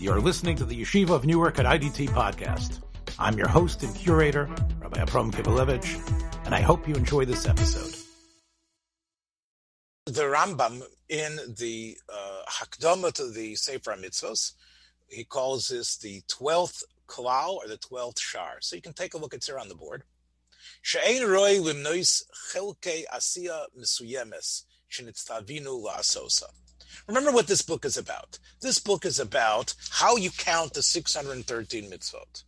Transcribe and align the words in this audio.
You're 0.00 0.20
listening 0.20 0.54
to 0.58 0.64
the 0.64 0.80
Yeshiva 0.80 1.10
of 1.10 1.26
Newark 1.26 1.58
at 1.58 1.66
IDT 1.66 2.10
podcast. 2.10 2.80
I'm 3.18 3.36
your 3.36 3.48
host 3.48 3.82
and 3.82 3.92
curator, 3.96 4.48
Rabbi 4.80 5.00
Abram 5.00 5.32
Kivelevitz, 5.32 6.46
and 6.46 6.54
I 6.54 6.60
hope 6.60 6.86
you 6.86 6.94
enjoy 6.94 7.24
this 7.24 7.48
episode. 7.48 7.96
The 10.06 10.22
Rambam 10.22 10.82
in 11.08 11.40
the 11.58 11.96
uh, 12.08 12.42
Hakdama 12.48 13.12
to 13.14 13.28
the 13.32 13.56
Sefer 13.56 13.96
Mitzvos, 13.96 14.52
he 15.08 15.24
calls 15.24 15.66
this 15.66 15.96
the 15.96 16.22
12th 16.28 16.84
Klal 17.08 17.54
or 17.54 17.66
the 17.66 17.78
12th 17.78 18.20
Shar. 18.20 18.58
So 18.60 18.76
you 18.76 18.82
can 18.82 18.92
take 18.92 19.14
a 19.14 19.18
look, 19.18 19.34
it's 19.34 19.48
here 19.48 19.58
on 19.58 19.68
the 19.68 19.74
board. 19.74 20.04
She'ein 20.80 21.28
roi 21.28 21.58
limnois 21.58 22.22
chelke 22.54 23.02
asiya 23.12 23.64
misuyemes 23.76 24.62
shenitztavinu 24.88 25.84
la'asosa. 25.84 26.44
Remember 27.06 27.32
what 27.32 27.46
this 27.46 27.62
book 27.62 27.84
is 27.84 27.96
about. 27.96 28.38
This 28.60 28.78
book 28.78 29.04
is 29.04 29.18
about 29.18 29.74
how 29.90 30.16
you 30.16 30.30
count 30.30 30.74
the 30.74 30.82
613 30.82 31.90
mitzvot. 31.90 32.44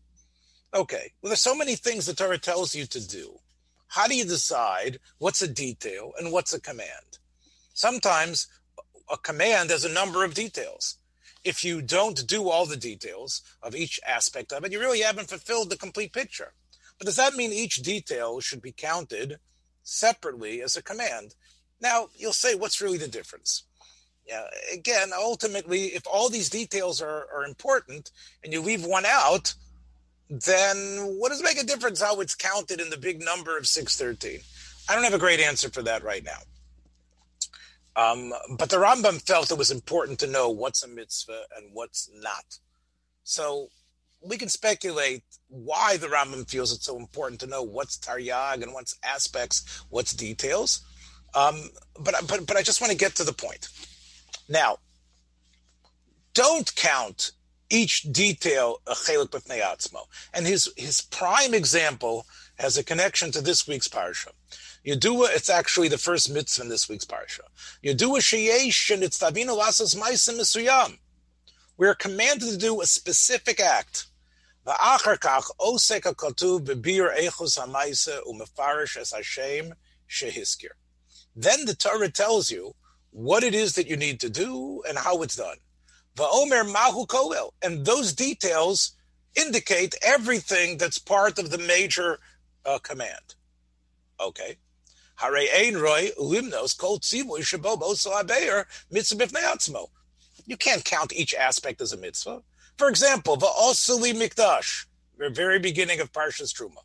Okay, 0.72 1.12
well, 1.20 1.30
there's 1.30 1.40
so 1.40 1.54
many 1.54 1.74
things 1.74 2.06
the 2.06 2.14
Torah 2.14 2.38
tells 2.38 2.74
you 2.74 2.86
to 2.86 3.06
do. 3.06 3.40
How 3.88 4.06
do 4.06 4.14
you 4.14 4.24
decide 4.24 5.00
what's 5.18 5.42
a 5.42 5.48
detail 5.48 6.12
and 6.18 6.30
what's 6.30 6.54
a 6.54 6.60
command? 6.60 7.18
Sometimes 7.74 8.46
a 9.10 9.16
command 9.16 9.70
has 9.70 9.84
a 9.84 9.92
number 9.92 10.24
of 10.24 10.34
details. 10.34 10.98
If 11.42 11.64
you 11.64 11.82
don't 11.82 12.26
do 12.26 12.48
all 12.48 12.66
the 12.66 12.76
details 12.76 13.42
of 13.62 13.74
each 13.74 13.98
aspect 14.06 14.52
of 14.52 14.64
it, 14.64 14.72
you 14.72 14.78
really 14.78 15.00
haven't 15.00 15.30
fulfilled 15.30 15.70
the 15.70 15.76
complete 15.76 16.12
picture. 16.12 16.52
But 16.98 17.06
does 17.06 17.16
that 17.16 17.34
mean 17.34 17.52
each 17.52 17.76
detail 17.76 18.40
should 18.40 18.62
be 18.62 18.72
counted 18.72 19.38
separately 19.82 20.62
as 20.62 20.76
a 20.76 20.82
command? 20.82 21.34
Now, 21.80 22.10
you'll 22.14 22.34
say, 22.34 22.54
what's 22.54 22.82
really 22.82 22.98
the 22.98 23.08
difference? 23.08 23.64
Yeah, 24.30 24.46
again, 24.72 25.10
ultimately, 25.12 25.86
if 25.86 26.06
all 26.06 26.28
these 26.28 26.48
details 26.48 27.02
are, 27.02 27.26
are 27.34 27.44
important 27.44 28.12
and 28.44 28.52
you 28.52 28.60
leave 28.60 28.84
one 28.84 29.04
out, 29.04 29.54
then 30.28 30.76
what 31.18 31.30
does 31.30 31.40
it 31.40 31.44
make 31.44 31.60
a 31.60 31.66
difference 31.66 32.00
how 32.00 32.20
it's 32.20 32.36
counted 32.36 32.80
in 32.80 32.90
the 32.90 32.96
big 32.96 33.20
number 33.20 33.58
of 33.58 33.66
613? 33.66 34.38
I 34.88 34.94
don't 34.94 35.02
have 35.02 35.14
a 35.14 35.18
great 35.18 35.40
answer 35.40 35.68
for 35.68 35.82
that 35.82 36.04
right 36.04 36.24
now. 36.24 36.38
Um, 37.96 38.32
but 38.56 38.70
the 38.70 38.76
Rambam 38.76 39.20
felt 39.20 39.50
it 39.50 39.58
was 39.58 39.72
important 39.72 40.20
to 40.20 40.28
know 40.28 40.48
what's 40.48 40.84
a 40.84 40.88
mitzvah 40.88 41.42
and 41.56 41.70
what's 41.72 42.08
not. 42.14 42.58
So 43.24 43.66
we 44.24 44.38
can 44.38 44.48
speculate 44.48 45.24
why 45.48 45.96
the 45.96 46.06
Rambam 46.06 46.48
feels 46.48 46.72
it's 46.72 46.86
so 46.86 46.98
important 46.98 47.40
to 47.40 47.48
know 47.48 47.64
what's 47.64 47.98
taryag 47.98 48.62
and 48.62 48.72
what's 48.72 48.96
aspects, 49.02 49.84
what's 49.90 50.14
details. 50.14 50.82
Um, 51.34 51.70
but 51.98 52.14
but 52.28 52.46
but 52.46 52.56
I 52.56 52.62
just 52.62 52.80
want 52.80 52.92
to 52.92 52.96
get 52.96 53.16
to 53.16 53.24
the 53.24 53.32
point. 53.32 53.68
Now, 54.50 54.78
don't 56.34 56.74
count 56.74 57.30
each 57.70 58.02
detail 58.02 58.80
a 58.86 58.94
chelik 58.94 59.30
b'fnei 59.30 59.62
atzmo. 59.62 60.06
And 60.34 60.44
his 60.44 60.68
his 60.76 61.00
prime 61.00 61.54
example 61.54 62.26
has 62.58 62.76
a 62.76 62.82
connection 62.84 63.30
to 63.30 63.40
this 63.40 63.68
week's 63.68 63.86
parsha. 63.86 64.32
Yedua, 64.84 65.28
it's 65.36 65.48
actually 65.48 65.86
the 65.86 65.98
first 65.98 66.30
mitzvah 66.30 66.64
in 66.64 66.68
this 66.68 66.88
week's 66.88 67.04
parsha. 67.04 67.42
Yedua 67.84 68.18
sheyesh 68.18 68.92
and 68.92 69.04
it's 69.04 69.20
tavinu 69.20 69.56
lasas 69.56 69.96
ma'asim 69.96 70.40
mesuyam. 70.40 70.98
We 71.76 71.86
are 71.86 71.94
commanded 71.94 72.50
to 72.50 72.58
do 72.58 72.80
a 72.80 72.86
specific 72.86 73.60
act. 73.60 74.06
Va'achar 74.66 75.18
kach 75.18 75.44
osek 75.60 76.02
hakatuv 76.02 76.66
bebir 76.66 77.16
echus 77.16 77.56
ha'maisa 77.56 78.20
umefarish 78.26 78.96
es 78.96 79.12
Hashem 79.12 79.74
shehiskir. 80.08 80.74
Then 81.36 81.66
the 81.66 81.74
Torah 81.76 82.10
tells 82.10 82.50
you 82.50 82.74
what 83.10 83.42
it 83.42 83.54
is 83.54 83.74
that 83.74 83.88
you 83.88 83.96
need 83.96 84.20
to 84.20 84.30
do 84.30 84.82
and 84.88 84.98
how 84.98 85.22
it's 85.22 85.36
done. 85.36 85.56
Va'omer 86.16 86.70
mahu 86.70 87.06
koel. 87.06 87.50
And 87.62 87.84
those 87.84 88.12
details 88.12 88.92
indicate 89.36 89.94
everything 90.02 90.78
that's 90.78 90.98
part 90.98 91.38
of 91.38 91.50
the 91.50 91.58
major 91.58 92.18
uh, 92.64 92.78
command. 92.78 93.34
Okay. 94.20 94.56
Hare 95.16 95.36
ein 95.54 95.76
roy 95.76 96.10
limnos 96.18 96.76
kol 96.76 96.98
tzivoy 96.98 97.40
shabobo 97.40 97.94
salabeir 97.94 98.64
mitzvah 98.90 99.26
b'fnei 99.26 99.88
You 100.46 100.56
can't 100.56 100.84
count 100.84 101.12
each 101.12 101.34
aspect 101.34 101.80
as 101.80 101.92
a 101.92 101.96
mitzvah. 101.96 102.42
For 102.76 102.88
example, 102.88 103.36
va'osuli 103.36 104.14
mikdash, 104.14 104.86
the 105.18 105.30
very 105.30 105.58
beginning 105.58 106.00
of 106.00 106.12
Parshas 106.12 106.54
Truma. 106.54 106.82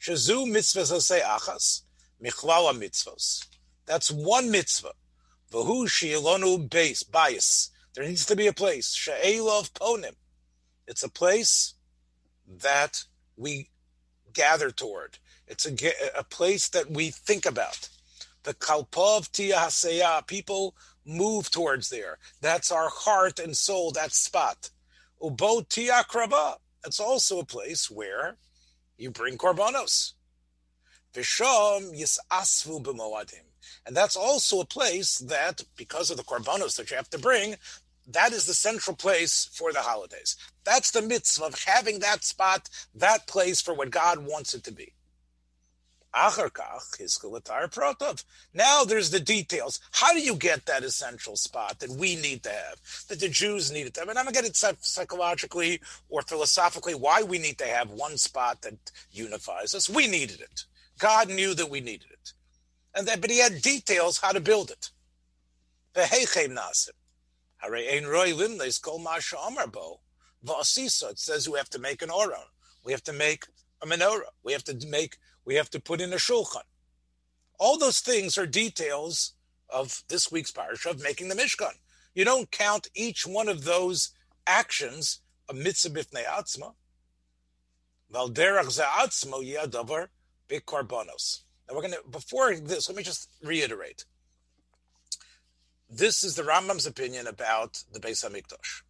Shazu 0.00 0.48
mitzvah 0.48 0.82
achas, 0.82 1.82
michlala 2.22 2.78
mitzvos. 2.78 3.44
That's 3.86 4.10
one 4.10 4.50
mitzvah. 4.50 4.92
Base 6.68 7.02
bias. 7.02 7.70
There 7.94 8.04
needs 8.04 8.26
to 8.26 8.36
be 8.36 8.46
a 8.46 8.52
place. 8.52 8.94
She'elov 8.94 9.72
ponim. 9.72 10.16
It's 10.86 11.02
a 11.02 11.08
place 11.08 11.74
that 12.46 13.04
we 13.36 13.70
gather 14.34 14.70
toward. 14.70 15.18
It's 15.46 15.66
a, 15.66 15.74
a 16.18 16.24
place 16.24 16.68
that 16.68 16.90
we 16.90 17.10
think 17.10 17.46
about. 17.46 17.88
The 18.42 18.52
kalpov 18.54 19.32
tia 19.32 20.22
People 20.26 20.74
move 21.06 21.50
towards 21.50 21.88
there. 21.88 22.18
That's 22.42 22.70
our 22.70 22.90
heart 22.90 23.38
and 23.38 23.56
soul. 23.56 23.92
That 23.92 24.12
spot. 24.12 24.70
Ubo 25.22 25.66
tia 25.68 26.04
krava. 26.08 26.56
That's 26.84 27.00
also 27.00 27.40
a 27.40 27.44
place 27.44 27.90
where 27.90 28.36
you 28.98 29.10
bring 29.10 29.38
korbanos. 29.38 30.12
Vishom 31.14 31.98
yisasvu 31.98 32.82
b'moadim. 32.82 33.55
And 33.86 33.96
that's 33.96 34.16
also 34.16 34.60
a 34.60 34.64
place 34.64 35.18
that, 35.18 35.62
because 35.76 36.10
of 36.10 36.16
the 36.16 36.24
korbanos 36.24 36.76
that 36.76 36.90
you 36.90 36.96
have 36.96 37.10
to 37.10 37.18
bring, 37.18 37.56
that 38.08 38.32
is 38.32 38.46
the 38.46 38.54
central 38.54 38.94
place 38.94 39.48
for 39.52 39.72
the 39.72 39.80
holidays. 39.80 40.36
That's 40.64 40.90
the 40.92 41.02
mitzvah 41.02 41.46
of 41.46 41.64
having 41.64 41.98
that 42.00 42.24
spot, 42.24 42.68
that 42.94 43.26
place 43.26 43.60
for 43.60 43.74
what 43.74 43.90
God 43.90 44.18
wants 44.18 44.54
it 44.54 44.62
to 44.64 44.72
be. 44.72 44.92
Now 46.14 46.30
there's 48.84 49.10
the 49.10 49.20
details. 49.20 49.80
How 49.90 50.14
do 50.14 50.20
you 50.20 50.34
get 50.34 50.64
that 50.64 50.82
essential 50.82 51.36
spot 51.36 51.80
that 51.80 51.90
we 51.90 52.16
need 52.16 52.42
to 52.44 52.48
have, 52.48 52.80
that 53.08 53.20
the 53.20 53.28
Jews 53.28 53.70
needed 53.70 53.92
to 53.94 54.00
have? 54.00 54.08
And 54.08 54.18
I'm 54.18 54.24
going 54.24 54.34
to 54.34 54.40
get 54.40 54.48
it 54.48 54.56
psychologically 54.56 55.80
or 56.08 56.22
philosophically 56.22 56.94
why 56.94 57.22
we 57.22 57.38
need 57.38 57.58
to 57.58 57.66
have 57.66 57.90
one 57.90 58.16
spot 58.16 58.62
that 58.62 58.92
unifies 59.12 59.74
us. 59.74 59.90
We 59.90 60.06
needed 60.06 60.40
it. 60.40 60.64
God 60.98 61.28
knew 61.28 61.52
that 61.54 61.68
we 61.68 61.80
needed 61.80 62.08
it 62.10 62.32
and 62.96 63.06
that, 63.06 63.20
but 63.20 63.30
he 63.30 63.38
had 63.38 63.60
details 63.60 64.18
how 64.18 64.32
to 64.32 64.40
build 64.40 64.70
it. 64.70 64.90
nasim. 65.94 66.90
It 71.10 71.18
says 71.18 71.48
we 71.48 71.58
have 71.58 71.70
to 71.70 71.78
make 71.78 72.02
an 72.02 72.08
oron. 72.08 72.46
We 72.84 72.92
have 72.92 73.04
to 73.04 73.12
make 73.12 73.44
a 73.82 73.86
menorah. 73.86 74.32
We 74.42 74.52
have 74.52 74.64
to 74.64 74.86
make. 74.88 75.18
We 75.44 75.56
have 75.56 75.70
to 75.70 75.80
put 75.80 76.00
in 76.00 76.12
a 76.12 76.16
shulchan. 76.16 76.62
All 77.58 77.78
those 77.78 78.00
things 78.00 78.38
are 78.38 78.46
details 78.46 79.34
of 79.68 80.02
this 80.08 80.30
week's 80.32 80.50
parsha 80.52 80.90
of 80.90 81.02
making 81.02 81.28
the 81.28 81.34
mishkan. 81.34 81.74
You 82.14 82.24
don't 82.24 82.50
count 82.50 82.88
each 82.94 83.26
one 83.26 83.48
of 83.48 83.64
those 83.64 84.10
actions 84.46 85.20
a 85.48 85.54
mitzvah 85.54 85.90
b'fnei 85.90 86.24
atzma. 86.24 86.74
Valderach 88.12 88.70
ze'atzmo 88.70 89.42
yadavar 89.44 90.08
b'korbanos. 90.48 91.42
Now 91.68 91.74
we're 91.74 91.82
going 91.82 91.94
to, 91.94 92.08
before 92.10 92.54
this, 92.54 92.88
let 92.88 92.96
me 92.96 93.02
just 93.02 93.28
reiterate. 93.42 94.04
This 95.90 96.24
is 96.24 96.34
the 96.34 96.42
Rambam's 96.42 96.86
opinion 96.86 97.26
about 97.26 97.82
the 97.92 98.00
Beis 98.00 98.24
Hamikdash. 98.24 98.82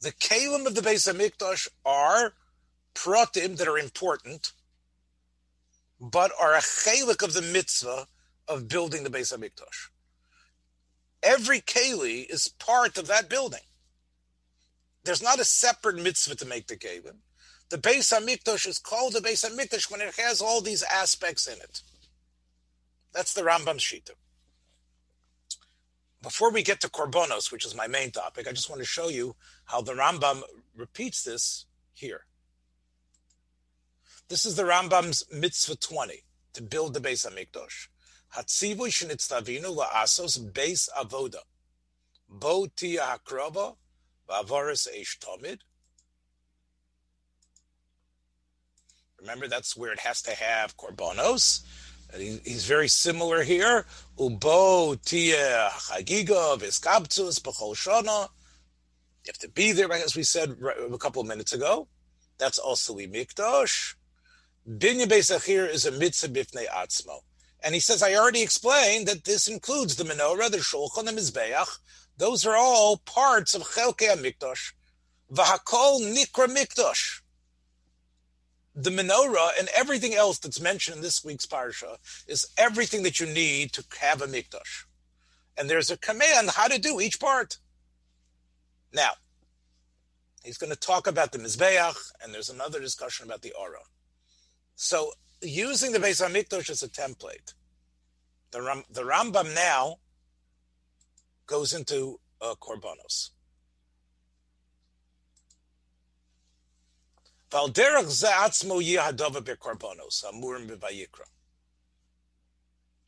The 0.00 0.12
kalim 0.12 0.66
of 0.66 0.74
the 0.74 0.80
Beis 0.80 1.12
Hamikdash 1.12 1.68
are 1.84 2.34
pratim 2.94 3.56
that 3.56 3.68
are 3.68 3.78
important, 3.78 4.52
but 6.00 6.32
are 6.40 6.54
a 6.54 6.60
chalik 6.60 7.22
of 7.22 7.34
the 7.34 7.42
mitzvah 7.42 8.06
of 8.48 8.68
building 8.68 9.04
the 9.04 9.10
Beis 9.10 9.36
Hamikdash. 9.36 9.90
Every 11.22 11.60
keli 11.60 12.28
is 12.28 12.48
part 12.48 12.98
of 12.98 13.06
that 13.06 13.28
building. 13.28 13.60
There's 15.04 15.22
not 15.22 15.40
a 15.40 15.44
separate 15.44 15.96
mitzvah 15.96 16.36
to 16.36 16.46
make 16.46 16.66
the 16.66 16.76
kalim. 16.76 17.18
The 17.70 17.78
Beis 17.78 18.12
Hamikdash 18.12 18.66
is 18.66 18.78
called 18.78 19.14
the 19.14 19.20
Beis 19.20 19.48
Hamikdash 19.48 19.90
when 19.90 20.00
it 20.00 20.14
has 20.18 20.40
all 20.40 20.60
these 20.60 20.82
aspects 20.82 21.46
in 21.46 21.54
it. 21.54 21.82
That's 23.12 23.34
the 23.34 23.42
Rambam 23.42 23.78
Shita. 23.78 24.12
Before 26.22 26.52
we 26.52 26.62
get 26.62 26.80
to 26.80 26.88
Korbonos, 26.88 27.50
which 27.50 27.66
is 27.66 27.74
my 27.74 27.88
main 27.88 28.10
topic, 28.10 28.46
I 28.48 28.52
just 28.52 28.70
want 28.70 28.80
to 28.80 28.86
show 28.86 29.08
you 29.08 29.34
how 29.64 29.80
the 29.80 29.92
Rambam 29.92 30.42
repeats 30.76 31.24
this 31.24 31.66
here. 31.92 32.26
This 34.28 34.46
is 34.46 34.54
the 34.54 34.62
Rambam's 34.62 35.24
mitzvah 35.32 35.76
20 35.76 36.22
to 36.54 36.62
build 36.62 36.94
the 36.94 37.00
Beis 37.00 37.28
Hamikdash. 37.28 37.88
Hatzivu 38.34 38.86
shenitztavinu 38.86 39.76
la'asos 39.76 40.54
base 40.54 40.88
avoda. 40.98 41.40
Bo 42.28 42.66
tia 42.66 43.02
hakrova 43.02 43.76
va'avoris 44.30 44.88
eish 44.88 45.18
tomid. 45.18 45.58
Remember, 49.20 49.48
that's 49.48 49.76
where 49.76 49.92
it 49.92 50.00
has 50.00 50.22
to 50.22 50.34
have 50.34 50.76
korbanos 50.76 51.62
he's 52.16 52.66
very 52.66 52.88
similar 52.88 53.42
here. 53.42 53.86
Ubo 54.18 54.96
shana. 57.74 58.28
You 59.24 59.28
have 59.28 59.38
to 59.38 59.48
be 59.48 59.72
there, 59.72 59.92
as 59.92 60.16
we 60.16 60.22
said 60.24 60.56
a 60.92 60.98
couple 60.98 61.22
of 61.22 61.28
minutes 61.28 61.52
ago. 61.52 61.88
That's 62.38 62.58
also 62.58 62.96
mikdash. 62.96 63.94
Binyan 64.68 65.06
Beis 65.06 65.68
is 65.68 65.86
a 65.86 65.92
mitzvah 65.92 66.28
bifnei 66.28 66.68
atzmo. 66.68 67.20
And 67.64 67.74
he 67.74 67.80
says, 67.80 68.02
I 68.02 68.14
already 68.14 68.42
explained 68.42 69.06
that 69.06 69.24
this 69.24 69.46
includes 69.48 69.96
the 69.96 70.04
menorah, 70.04 70.50
the 70.50 70.58
shulchan, 70.58 71.06
the 71.06 71.12
mizbeach. 71.12 71.78
Those 72.16 72.44
are 72.44 72.56
all 72.56 72.98
parts 72.98 73.54
of 73.54 73.62
Chelkei 73.62 74.08
HaMikdash. 74.08 74.72
V'hakol 75.32 76.00
nikra 76.12 76.48
mikdash. 76.48 77.21
The 78.74 78.90
menorah 78.90 79.50
and 79.58 79.68
everything 79.76 80.14
else 80.14 80.38
that's 80.38 80.60
mentioned 80.60 80.96
in 80.96 81.02
this 81.02 81.24
week's 81.24 81.46
parsha 81.46 81.96
is 82.26 82.48
everything 82.56 83.02
that 83.02 83.20
you 83.20 83.26
need 83.26 83.72
to 83.72 83.84
have 84.00 84.22
a 84.22 84.26
mikdash. 84.26 84.84
And 85.58 85.68
there's 85.68 85.90
a 85.90 85.98
command 85.98 86.50
how 86.50 86.68
to 86.68 86.78
do 86.78 87.00
each 87.00 87.20
part. 87.20 87.58
Now, 88.94 89.12
he's 90.42 90.58
going 90.58 90.72
to 90.72 90.78
talk 90.78 91.06
about 91.06 91.32
the 91.32 91.38
Mizbeach, 91.38 91.96
and 92.22 92.32
there's 92.32 92.50
another 92.50 92.80
discussion 92.80 93.26
about 93.26 93.42
the 93.42 93.52
Aura. 93.52 93.80
So, 94.74 95.12
using 95.42 95.92
the 95.92 95.98
Beis 95.98 96.26
Hamikdash 96.26 96.70
as 96.70 96.82
a 96.82 96.88
template, 96.88 97.54
the, 98.50 98.62
Ram, 98.62 98.84
the 98.90 99.02
Rambam 99.02 99.54
now 99.54 99.96
goes 101.46 101.72
into 101.72 102.20
uh, 102.40 102.54
Korbanos. 102.60 103.30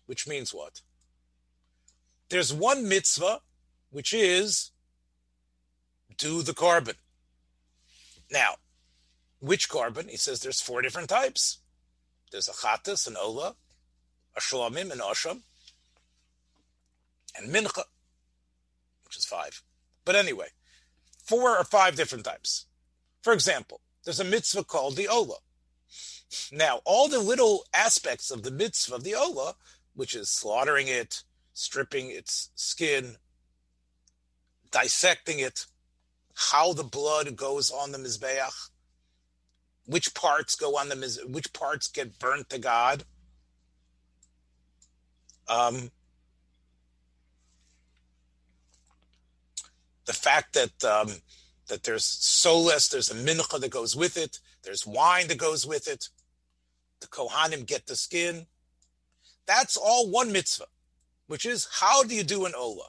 Which 0.04 0.28
means 0.28 0.52
what? 0.52 0.82
There's 2.28 2.52
one 2.52 2.86
mitzvah, 2.86 3.40
which 3.90 4.12
is 4.12 4.72
do 6.18 6.42
the 6.42 6.52
korban. 6.52 6.96
Now, 8.30 8.56
which 9.40 9.70
korban? 9.70 10.10
He 10.10 10.18
says 10.18 10.40
there's 10.40 10.60
four 10.60 10.82
different 10.82 11.08
types. 11.08 11.60
There's 12.30 12.48
a 12.48 12.52
chatas, 12.52 13.06
an 13.06 13.16
ola, 13.16 13.56
a 14.36 14.40
shlomim, 14.40 14.92
an 14.92 14.98
osham, 14.98 15.40
and 17.34 17.50
mincha, 17.50 17.84
which 19.04 19.16
is 19.16 19.24
five. 19.24 19.62
But 20.04 20.16
anyway, 20.16 20.48
four 21.24 21.56
or 21.56 21.64
five 21.64 21.96
different 21.96 22.26
types. 22.26 22.66
For 23.22 23.32
example, 23.32 23.80
there's 24.04 24.20
a 24.20 24.24
mitzvah 24.24 24.64
called 24.64 24.96
the 24.96 25.08
ola. 25.08 25.36
Now, 26.52 26.80
all 26.84 27.08
the 27.08 27.20
little 27.20 27.64
aspects 27.72 28.30
of 28.30 28.42
the 28.42 28.50
mitzvah 28.50 28.96
of 28.96 29.04
the 29.04 29.14
ola, 29.14 29.54
which 29.94 30.14
is 30.14 30.28
slaughtering 30.28 30.88
it, 30.88 31.22
stripping 31.52 32.10
its 32.10 32.50
skin, 32.54 33.16
dissecting 34.70 35.38
it, 35.38 35.66
how 36.34 36.72
the 36.72 36.84
blood 36.84 37.36
goes 37.36 37.70
on 37.70 37.92
the 37.92 37.98
mizbeach, 37.98 38.70
which 39.86 40.14
parts 40.14 40.56
go 40.56 40.76
on 40.76 40.88
the 40.88 40.96
miz, 40.96 41.20
which 41.26 41.52
parts 41.52 41.88
get 41.88 42.18
burnt 42.18 42.50
to 42.50 42.58
God. 42.58 43.04
Um, 45.46 45.90
the 50.06 50.12
fact 50.12 50.54
that 50.54 50.84
um, 50.84 51.10
that 51.68 51.84
there's 51.84 52.04
solas, 52.04 52.90
there's 52.90 53.10
a 53.10 53.14
mincha 53.14 53.60
that 53.60 53.70
goes 53.70 53.96
with 53.96 54.16
it, 54.16 54.40
there's 54.62 54.86
wine 54.86 55.28
that 55.28 55.38
goes 55.38 55.66
with 55.66 55.88
it. 55.88 56.08
The 57.00 57.06
kohanim 57.06 57.66
get 57.66 57.86
the 57.86 57.96
skin. 57.96 58.46
That's 59.46 59.76
all 59.76 60.10
one 60.10 60.32
mitzvah, 60.32 60.66
which 61.26 61.44
is 61.44 61.68
how 61.80 62.02
do 62.02 62.14
you 62.14 62.24
do 62.24 62.46
an 62.46 62.54
ola? 62.56 62.86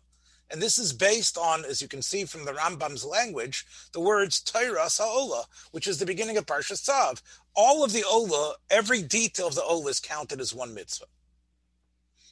And 0.52 0.62
this 0.62 0.78
is 0.78 0.94
based 0.94 1.38
on, 1.38 1.66
as 1.66 1.82
you 1.82 1.88
can 1.88 2.02
see 2.02 2.24
from 2.26 2.46
the 2.46 2.54
Rambam's 2.54 3.04
language, 3.04 3.66
the 3.94 4.00
words 4.00 4.40
Torah 4.40 4.90
Sa'ola, 4.90 5.46
which 5.72 5.88
is 5.88 5.98
the 5.98 6.06
beginning 6.06 6.38
of 6.38 6.46
Parshas 6.46 6.88
Tzav. 6.88 7.22
All 7.56 7.84
of 7.84 7.94
the 7.94 8.04
Ola, 8.04 8.56
every 8.70 9.02
detail 9.02 9.48
of 9.48 9.56
the 9.56 9.64
Ola 9.64 9.90
is 9.90 10.00
counted 10.00 10.40
as 10.40 10.54
one 10.54 10.74
mitzvah. 10.74 11.06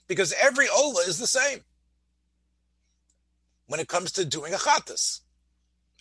Because 0.08 0.34
every 0.40 0.68
Ola 0.70 1.02
is 1.02 1.18
the 1.18 1.28
same 1.28 1.62
when 3.66 3.80
it 3.80 3.88
comes 3.88 4.12
to 4.12 4.26
doing 4.26 4.54
a 4.54 4.58
Chattas. 4.58 5.22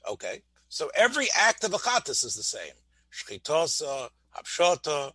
Okay? 0.08 0.43
So 0.69 0.90
every 0.94 1.28
act 1.37 1.64
of 1.64 1.75
a 1.75 1.78
Chattas 1.78 2.25
is 2.25 2.34
the 2.34 2.43
same. 2.43 2.72
Shchitosa, 3.12 4.08
Hapshota, 4.37 5.12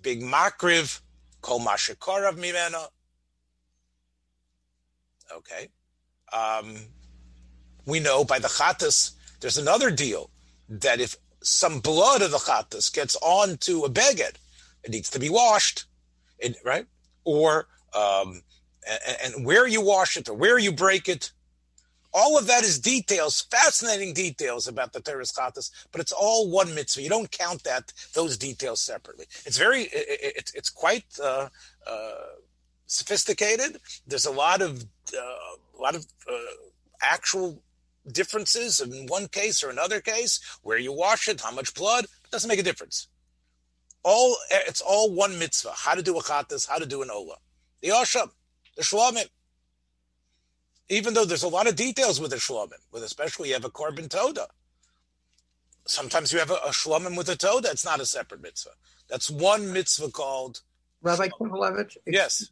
Big 0.00 0.22
Makriv, 0.22 1.00
Kol 1.40 1.60
Mashikorav 1.60 2.36
Mimena, 2.36 2.86
Okay. 5.36 5.68
Um, 6.32 6.76
we 7.86 8.00
know 8.00 8.24
by 8.24 8.38
the 8.38 8.48
Chattas, 8.48 9.12
there's 9.40 9.58
another 9.58 9.90
deal 9.90 10.30
that 10.68 11.00
if 11.00 11.16
some 11.42 11.80
blood 11.80 12.22
of 12.22 12.30
the 12.30 12.38
Chattas 12.38 12.92
gets 12.92 13.16
onto 13.20 13.84
a 13.84 13.90
beged, 13.90 14.36
it 14.84 14.90
needs 14.90 15.10
to 15.10 15.18
be 15.18 15.28
washed, 15.28 15.86
right? 16.64 16.86
Or, 17.24 17.66
um, 17.94 18.42
and, 18.88 19.34
and, 19.34 19.46
where 19.46 19.66
you 19.66 19.80
wash 19.80 20.16
it 20.16 20.28
or 20.28 20.34
where 20.34 20.58
you 20.58 20.72
break 20.72 21.08
it. 21.08 21.30
All 22.14 22.38
of 22.38 22.46
that 22.46 22.62
is 22.62 22.78
details, 22.78 23.40
fascinating 23.50 24.12
details 24.12 24.68
about 24.68 24.92
the 24.92 25.00
Teres 25.00 25.32
Chattas, 25.32 25.70
but 25.90 26.00
it's 26.00 26.12
all 26.12 26.50
one 26.50 26.74
mitzvah. 26.74 27.02
You 27.02 27.08
don't 27.08 27.30
count 27.30 27.64
that 27.64 27.92
those 28.14 28.36
details 28.36 28.82
separately. 28.82 29.26
It's 29.46 29.56
very, 29.56 29.84
it, 29.84 30.36
it, 30.36 30.52
it's 30.54 30.68
quite 30.68 31.06
uh, 31.22 31.48
uh, 31.86 32.14
sophisticated. 32.86 33.78
There's 34.06 34.26
a 34.26 34.30
lot 34.30 34.60
of 34.60 34.84
uh, 35.16 35.78
a 35.78 35.80
lot 35.80 35.94
of 35.94 36.06
uh, 36.30 36.34
actual 37.02 37.62
differences 38.10 38.80
in 38.80 39.06
one 39.06 39.28
case 39.28 39.62
or 39.62 39.70
another 39.70 40.00
case 40.00 40.40
where 40.62 40.78
you 40.78 40.92
wash 40.92 41.28
it, 41.28 41.40
how 41.40 41.52
much 41.52 41.74
blood 41.74 42.04
it 42.04 42.30
doesn't 42.30 42.48
make 42.48 42.58
a 42.58 42.62
difference. 42.62 43.08
All 44.04 44.36
it's 44.50 44.80
all 44.82 45.14
one 45.14 45.38
mitzvah: 45.38 45.72
how 45.74 45.94
to 45.94 46.02
do 46.02 46.18
a 46.18 46.22
chattas, 46.22 46.68
how 46.68 46.78
to 46.78 46.86
do 46.86 47.02
an 47.02 47.10
ola, 47.10 47.36
the 47.80 47.88
osham, 47.88 48.30
the 48.76 48.82
shlomim. 48.82 49.28
Even 50.92 51.14
though 51.14 51.24
there's 51.24 51.42
a 51.42 51.48
lot 51.48 51.66
of 51.66 51.74
details 51.74 52.20
with 52.20 52.34
a 52.34 52.36
shlomim, 52.36 52.82
with 52.92 53.02
especially 53.02 53.48
you 53.48 53.54
have 53.54 53.64
a 53.64 53.70
korban 53.70 54.10
toda. 54.10 54.46
Sometimes 55.86 56.32
you 56.32 56.38
have 56.38 56.50
a, 56.50 56.60
a 56.66 56.70
shlomim 56.70 57.16
with 57.16 57.30
a 57.30 57.36
toda. 57.36 57.70
It's 57.70 57.84
not 57.84 57.98
a 57.98 58.04
separate 58.04 58.42
mitzvah. 58.42 58.76
That's 59.08 59.30
one 59.30 59.72
mitzvah 59.72 60.10
called 60.10 60.60
Rabbi 61.00 61.28
Kivelevitz? 61.28 61.96
Yes. 62.06 62.50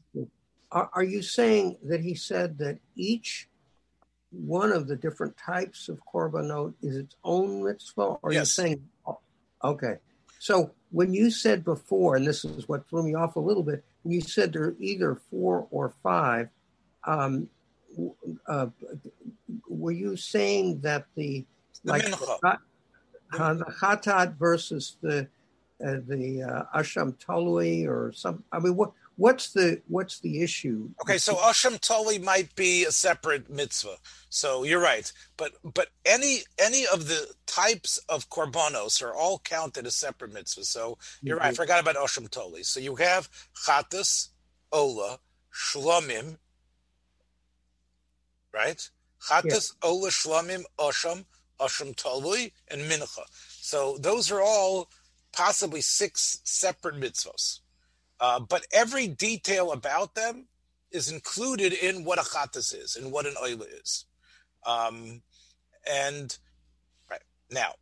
Are, 0.73 0.89
are 0.95 1.03
you 1.03 1.21
saying 1.21 1.77
that 1.85 2.01
he 2.01 2.15
said 2.15 2.57
that 2.59 2.79
each 2.97 3.47
one 4.31 4.73
of 4.73 4.89
the 4.89 4.97
different 4.97 5.37
types 5.37 5.91
of 5.91 6.01
korbanot 6.13 6.73
is 6.83 6.97
its 6.97 7.17
own 7.23 7.63
mitzvah? 7.63 8.03
Or 8.03 8.21
are 8.23 8.33
yes. 8.33 8.41
you 8.41 8.65
saying, 8.65 8.89
okay. 9.63 9.97
So 10.39 10.73
when 10.91 11.13
you 11.13 11.31
said 11.31 11.63
before, 11.63 12.17
and 12.17 12.27
this 12.27 12.47
is 12.47 12.67
what 12.69 12.89
threw 12.89 13.03
me 13.03 13.15
off 13.15 13.37
a 13.37 13.41
little 13.41 13.63
bit, 13.63 13.85
when 14.03 14.15
you 14.15 14.23
said 14.23 14.55
there 14.55 14.65
are 14.65 14.77
either 14.81 15.21
four 15.31 15.67
or 15.71 15.93
five, 16.03 16.49
um, 17.05 17.49
uh, 18.47 18.67
were 19.69 19.93
you 19.93 20.17
saying 20.17 20.81
that 20.81 21.07
the, 21.15 21.45
the 21.85 21.91
like 21.91 22.05
the, 22.05 22.59
uh, 23.39 23.55
the 23.55 23.65
chatat 23.65 24.37
versus 24.37 24.97
the 25.01 25.29
uh, 25.85 25.97
the 26.07 26.43
uh, 26.43 26.79
Asham 26.79 27.15
Tolui 27.25 27.89
or 27.89 28.13
some. 28.13 28.45
I 28.53 28.59
mean, 28.59 28.77
what 28.77 28.93
what's 29.17 29.53
the 29.53 29.81
what's 29.89 30.21
the 30.21 30.43
issue? 30.43 30.91
Okay, 31.03 31.19
so 31.19 31.35
Asham 31.37 31.79
Tolui 31.81 32.23
might 32.23 32.55
be 32.55 32.85
a 32.85 32.93
separate 32.93 33.49
mitzvah. 33.49 33.97
So 34.29 34.65
you're 34.65 34.81
right, 34.81 35.11
but 35.37 35.53
but 35.63 35.89
any 36.05 36.41
any 36.59 36.85
of 36.93 37.09
the 37.09 37.27
types 37.47 37.99
of 38.09 38.29
korbanos 38.29 39.03
are 39.03 39.15
all 39.15 39.39
counted 39.39 39.87
as 39.87 39.95
separate 39.97 40.35
mitzvahs. 40.35 40.67
So 40.67 40.99
you're 41.23 41.37
mm-hmm. 41.37 41.45
right. 41.45 41.53
I 41.53 41.55
forgot 41.55 41.81
about 41.81 41.97
Asham 41.97 42.31
Toli. 42.31 42.63
So 42.63 42.79
you 42.79 42.97
have 42.97 43.29
Chatas, 43.67 44.29
Ola, 44.73 45.19
Shlomim, 45.55 46.37
right? 48.53 48.89
Chatas. 49.29 49.75
Ola, 49.83 50.11
Shlomim, 50.11 50.65
Osham, 50.79 51.25
Osham 51.61 51.95
Tolui, 51.95 52.53
and 52.69 52.83
Mincha. 52.83 53.25
So 53.61 53.99
those 53.99 54.31
are 54.31 54.41
all 54.41 54.89
possibly 55.33 55.81
six 55.81 56.41
separate 56.45 56.97
mitzvos. 56.97 57.61
Uh, 58.19 58.41
but 58.41 58.67
every 58.73 59.07
detail 59.07 59.73
about 59.73 60.15
them 60.15 60.47
is 60.91 61.11
included 61.11 61.73
in 61.73 62.05
what 62.05 62.19
a 62.19 62.23
chattas 62.23 62.75
is 62.75 62.97
and 62.97 63.13
what 63.13 63.27
an 63.27 63.35
oila 63.43 63.67
is. 63.83 64.07
Um, 64.67 65.23
and 65.91 66.37
right 67.11 67.23
now, 67.51 67.75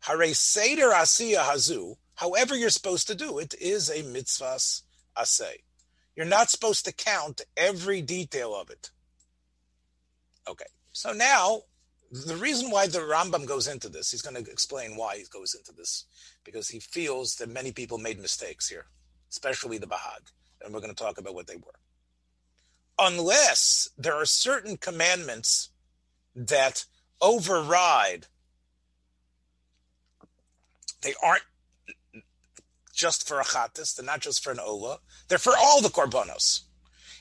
hare 0.00 0.34
seder 0.34 0.90
asiya 0.90 1.44
hazu, 1.44 1.96
however 2.14 2.56
you're 2.56 2.70
supposed 2.70 3.06
to 3.08 3.14
do 3.14 3.38
it, 3.38 3.54
is 3.60 3.90
a 3.90 4.02
mitzvahs 4.02 4.82
asay. 5.16 5.62
You're 6.16 6.26
not 6.26 6.50
supposed 6.50 6.84
to 6.86 6.92
count 6.92 7.42
every 7.56 8.00
detail 8.00 8.54
of 8.54 8.70
it. 8.70 8.90
Okay, 10.48 10.66
so 10.92 11.12
now 11.12 11.62
the 12.10 12.36
reason 12.36 12.70
why 12.70 12.86
the 12.86 13.00
Rambam 13.00 13.46
goes 13.46 13.66
into 13.66 13.88
this, 13.88 14.10
he's 14.10 14.22
going 14.22 14.42
to 14.42 14.50
explain 14.50 14.96
why 14.96 15.16
he 15.16 15.24
goes 15.30 15.54
into 15.54 15.72
this, 15.72 16.04
because 16.44 16.68
he 16.68 16.80
feels 16.80 17.34
that 17.36 17.48
many 17.48 17.72
people 17.72 17.98
made 17.98 18.20
mistakes 18.20 18.68
here, 18.68 18.86
especially 19.30 19.78
the 19.78 19.86
Bahag. 19.86 20.30
And 20.62 20.72
we're 20.72 20.80
going 20.80 20.94
to 20.94 21.02
talk 21.02 21.18
about 21.18 21.34
what 21.34 21.46
they 21.46 21.56
were. 21.56 21.80
Unless 22.98 23.90
there 23.98 24.14
are 24.14 24.24
certain 24.24 24.76
commandments 24.76 25.70
that 26.34 26.84
override. 27.20 28.26
They 31.02 31.14
aren't 31.22 31.42
just 32.94 33.28
for 33.28 33.40
a 33.40 33.44
chatas, 33.44 33.94
they're 33.94 34.06
not 34.06 34.20
just 34.20 34.42
for 34.42 34.50
an 34.50 34.58
ola, 34.58 34.98
they're 35.28 35.38
for 35.38 35.52
all 35.58 35.82
the 35.82 35.88
korbanos. 35.88 36.62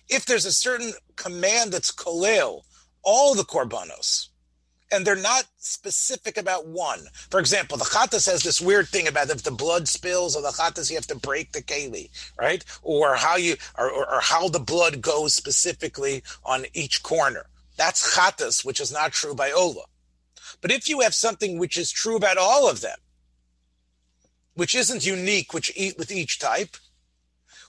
If 0.08 0.25
there's 0.25 0.46
a 0.46 0.51
certain 0.51 0.94
command 1.17 1.74
that's 1.74 1.91
kolel, 1.91 2.62
all 3.06 3.36
the 3.36 3.44
korbanos, 3.44 4.28
and 4.92 5.06
they're 5.06 5.16
not 5.16 5.46
specific 5.58 6.38
about 6.38 6.68
one. 6.68 7.00
For 7.30 7.40
example, 7.40 7.78
the 7.78 7.86
chatas 7.86 8.30
has 8.30 8.44
this 8.44 8.60
weird 8.60 8.88
thing 8.88 9.08
about 9.08 9.30
if 9.30 9.44
the 9.44 9.52
blood 9.52 9.88
spills 9.88 10.36
or 10.36 10.42
the 10.42 10.50
chatas, 10.50 10.90
you 10.90 10.96
have 10.96 11.08
to 11.08 11.16
break 11.16 11.52
the 11.52 11.62
keli, 11.62 12.10
right? 12.40 12.64
Or 12.82 13.16
how 13.16 13.36
you 13.38 13.56
or, 13.78 13.90
or, 13.90 14.16
or 14.16 14.20
how 14.20 14.50
the 14.50 14.60
blood 14.60 15.02
goes 15.02 15.34
specifically 15.34 16.24
on 16.44 16.66
each 16.74 17.04
corner. 17.04 17.48
That's 17.78 18.16
chatas, 18.16 18.66
which 18.66 18.80
is 18.80 18.92
not 18.92 19.12
true 19.12 19.36
by 19.36 19.52
ola. 19.52 19.84
But 20.62 20.72
if 20.72 20.88
you 20.88 21.02
have 21.02 21.14
something 21.14 21.58
which 21.58 21.78
is 21.78 21.92
true 21.92 22.16
about 22.16 22.38
all 22.38 22.70
of 22.70 22.82
them, 22.82 22.98
which 24.54 24.74
isn't 24.74 25.06
unique 25.06 25.54
which 25.54 25.72
eat 25.76 25.98
with 25.98 26.12
each 26.12 26.40
type, 26.40 26.78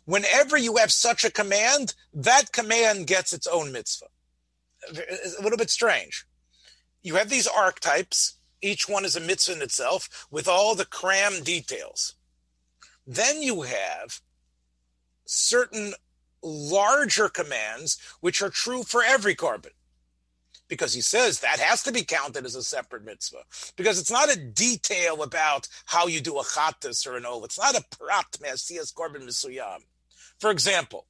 whenever 0.04 0.56
you 0.56 0.76
have 0.76 0.92
such 0.92 1.24
a 1.24 1.32
command, 1.32 1.94
that 2.14 2.52
command 2.52 3.06
gets 3.06 3.32
its 3.32 3.46
own 3.46 3.72
mitzvah. 3.72 4.06
A 4.90 5.42
little 5.42 5.58
bit 5.58 5.70
strange. 5.70 6.26
You 7.02 7.16
have 7.16 7.28
these 7.28 7.46
archetypes, 7.46 8.38
each 8.62 8.88
one 8.88 9.04
is 9.04 9.16
a 9.16 9.20
mitzvah 9.20 9.56
in 9.56 9.62
itself, 9.62 10.26
with 10.30 10.48
all 10.48 10.74
the 10.74 10.84
cram 10.84 11.42
details. 11.42 12.14
Then 13.06 13.42
you 13.42 13.62
have 13.62 14.20
certain 15.24 15.94
larger 16.42 17.28
commands 17.28 17.98
which 18.20 18.42
are 18.42 18.50
true 18.50 18.82
for 18.82 19.02
every 19.02 19.34
korban 19.34 19.70
because 20.68 20.94
he 20.94 21.00
says 21.00 21.40
that 21.40 21.60
has 21.60 21.82
to 21.82 21.92
be 21.92 22.02
counted 22.02 22.44
as 22.44 22.54
a 22.54 22.62
separate 22.62 23.04
mitzvah 23.04 23.42
because 23.76 23.98
it's 23.98 24.10
not 24.10 24.32
a 24.32 24.38
detail 24.38 25.22
about 25.22 25.68
how 25.86 26.06
you 26.06 26.20
do 26.20 26.38
a 26.38 26.44
chattis 26.44 27.06
or 27.06 27.16
an 27.16 27.26
ol. 27.26 27.44
It's 27.44 27.58
not 27.58 27.76
a 27.76 27.84
prat 27.96 28.36
me'asiyas 28.40 28.92
korban 28.94 29.22
misuyam. 29.22 29.80
For 30.38 30.50
example, 30.50 31.06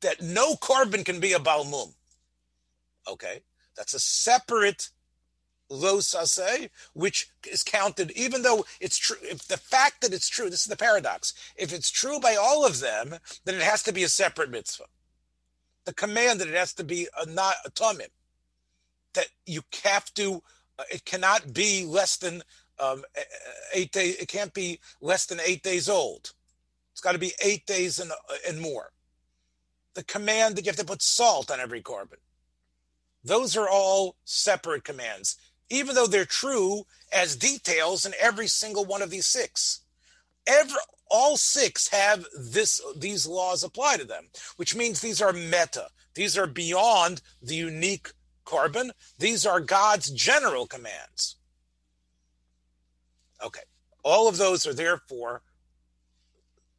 that 0.00 0.20
no 0.22 0.54
korban 0.54 1.04
can 1.04 1.20
be 1.20 1.32
a 1.32 1.38
balmum. 1.38 1.94
Okay, 3.08 3.40
that's 3.76 3.94
a 3.94 4.00
separate 4.00 4.90
lo 5.70 5.98
sase, 5.98 6.70
which 6.94 7.28
is 7.50 7.62
counted, 7.62 8.10
even 8.12 8.42
though 8.42 8.64
it's 8.80 8.98
true. 8.98 9.16
If 9.22 9.46
the 9.46 9.56
fact 9.56 10.00
that 10.00 10.12
it's 10.12 10.28
true, 10.28 10.50
this 10.50 10.62
is 10.62 10.66
the 10.66 10.76
paradox. 10.76 11.34
If 11.56 11.72
it's 11.72 11.90
true 11.90 12.20
by 12.20 12.36
all 12.36 12.66
of 12.66 12.80
them, 12.80 13.16
then 13.44 13.56
it 13.56 13.62
has 13.62 13.82
to 13.84 13.92
be 13.92 14.02
a 14.02 14.08
separate 14.08 14.50
mitzvah. 14.50 14.86
The 15.84 15.94
command 15.94 16.40
that 16.40 16.48
it 16.48 16.54
has 16.54 16.74
to 16.74 16.84
be 16.84 17.08
a 17.18 17.26
not 17.26 17.54
a 17.64 17.70
tamim 17.70 18.08
that 19.14 19.28
you 19.46 19.62
have 19.84 20.12
to. 20.14 20.42
Uh, 20.78 20.84
it 20.92 21.04
cannot 21.04 21.52
be 21.52 21.84
less 21.84 22.16
than 22.16 22.42
um, 22.78 23.04
eight 23.74 23.92
days. 23.92 24.16
It 24.16 24.28
can't 24.28 24.54
be 24.54 24.80
less 25.00 25.26
than 25.26 25.40
eight 25.44 25.62
days 25.62 25.88
old. 25.88 26.32
It's 26.92 27.00
got 27.00 27.12
to 27.12 27.18
be 27.18 27.32
eight 27.44 27.66
days 27.66 27.98
and, 27.98 28.10
uh, 28.10 28.14
and 28.46 28.60
more. 28.60 28.92
The 29.94 30.04
command 30.04 30.56
that 30.56 30.64
you 30.64 30.70
have 30.70 30.76
to 30.76 30.84
put 30.84 31.02
salt 31.02 31.50
on 31.50 31.60
every 31.60 31.82
korban. 31.82 32.18
Those 33.24 33.56
are 33.56 33.68
all 33.68 34.16
separate 34.24 34.84
commands, 34.84 35.36
even 35.70 35.94
though 35.94 36.06
they're 36.06 36.24
true 36.24 36.84
as 37.12 37.36
details 37.36 38.06
in 38.06 38.14
every 38.20 38.46
single 38.46 38.84
one 38.84 39.02
of 39.02 39.10
these 39.10 39.26
six. 39.26 39.80
Every, 40.46 40.78
all 41.10 41.36
six 41.36 41.88
have 41.88 42.24
this 42.38 42.80
these 42.96 43.26
laws 43.26 43.64
apply 43.64 43.96
to 43.98 44.04
them, 44.04 44.28
which 44.56 44.74
means 44.74 45.00
these 45.00 45.20
are 45.20 45.32
meta. 45.32 45.88
These 46.14 46.38
are 46.38 46.46
beyond 46.46 47.20
the 47.42 47.54
unique 47.54 48.12
korban. 48.44 48.90
These 49.18 49.46
are 49.46 49.60
God's 49.60 50.10
general 50.10 50.66
commands. 50.66 51.36
Okay. 53.44 53.60
All 54.02 54.28
of 54.28 54.36
those 54.36 54.66
are 54.66 54.74
therefore 54.74 55.42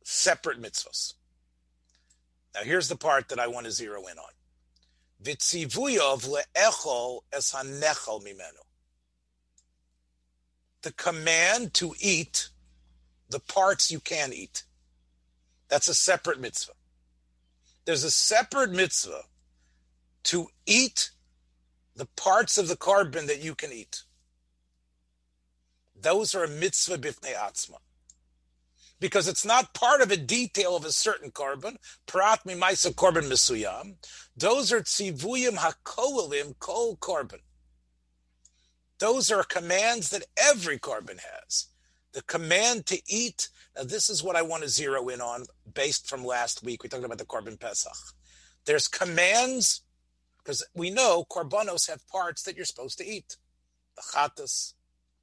separate 0.03 0.61
mitzvahs. 0.61 1.13
Now 2.55 2.61
here's 2.63 2.89
the 2.89 2.95
part 2.95 3.29
that 3.29 3.39
I 3.39 3.47
want 3.47 3.65
to 3.65 3.71
zero 3.71 4.01
in 4.07 4.17
on. 4.17 4.31
Vitzivuyov 5.21 6.27
le'echol 6.27 7.21
es 7.33 7.53
mimenu. 7.53 8.63
The 10.81 10.93
command 10.93 11.73
to 11.75 11.93
eat 11.99 12.49
the 13.29 13.39
parts 13.39 13.91
you 13.91 13.99
can 13.99 14.31
eat. 14.31 14.63
That's 15.67 15.87
a 15.87 15.93
separate 15.93 16.39
mitzvah. 16.39 16.73
There's 17.85 18.03
a 18.03 18.11
separate 18.11 18.71
mitzvah 18.71 19.23
to 20.23 20.47
eat 20.65 21.11
the 21.95 22.07
parts 22.15 22.57
of 22.57 22.67
the 22.67 22.77
korban 22.77 23.27
that 23.27 23.43
you 23.43 23.55
can 23.55 23.73
eat. 23.73 24.03
Those 26.01 26.33
are 26.33 26.45
a 26.45 26.47
mitzvah 26.47 26.97
bifnei 26.97 27.35
atzma. 27.35 27.77
Because 28.99 29.27
it's 29.27 29.45
not 29.45 29.73
part 29.73 30.01
of 30.01 30.11
a 30.11 30.17
detail 30.17 30.75
of 30.75 30.83
a 30.83 30.91
certain 30.91 31.31
korban, 31.31 31.77
prat 32.05 32.41
mimaisa 32.45 32.93
korban 32.93 33.29
misuyam. 33.29 33.95
Those 34.35 34.73
are 34.73 34.81
tzivuyim 34.81 35.57
hakolim 35.57 36.59
kol 36.59 36.97
korban. 36.97 37.39
Those 38.99 39.31
are 39.31 39.43
commands 39.43 40.09
that 40.09 40.25
every 40.37 40.77
korban 40.77 41.19
has. 41.19 41.67
The 42.11 42.21
command 42.23 42.85
to 42.87 43.01
eat. 43.07 43.49
Now, 43.75 43.83
this 43.83 44.09
is 44.09 44.21
what 44.21 44.35
I 44.35 44.41
want 44.41 44.63
to 44.63 44.69
zero 44.69 45.07
in 45.07 45.21
on 45.21 45.45
based 45.73 46.09
from 46.09 46.25
last 46.25 46.63
week. 46.63 46.83
We 46.83 46.89
talked 46.89 47.05
about 47.05 47.17
the 47.17 47.25
korban 47.25 47.57
pesach. 47.59 47.93
There's 48.65 48.89
commands 48.89 49.81
because 50.37 50.65
we 50.75 50.89
know 50.89 51.25
korbanos 51.29 51.89
have 51.89 52.07
parts 52.07 52.43
that 52.43 52.55
you're 52.55 52.65
supposed 52.65 52.97
to 52.97 53.07
eat. 53.07 53.37
The 53.95 54.01
chatas 54.01 54.73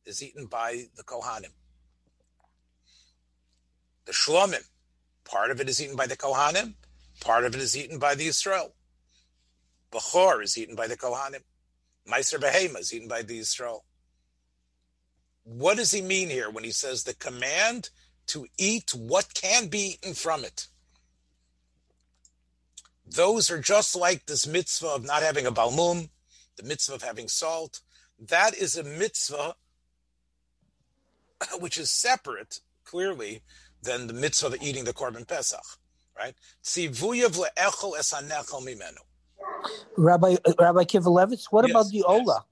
is 0.06 0.22
eaten 0.22 0.46
by 0.46 0.84
the 0.96 1.02
kohanim. 1.02 1.52
The 4.06 4.12
shlomim, 4.12 4.64
part 5.24 5.50
of 5.50 5.60
it 5.60 5.68
is 5.68 5.82
eaten 5.82 5.96
by 5.96 6.06
the 6.06 6.16
kohanim, 6.16 6.74
part 7.20 7.44
of 7.44 7.54
it 7.54 7.60
is 7.60 7.76
eaten 7.76 7.98
by 7.98 8.14
the 8.14 8.28
Yisrael. 8.28 8.70
Bechor 9.92 10.42
is 10.42 10.56
eaten 10.56 10.76
by 10.76 10.86
the 10.86 10.96
kohanim. 10.96 11.42
Meiser 12.08 12.38
behema 12.38 12.78
is 12.78 12.94
eaten 12.94 13.08
by 13.08 13.22
the 13.22 13.40
Yisrael. 13.40 13.80
What 15.42 15.76
does 15.76 15.90
he 15.90 16.02
mean 16.02 16.28
here 16.28 16.50
when 16.50 16.64
he 16.64 16.70
says 16.70 17.02
the 17.02 17.14
command 17.14 17.90
to 18.28 18.46
eat 18.58 18.94
what 18.94 19.34
can 19.34 19.68
be 19.68 19.94
eaten 19.94 20.14
from 20.14 20.44
it? 20.44 20.68
Those 23.08 23.50
are 23.50 23.60
just 23.60 23.94
like 23.94 24.26
this 24.26 24.46
mitzvah 24.46 24.88
of 24.88 25.04
not 25.04 25.22
having 25.22 25.46
a 25.46 25.52
balmum, 25.52 26.10
the 26.56 26.64
mitzvah 26.64 26.94
of 26.94 27.02
having 27.02 27.28
salt. 27.28 27.80
That 28.18 28.54
is 28.54 28.76
a 28.76 28.82
mitzvah 28.82 29.56
which 31.58 31.78
is 31.78 31.90
separate, 31.90 32.60
clearly, 32.84 33.42
than 33.82 34.06
the 34.06 34.12
mitzvah 34.12 34.48
of 34.48 34.56
eating 34.62 34.84
the 34.84 34.92
korban 34.92 35.26
pesach, 35.26 35.64
right? 36.18 36.34
Tzivuyav 36.64 37.36
le'echel 37.36 37.96
esanechel 37.96 38.62
mimenu. 38.62 38.98
Rabbi 39.96 40.36
Rabbi 40.58 40.84
Kivelevitz, 40.84 41.46
what 41.50 41.66
yes, 41.66 41.70
about 41.70 41.90
the 41.90 42.02
Ola? 42.02 42.24
Yes. 42.24 42.42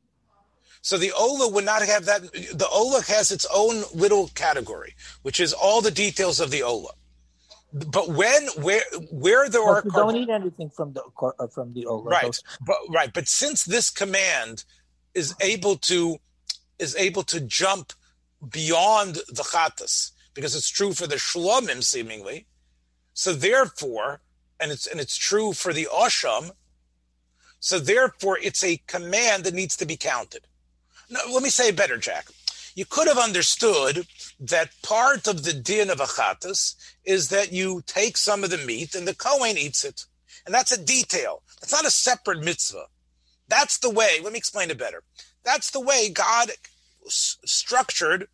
So 0.82 0.98
the 0.98 1.12
Ola 1.12 1.48
would 1.48 1.64
not 1.64 1.82
have 1.82 2.04
that. 2.04 2.22
The 2.22 2.68
Ola 2.70 3.02
has 3.02 3.30
its 3.30 3.46
own 3.54 3.84
little 3.94 4.28
category, 4.34 4.94
which 5.22 5.40
is 5.40 5.52
all 5.52 5.80
the 5.80 5.90
details 5.90 6.40
of 6.40 6.50
the 6.50 6.62
Ola 6.62 6.90
but 7.74 8.08
when 8.08 8.46
where 8.62 8.82
where 9.10 9.48
there 9.48 9.62
are 9.62 9.82
don't 9.82 10.14
need 10.14 10.30
anything 10.30 10.70
from 10.70 10.92
the 10.92 11.02
uh, 11.20 11.46
from 11.48 11.72
the 11.74 11.84
ola 11.86 12.08
right 12.08 12.40
but 12.64 12.76
right 12.88 13.12
but 13.12 13.26
since 13.26 13.64
this 13.64 13.90
command 13.90 14.64
is 15.12 15.34
able 15.40 15.76
to 15.76 16.16
is 16.78 16.94
able 16.96 17.24
to 17.24 17.40
jump 17.40 17.92
beyond 18.48 19.16
the 19.28 19.42
chatas 19.42 20.12
because 20.34 20.54
it's 20.54 20.68
true 20.68 20.92
for 20.92 21.06
the 21.06 21.16
shlomim 21.16 21.82
seemingly 21.82 22.46
so 23.12 23.32
therefore 23.32 24.20
and 24.60 24.70
it's 24.72 24.86
and 24.86 25.00
it's 25.00 25.16
true 25.16 25.52
for 25.52 25.72
the 25.72 25.88
osham 25.92 26.50
so 27.60 27.78
therefore 27.78 28.38
it's 28.42 28.62
a 28.62 28.82
command 28.86 29.44
that 29.44 29.54
needs 29.54 29.76
to 29.76 29.86
be 29.86 29.96
counted 29.96 30.46
now 31.10 31.20
let 31.32 31.42
me 31.42 31.50
say 31.50 31.68
it 31.68 31.76
better 31.76 31.98
jack 31.98 32.26
you 32.74 32.84
could 32.84 33.06
have 33.06 33.18
understood 33.18 34.06
that 34.40 34.70
part 34.82 35.28
of 35.28 35.44
the 35.44 35.52
din 35.52 35.90
of 35.90 35.98
achatas 35.98 36.74
is 37.04 37.28
that 37.28 37.52
you 37.52 37.82
take 37.86 38.16
some 38.16 38.42
of 38.42 38.50
the 38.50 38.58
meat 38.58 38.94
and 38.94 39.06
the 39.06 39.14
Kohen 39.14 39.56
eats 39.56 39.84
it. 39.84 40.06
And 40.44 40.54
that's 40.54 40.72
a 40.72 40.82
detail. 40.82 41.42
That's 41.60 41.72
not 41.72 41.86
a 41.86 41.90
separate 41.90 42.42
mitzvah. 42.42 42.86
That's 43.48 43.78
the 43.78 43.90
way, 43.90 44.18
let 44.22 44.32
me 44.32 44.38
explain 44.38 44.70
it 44.70 44.78
better. 44.78 45.02
That's 45.44 45.70
the 45.70 45.80
way 45.80 46.10
God 46.10 46.50
s- 47.06 47.38
structured 47.44 48.26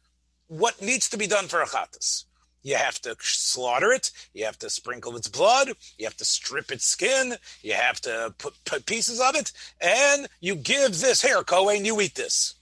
what 0.51 0.83
needs 0.83 1.09
to 1.09 1.17
be 1.17 1.29
done 1.29 1.47
for 1.47 1.61
achatas. 1.61 2.25
You 2.63 2.75
have 2.75 3.01
to 3.03 3.17
slaughter 3.21 3.93
it. 3.93 4.11
You 4.35 4.45
have 4.45 4.59
to 4.59 4.69
sprinkle 4.69 5.17
its 5.17 5.29
blood. 5.29 5.69
You 5.97 6.07
have 6.07 6.17
to 6.17 6.25
strip 6.25 6.73
its 6.73 6.85
skin. 6.85 7.37
You 7.63 7.75
have 7.75 8.01
to 8.03 8.35
put, 8.37 8.55
put 8.65 8.85
pieces 8.85 9.21
of 9.21 9.37
it. 9.37 9.53
And 9.81 10.27
you 10.41 10.57
give 10.57 10.99
this, 11.01 11.23
here, 11.23 11.43
Kohen, 11.45 11.85
you 11.85 12.01
eat 12.01 12.17
this. 12.17 12.57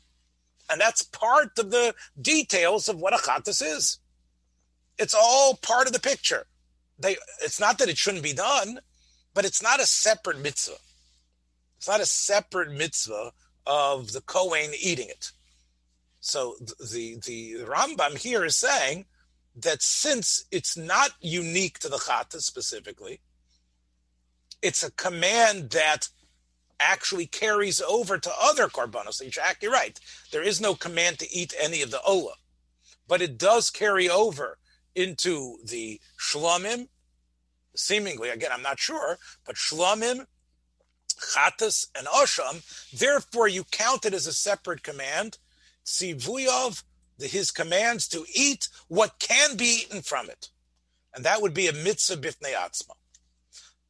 And 0.71 0.79
that's 0.79 1.03
part 1.03 1.59
of 1.59 1.71
the 1.71 1.95
details 2.21 2.91
of 2.91 3.01
what 3.01 3.15
a 3.15 3.17
chattas 3.17 3.63
is. 3.63 3.99
It's 4.99 5.15
all 5.15 5.55
part 5.55 5.87
of 5.87 5.95
the 5.95 5.99
picture. 5.99 6.47
They, 6.99 7.17
it's 7.43 7.59
not 7.59 7.79
that 7.79 7.89
it 7.89 7.97
shouldn't 7.97 8.23
be 8.23 8.35
done, 8.35 8.81
but 9.33 9.47
it's 9.47 9.63
not 9.63 9.81
a 9.81 9.87
separate 9.87 10.41
mitzvah. 10.41 10.77
It's 11.79 11.89
not 11.89 12.01
a 12.01 12.07
separate 12.07 12.73
mitzvah 12.73 13.33
of 13.67 14.13
the 14.13 14.21
Kohen 14.21 14.73
eating 14.79 15.09
it. 15.09 15.33
So 16.29 16.57
the, 16.61 17.17
the, 17.25 17.55
Rambam 17.65 18.19
here 18.19 18.45
is 18.45 18.55
saying 18.55 19.07
that 19.57 19.81
since 19.81 20.45
it's 20.51 20.77
not 20.77 21.13
unique 21.23 21.79
to 21.79 21.89
the 21.89 21.97
Chata 21.97 22.43
specifically, 22.43 23.23
it's 24.61 24.83
a 24.83 24.91
command 24.91 25.71
that 25.71 26.09
actually 26.79 27.25
carries 27.25 27.81
over 27.81 28.19
to 28.19 28.31
other 28.39 28.69
korbanos. 28.69 29.23
You're 29.63 29.73
right. 29.73 29.99
There 30.31 30.43
is 30.43 30.61
no 30.61 30.75
command 30.75 31.19
to 31.21 31.33
eat 31.33 31.55
any 31.59 31.81
of 31.81 31.91
the 31.91 32.03
ola, 32.03 32.35
but 33.09 33.23
it 33.23 33.39
does 33.39 33.71
carry 33.71 34.11
over 34.11 34.59
into 34.95 35.57
the 35.65 35.99
shlomim. 36.21 36.89
Seemingly, 37.75 38.29
again, 38.29 38.51
I'm 38.53 38.63
not 38.63 38.79
sure, 38.79 39.19
but 39.47 39.57
shlomim, 39.57 40.27
chatas, 41.19 41.87
and 41.97 42.07
osham. 42.07 42.63
Therefore, 42.93 43.49
you 43.49 43.65
count 43.65 44.05
it 44.05 44.13
as 44.13 44.27
a 44.27 44.33
separate 44.35 44.83
command. 44.83 45.39
Sivuyov, 45.89 46.83
his 47.19 47.51
commands 47.51 48.07
to 48.09 48.25
eat 48.35 48.69
what 48.89 49.19
can 49.19 49.57
be 49.57 49.83
eaten 49.83 50.03
from 50.03 50.29
it, 50.29 50.49
and 51.15 51.25
that 51.25 51.41
would 51.41 51.55
be 51.55 51.67
a 51.67 51.73
mitzvah 51.73 52.17
bifnei 52.17 52.55
atzma 52.55 52.95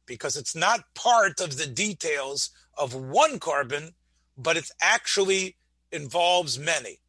because 0.05 0.35
it's 0.35 0.55
not 0.55 0.95
part 0.95 1.39
of 1.39 1.57
the 1.57 1.67
details 1.67 2.49
of 2.75 2.95
one 2.95 3.39
korban, 3.39 3.93
but 4.35 4.57
it 4.57 4.71
actually 4.81 5.55
involves 5.91 6.57
many. 6.57 6.99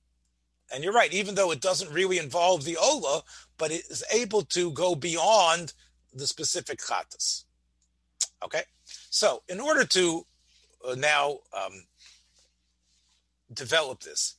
And 0.72 0.84
you're 0.84 0.92
right, 0.92 1.12
even 1.12 1.34
though 1.34 1.50
it 1.50 1.62
doesn't 1.62 1.92
really 1.92 2.18
involve 2.18 2.64
the 2.64 2.76
Ola, 2.76 3.22
but 3.56 3.70
it 3.70 3.84
is 3.88 4.04
able 4.12 4.42
to 4.42 4.70
go 4.72 4.94
beyond 4.94 5.72
the 6.12 6.26
specific 6.26 6.80
chatas. 6.80 7.44
Okay? 8.44 8.64
So, 9.08 9.42
in 9.48 9.60
order 9.60 9.86
to 9.86 10.26
uh, 10.86 10.94
now 10.94 11.38
um, 11.56 11.84
develop 13.52 14.00
this, 14.00 14.36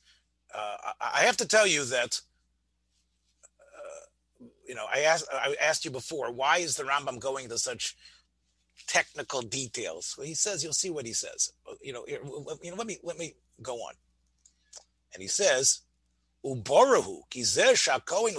uh, 0.54 0.76
I 1.00 1.20
have 1.20 1.36
to 1.38 1.46
tell 1.46 1.66
you 1.66 1.84
that, 1.86 2.20
uh, 3.60 4.44
you 4.66 4.74
know, 4.74 4.86
I 4.92 5.00
asked, 5.00 5.26
I 5.32 5.56
asked 5.60 5.84
you 5.84 5.90
before, 5.90 6.32
why 6.32 6.58
is 6.58 6.76
the 6.76 6.84
Rambam 6.84 7.18
going 7.18 7.48
to 7.48 7.58
such 7.58 7.96
technical 8.86 9.42
details. 9.42 10.14
Well, 10.16 10.26
he 10.26 10.34
says, 10.34 10.62
you'll 10.62 10.72
see 10.72 10.90
what 10.90 11.06
he 11.06 11.12
says. 11.12 11.52
You 11.82 11.92
know, 11.92 12.04
you 12.06 12.20
know, 12.22 12.76
let 12.76 12.86
me 12.86 12.98
let 13.02 13.18
me 13.18 13.34
go 13.62 13.76
on. 13.76 13.94
And 15.12 15.22
he 15.22 15.28
says, 15.28 15.80
"Uborahu 16.44 17.22
kizeh 17.30 17.72
shakoin 17.72 18.34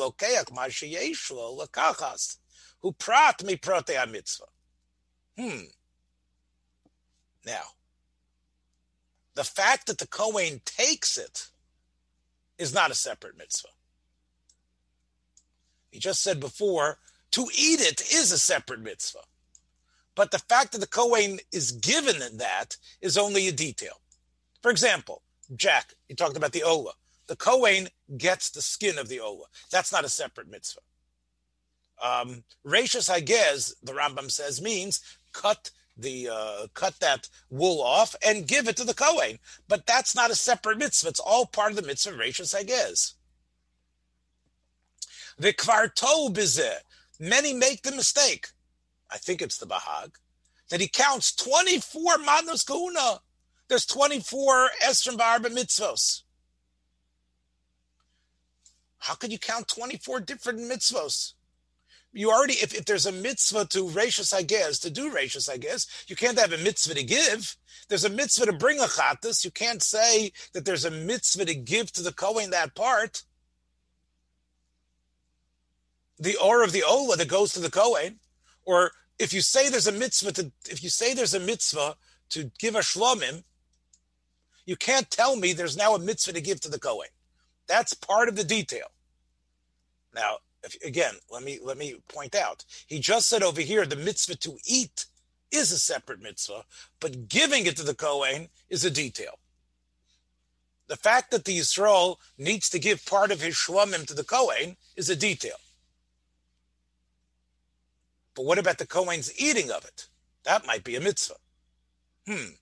hu 2.81 2.91
prat 2.93 3.43
mi 3.43 3.55
prote 3.55 4.11
mitzvah." 4.11 4.45
Hmm. 5.37 5.63
Now, 7.45 7.63
the 9.35 9.43
fact 9.43 9.87
that 9.87 9.97
the 9.97 10.07
Kohen 10.07 10.61
takes 10.65 11.17
it 11.17 11.49
is 12.57 12.73
not 12.73 12.91
a 12.91 12.95
separate 12.95 13.37
mitzvah. 13.37 13.69
He 15.91 15.99
just 15.99 16.23
said 16.23 16.39
before, 16.39 16.99
to 17.31 17.47
eat 17.57 17.81
it 17.81 18.01
is 18.13 18.31
a 18.31 18.37
separate 18.37 18.81
mitzvah. 18.81 19.19
But 20.15 20.31
the 20.31 20.39
fact 20.39 20.71
that 20.71 20.79
the 20.79 20.87
Kohen 20.87 21.39
is 21.51 21.71
given 21.71 22.37
that 22.37 22.77
is 23.01 23.17
only 23.17 23.47
a 23.47 23.51
detail. 23.51 24.01
For 24.61 24.69
example, 24.71 25.23
Jack, 25.55 25.93
you 26.07 26.15
talked 26.15 26.37
about 26.37 26.51
the 26.51 26.63
Ola. 26.63 26.93
The 27.27 27.35
Kohen 27.35 27.89
gets 28.17 28.49
the 28.49 28.61
skin 28.61 28.97
of 28.97 29.07
the 29.07 29.19
Ola. 29.19 29.45
That's 29.71 29.91
not 29.91 30.05
a 30.05 30.09
separate 30.09 30.49
mitzvah. 30.49 30.81
Um, 32.01 32.43
Rashis 32.65 33.09
Hagez, 33.09 33.73
the 33.81 33.93
Rambam 33.93 34.29
says, 34.29 34.61
means 34.61 35.01
cut 35.31 35.71
the 35.95 36.29
uh, 36.31 36.67
cut 36.73 36.99
that 36.99 37.29
wool 37.49 37.81
off 37.81 38.15
and 38.25 38.47
give 38.47 38.67
it 38.67 38.77
to 38.77 38.83
the 38.83 38.93
Kohen. 38.93 39.39
But 39.67 39.85
that's 39.85 40.15
not 40.15 40.31
a 40.31 40.35
separate 40.35 40.77
mitzvah. 40.77 41.09
It's 41.09 41.19
all 41.19 41.45
part 41.45 41.71
of 41.71 41.75
the 41.75 41.83
mitzvah 41.83 42.11
Rashis 42.11 42.55
Hagez. 42.55 43.13
The 45.37 45.53
kvarto 45.53 46.33
bizeh. 46.33 46.77
Many 47.19 47.53
make 47.53 47.83
the 47.83 47.91
mistake. 47.91 48.47
I 49.11 49.17
think 49.17 49.41
it's 49.41 49.57
the 49.57 49.67
Bahag, 49.67 50.15
that 50.69 50.81
he 50.81 50.87
counts 50.87 51.35
24 51.35 52.17
Manos 52.17 52.63
Kahuna. 52.63 53.19
There's 53.67 53.85
24 53.85 54.69
Esrim 54.83 55.17
Barba 55.17 55.49
mitzvos. 55.49 56.23
How 58.99 59.15
could 59.15 59.31
you 59.31 59.37
count 59.37 59.67
24 59.67 60.21
different 60.21 60.59
mitzvos? 60.59 61.33
You 62.15 62.31
already, 62.31 62.53
if, 62.53 62.75
if 62.75 62.85
there's 62.85 63.07
a 63.07 63.11
mitzvah 63.11 63.65
to 63.69 63.85
Rashis 63.85 64.47
guess, 64.47 64.77
to 64.79 64.91
do 64.91 65.11
Rashis 65.11 65.49
guess, 65.59 66.05
you 66.07 66.15
can't 66.15 66.39
have 66.39 66.53
a 66.53 66.57
mitzvah 66.59 66.93
to 66.93 67.03
give. 67.03 67.57
There's 67.89 68.05
a 68.05 68.09
mitzvah 68.09 68.45
to 68.45 68.53
bring 68.53 68.79
a 68.79 68.83
chatas. 68.83 69.43
You 69.43 69.49
can't 69.49 69.81
say 69.81 70.31
that 70.53 70.63
there's 70.63 70.85
a 70.85 70.91
mitzvah 70.91 71.45
to 71.45 71.55
give 71.55 71.91
to 71.93 72.03
the 72.03 72.13
Kohen 72.13 72.51
that 72.51 72.75
part. 72.75 73.23
The 76.19 76.37
or 76.37 76.63
of 76.63 76.71
the 76.71 76.83
Ola 76.83 77.17
that 77.17 77.27
goes 77.27 77.51
to 77.53 77.59
the 77.59 77.71
Kohen, 77.71 78.19
or 78.63 78.91
if 79.17 79.33
you 79.33 79.41
say 79.41 79.69
there's 79.69 79.87
a 79.87 79.91
mitzvah 79.91 80.31
to, 80.33 80.51
if 80.69 80.83
you 80.83 80.89
say 80.89 81.15
there's 81.15 81.33
a 81.33 81.39
mitzvah 81.39 81.95
to 82.29 82.51
give 82.59 82.75
a 82.75 82.79
shlomim, 82.79 83.43
you 84.65 84.75
can't 84.75 85.09
tell 85.09 85.35
me 85.35 85.51
there's 85.51 85.75
now 85.75 85.95
a 85.95 85.99
mitzvah 85.99 86.33
to 86.33 86.41
give 86.41 86.61
to 86.61 86.69
the 86.69 86.79
Kohen. 86.79 87.09
That's 87.67 87.95
part 87.95 88.29
of 88.29 88.35
the 88.35 88.43
detail. 88.43 88.87
Now, 90.13 90.37
again, 90.85 91.15
let 91.29 91.43
me 91.43 91.59
let 91.61 91.77
me 91.77 91.95
point 92.07 92.35
out. 92.35 92.65
He 92.87 92.99
just 92.99 93.27
said 93.29 93.43
over 93.43 93.61
here 93.61 93.85
the 93.85 93.95
mitzvah 93.95 94.35
to 94.37 94.57
eat 94.65 95.05
is 95.51 95.71
a 95.71 95.77
separate 95.77 96.21
mitzvah, 96.21 96.63
but 96.99 97.27
giving 97.29 97.65
it 97.65 97.77
to 97.77 97.83
the 97.83 97.93
Kohen 97.93 98.49
is 98.69 98.83
a 98.83 98.91
detail. 98.91 99.39
The 100.87 100.95
fact 100.97 101.31
that 101.31 101.45
the 101.45 101.57
Yisrael 101.57 102.17
needs 102.37 102.69
to 102.69 102.79
give 102.79 103.05
part 103.05 103.31
of 103.31 103.41
his 103.41 103.55
shlomim 103.55 104.05
to 104.07 104.13
the 104.13 104.23
Kohen 104.23 104.77
is 104.95 105.09
a 105.09 105.15
detail. 105.15 105.55
But 108.35 108.45
what 108.45 108.57
about 108.57 108.79
the 108.79 108.87
Kohen's 108.87 109.31
eating 109.39 109.71
of 109.71 109.85
it? 109.85 110.07
That 110.43 110.65
might 110.65 110.83
be 110.83 110.95
a 110.95 111.01
mitzvah. 111.01 111.35
Hmm. 112.27 112.55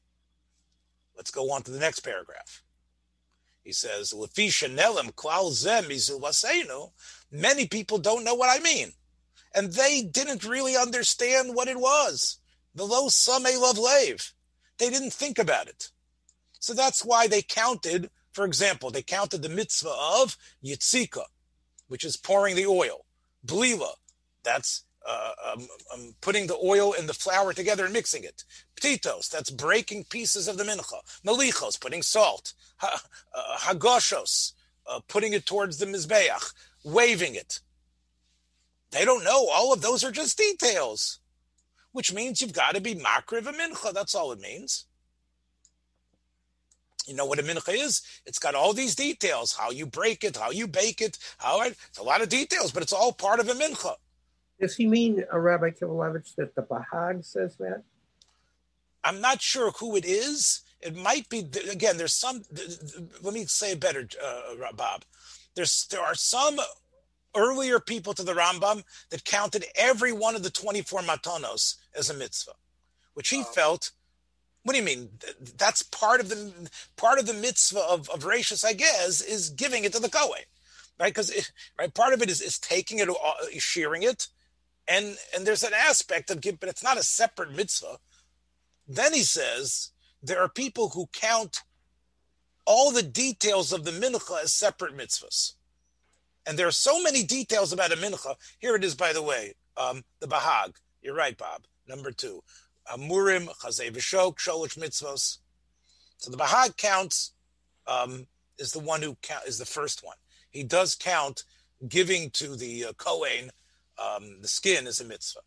Let's 1.15 1.31
go 1.31 1.51
on 1.51 1.63
to 1.63 1.71
the 1.71 1.79
next 1.79 2.01
paragraph. 2.01 2.63
He 3.63 3.73
says, 3.73 4.13
Many 7.31 7.67
people 7.67 7.97
don't 7.97 8.23
know 8.23 8.35
what 8.35 8.55
I 8.55 8.61
mean. 8.61 8.91
And 9.55 9.73
they 9.73 10.01
didn't 10.01 10.45
really 10.45 10.75
understand 10.75 11.55
what 11.55 11.67
it 11.67 11.79
was. 11.79 12.39
The 12.75 12.85
low 12.85 13.09
same 13.09 13.43
love 13.59 13.77
lave. 13.77 14.33
They 14.77 14.89
didn't 14.89 15.13
think 15.13 15.37
about 15.37 15.67
it. 15.67 15.89
So 16.59 16.73
that's 16.73 17.03
why 17.03 17.27
they 17.27 17.41
counted, 17.41 18.09
for 18.33 18.45
example, 18.45 18.91
they 18.91 19.01
counted 19.01 19.41
the 19.41 19.49
mitzvah 19.49 19.93
of 20.21 20.37
yitzika, 20.63 21.23
which 21.87 22.03
is 22.03 22.17
pouring 22.17 22.55
the 22.55 22.65
oil. 22.65 23.05
Blila, 23.45 23.91
that's 24.43 24.83
uh, 25.07 25.31
um, 25.53 25.67
um, 25.93 26.15
putting 26.21 26.47
the 26.47 26.57
oil 26.63 26.93
and 26.97 27.09
the 27.09 27.13
flour 27.13 27.53
together 27.53 27.85
and 27.85 27.93
mixing 27.93 28.23
it. 28.23 28.43
Ptitos, 28.75 29.29
that's 29.29 29.49
breaking 29.49 30.05
pieces 30.05 30.47
of 30.47 30.57
the 30.57 30.63
mincha. 30.63 30.99
Melichos, 31.25 31.79
putting 31.79 32.03
salt. 32.03 32.53
Ha, 32.77 33.01
uh, 33.35 33.57
hagoshos, 33.57 34.53
uh, 34.87 34.99
putting 35.07 35.33
it 35.33 35.45
towards 35.45 35.77
the 35.77 35.85
mizbeach, 35.85 36.53
waving 36.83 37.35
it. 37.35 37.59
They 38.91 39.05
don't 39.05 39.23
know. 39.23 39.47
All 39.49 39.73
of 39.73 39.81
those 39.81 40.03
are 40.03 40.11
just 40.11 40.37
details, 40.37 41.19
which 41.91 42.13
means 42.13 42.41
you've 42.41 42.53
got 42.53 42.75
to 42.75 42.81
be 42.81 42.95
makriv 42.95 43.47
a 43.47 43.53
mincha. 43.53 43.93
That's 43.93 44.15
all 44.15 44.31
it 44.31 44.39
means. 44.39 44.85
You 47.07 47.15
know 47.15 47.25
what 47.25 47.39
a 47.39 47.43
mincha 47.43 47.73
is? 47.73 48.01
It's 48.25 48.39
got 48.39 48.53
all 48.53 48.73
these 48.73 48.95
details: 48.95 49.55
how 49.55 49.71
you 49.71 49.85
break 49.85 50.23
it, 50.23 50.37
how 50.37 50.51
you 50.51 50.67
bake 50.67 51.01
it, 51.01 51.17
how 51.37 51.61
it, 51.61 51.77
it's 51.87 51.97
a 51.97 52.03
lot 52.03 52.21
of 52.21 52.29
details, 52.29 52.71
but 52.71 52.83
it's 52.83 52.93
all 52.93 53.13
part 53.13 53.39
of 53.39 53.49
a 53.49 53.53
mincha. 53.53 53.95
Does 54.59 54.75
he 54.75 54.85
mean, 54.85 55.23
uh, 55.33 55.39
Rabbi 55.39 55.71
Kivelevitz, 55.71 56.35
that 56.35 56.53
the 56.53 56.61
Bahag 56.61 57.25
says 57.25 57.55
that? 57.57 57.81
I'm 59.03 59.19
not 59.19 59.41
sure 59.41 59.71
who 59.71 59.95
it 59.95 60.05
is. 60.05 60.61
It 60.79 60.95
might 60.95 61.27
be 61.29 61.39
again. 61.69 61.97
There's 61.97 62.13
some. 62.13 62.43
Let 63.21 63.33
me 63.33 63.45
say 63.45 63.71
it 63.71 63.79
better, 63.79 64.07
uh, 64.23 64.71
Bob. 64.75 65.03
There's 65.55 65.87
there 65.89 66.01
are 66.01 66.15
some 66.15 66.59
earlier 67.35 67.79
people 67.79 68.13
to 68.13 68.23
the 68.23 68.33
Rambam 68.33 68.83
that 69.09 69.25
counted 69.25 69.65
every 69.75 70.11
one 70.11 70.35
of 70.35 70.43
the 70.43 70.49
24 70.49 71.01
matanos 71.01 71.75
as 71.95 72.09
a 72.09 72.13
mitzvah, 72.13 72.53
which 73.13 73.29
he 73.29 73.43
felt. 73.43 73.91
What 74.63 74.73
do 74.73 74.79
you 74.79 74.85
mean? 74.85 75.09
That's 75.57 75.81
part 75.81 76.19
of 76.19 76.29
the 76.29 76.69
part 76.95 77.17
of 77.17 77.25
the 77.25 77.33
mitzvah 77.33 77.79
of 77.79 78.09
of 78.09 78.21
Rashis, 78.23 78.63
I 78.63 78.73
guess, 78.73 79.21
is 79.21 79.49
giving 79.49 79.83
it 79.85 79.93
to 79.93 79.99
the 79.99 80.09
Kohen, 80.09 80.43
right? 80.99 81.13
Because 81.13 81.51
right, 81.79 81.93
part 81.93 82.13
of 82.13 82.21
it 82.21 82.29
is 82.29 82.41
is 82.41 82.59
taking 82.59 82.99
it, 82.99 83.09
uh, 83.09 83.33
shearing 83.57 84.03
it, 84.03 84.27
and 84.87 85.17
and 85.35 85.47
there's 85.47 85.63
an 85.63 85.73
aspect 85.73 86.29
of 86.29 86.41
give, 86.41 86.59
but 86.59 86.69
it's 86.69 86.83
not 86.83 86.99
a 86.99 87.03
separate 87.03 87.55
mitzvah. 87.55 87.97
Then 88.87 89.13
he 89.13 89.23
says 89.23 89.91
there 90.21 90.41
are 90.41 90.49
people 90.49 90.89
who 90.89 91.07
count 91.11 91.61
all 92.65 92.91
the 92.91 93.03
details 93.03 93.73
of 93.73 93.83
the 93.83 93.91
mincha 93.91 94.43
as 94.43 94.53
separate 94.53 94.95
mitzvahs, 94.95 95.53
and 96.45 96.57
there 96.57 96.67
are 96.67 96.71
so 96.71 97.01
many 97.01 97.23
details 97.23 97.71
about 97.73 97.91
a 97.91 97.97
mincha. 97.97 98.35
Here 98.59 98.75
it 98.75 98.83
is, 98.83 98.95
by 98.95 99.13
the 99.13 99.23
way, 99.23 99.53
um, 99.77 100.03
the 100.19 100.27
bahag. 100.27 100.75
You're 101.01 101.15
right, 101.15 101.37
Bob. 101.37 101.65
Number 101.87 102.11
two, 102.11 102.43
amurim 102.91 103.47
chazei 103.61 103.91
v'shok 103.91 104.37
sholosh 104.37 104.77
mitzvos. 104.77 105.39
So 106.17 106.29
the 106.29 106.37
Bahag 106.37 106.77
counts 106.77 107.33
um, 107.87 108.27
is 108.59 108.73
the 108.73 108.79
one 108.79 109.01
who 109.01 109.17
count, 109.23 109.47
is 109.47 109.57
the 109.57 109.65
first 109.65 110.05
one. 110.05 110.17
He 110.51 110.63
does 110.63 110.93
count 110.93 111.43
giving 111.87 112.29
to 112.31 112.55
the 112.55 112.85
uh, 112.85 112.93
Kohen 112.93 113.49
um, 113.97 114.39
the 114.41 114.47
skin 114.47 114.85
is 114.85 115.01
a 115.01 115.05
mitzvah. 115.05 115.39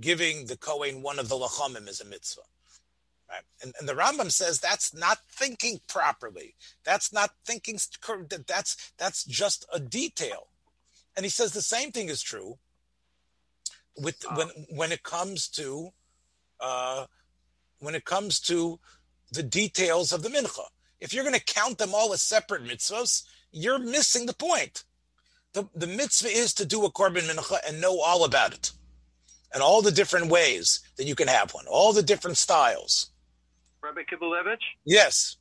Giving 0.00 0.46
the 0.46 0.56
Kohen 0.56 1.02
one 1.02 1.18
of 1.18 1.28
the 1.28 1.34
lachamim 1.34 1.88
is 1.88 2.00
a 2.00 2.04
mitzvah. 2.04 2.42
Right? 3.30 3.42
And, 3.62 3.74
and 3.78 3.88
the 3.88 3.94
Rambam 3.94 4.32
says 4.32 4.58
that's 4.58 4.92
not 4.92 5.18
thinking 5.30 5.80
properly. 5.86 6.54
That's 6.84 7.12
not 7.12 7.30
thinking. 7.44 7.78
That's 8.46 8.92
that's 8.98 9.24
just 9.24 9.64
a 9.72 9.78
detail. 9.78 10.48
And 11.16 11.24
he 11.24 11.30
says 11.30 11.52
the 11.52 11.62
same 11.62 11.92
thing 11.92 12.08
is 12.08 12.22
true 12.22 12.58
with 13.96 14.24
when 14.34 14.48
when 14.70 14.90
it 14.90 15.02
comes 15.02 15.48
to 15.48 15.90
uh, 16.60 17.06
when 17.78 17.94
it 17.94 18.04
comes 18.04 18.40
to 18.40 18.80
the 19.32 19.42
details 19.42 20.12
of 20.12 20.22
the 20.22 20.28
mincha. 20.28 20.64
If 21.00 21.14
you're 21.14 21.24
going 21.24 21.38
to 21.38 21.44
count 21.44 21.78
them 21.78 21.94
all 21.94 22.12
as 22.12 22.20
separate 22.20 22.64
mitzvahs, 22.64 23.24
you're 23.52 23.78
missing 23.78 24.26
the 24.26 24.34
point. 24.34 24.84
The, 25.52 25.64
the 25.74 25.86
mitzvah 25.86 26.28
is 26.28 26.52
to 26.54 26.66
do 26.66 26.84
a 26.84 26.92
korban 26.92 27.28
mincha 27.28 27.58
and 27.66 27.80
know 27.80 28.00
all 28.00 28.24
about 28.24 28.52
it 28.52 28.72
and 29.52 29.62
all 29.62 29.82
the 29.82 29.90
different 29.90 30.30
ways 30.30 30.80
that 30.96 31.06
you 31.06 31.14
can 31.14 31.28
have 31.28 31.52
one, 31.54 31.66
all 31.66 31.92
the 31.92 32.02
different 32.02 32.36
styles. 32.36 33.10
Rabbi 33.82 34.02
Kivelevitz? 34.02 34.58
Yes. 34.84 35.36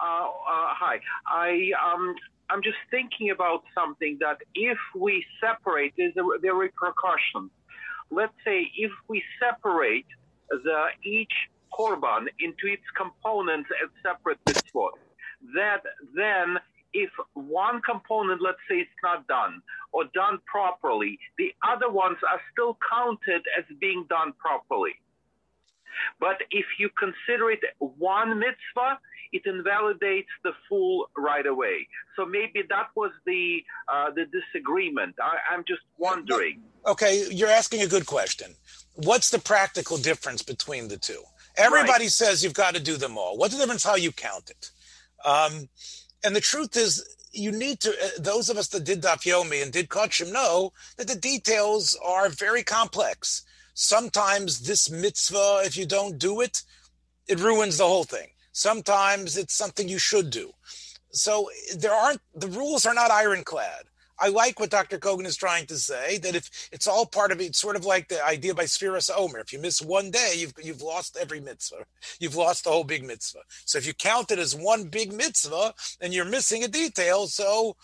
Uh, 0.00 0.24
uh, 0.24 0.28
hi. 0.46 1.00
I 1.26 1.70
um, 1.84 2.14
I'm 2.48 2.62
just 2.62 2.78
thinking 2.90 3.30
about 3.30 3.62
something 3.74 4.18
that 4.20 4.38
if 4.54 4.78
we 4.96 5.24
separate, 5.40 5.94
there's 5.96 6.16
a, 6.16 6.22
there 6.40 6.52
are 6.52 6.58
repercussions. 6.58 7.50
Let's 8.10 8.34
say 8.44 8.70
if 8.76 8.90
we 9.08 9.22
separate 9.38 10.06
the 10.48 10.86
each 11.04 11.32
korban 11.72 12.26
into 12.40 12.66
its 12.66 12.82
components 12.96 13.68
as 13.82 13.90
separate 14.02 14.38
mitzvot, 14.48 14.90
that 15.54 15.82
then 16.14 16.58
if 16.92 17.10
one 17.34 17.80
component, 17.82 18.42
let's 18.42 18.58
say, 18.68 18.78
it's 18.78 18.90
not 19.02 19.26
done 19.28 19.62
or 19.92 20.04
done 20.12 20.38
properly, 20.46 21.18
the 21.38 21.52
other 21.62 21.88
ones 21.90 22.16
are 22.28 22.40
still 22.52 22.76
counted 22.90 23.42
as 23.56 23.64
being 23.80 24.06
done 24.08 24.32
properly. 24.38 24.94
But 26.18 26.38
if 26.50 26.66
you 26.78 26.90
consider 26.98 27.50
it 27.50 27.60
one 27.78 28.38
mitzvah, 28.38 28.98
it 29.32 29.42
invalidates 29.46 30.28
the 30.42 30.52
full 30.68 31.06
right 31.16 31.46
away. 31.46 31.86
So 32.16 32.24
maybe 32.26 32.62
that 32.68 32.88
was 32.96 33.12
the 33.26 33.62
uh, 33.88 34.10
the 34.10 34.26
disagreement. 34.26 35.14
I, 35.22 35.54
am 35.54 35.64
just 35.66 35.82
wondering. 35.98 36.62
Okay, 36.86 37.26
you're 37.30 37.48
asking 37.48 37.82
a 37.82 37.86
good 37.86 38.06
question. 38.06 38.54
What's 38.94 39.30
the 39.30 39.38
practical 39.38 39.96
difference 39.96 40.42
between 40.42 40.88
the 40.88 40.96
two? 40.96 41.22
Everybody 41.56 42.04
right. 42.04 42.10
says 42.10 42.42
you've 42.42 42.54
got 42.54 42.74
to 42.74 42.82
do 42.82 42.96
them 42.96 43.18
all. 43.18 43.36
What's 43.36 43.54
the 43.54 43.60
difference 43.60 43.84
how 43.84 43.96
you 43.96 44.12
count 44.12 44.50
it? 44.50 44.70
Um, 45.24 45.68
and 46.24 46.34
the 46.34 46.40
truth 46.40 46.76
is, 46.76 47.04
you 47.32 47.52
need 47.52 47.80
to, 47.80 47.90
uh, 47.90 48.08
those 48.18 48.48
of 48.48 48.56
us 48.56 48.68
that 48.68 48.84
did 48.84 49.02
Daf 49.02 49.22
Yomi 49.22 49.62
and 49.62 49.72
did 49.72 49.88
Kachim 49.88 50.32
know 50.32 50.72
that 50.96 51.08
the 51.08 51.14
details 51.14 51.96
are 52.04 52.28
very 52.28 52.62
complex. 52.62 53.42
Sometimes 53.74 54.60
this 54.60 54.90
mitzvah, 54.90 55.62
if 55.64 55.76
you 55.76 55.86
don't 55.86 56.18
do 56.18 56.40
it, 56.40 56.62
it 57.28 57.40
ruins 57.40 57.78
the 57.78 57.86
whole 57.86 58.04
thing. 58.04 58.28
Sometimes 58.52 59.36
it's 59.36 59.54
something 59.54 59.88
you 59.88 59.98
should 59.98 60.30
do. 60.30 60.52
So 61.12 61.48
there 61.76 61.94
aren't, 61.94 62.20
the 62.34 62.48
rules 62.48 62.86
are 62.86 62.94
not 62.94 63.10
ironclad. 63.10 63.84
I 64.20 64.28
like 64.28 64.60
what 64.60 64.70
Dr. 64.70 64.98
Kogan 64.98 65.24
is 65.24 65.36
trying 65.36 65.66
to 65.66 65.76
say 65.76 66.18
that 66.18 66.34
if 66.34 66.68
it's 66.70 66.86
all 66.86 67.06
part 67.06 67.32
of 67.32 67.40
it, 67.40 67.46
it's 67.46 67.58
sort 67.58 67.74
of 67.74 67.86
like 67.86 68.08
the 68.08 68.22
idea 68.24 68.54
by 68.54 68.64
Sfiras 68.64 69.10
Omer. 69.16 69.38
If 69.38 69.52
you 69.52 69.58
miss 69.58 69.80
one 69.80 70.10
day, 70.10 70.34
you've 70.36 70.52
you've 70.62 70.82
lost 70.82 71.16
every 71.18 71.40
mitzvah. 71.40 71.86
You've 72.18 72.36
lost 72.36 72.64
the 72.64 72.70
whole 72.70 72.84
big 72.84 73.02
mitzvah. 73.02 73.40
So 73.64 73.78
if 73.78 73.86
you 73.86 73.94
count 73.94 74.30
it 74.30 74.38
as 74.38 74.54
one 74.54 74.84
big 74.84 75.12
mitzvah, 75.12 75.72
and 76.02 76.12
you're 76.12 76.26
missing 76.26 76.62
a 76.62 76.68
detail. 76.68 77.28
So 77.28 77.76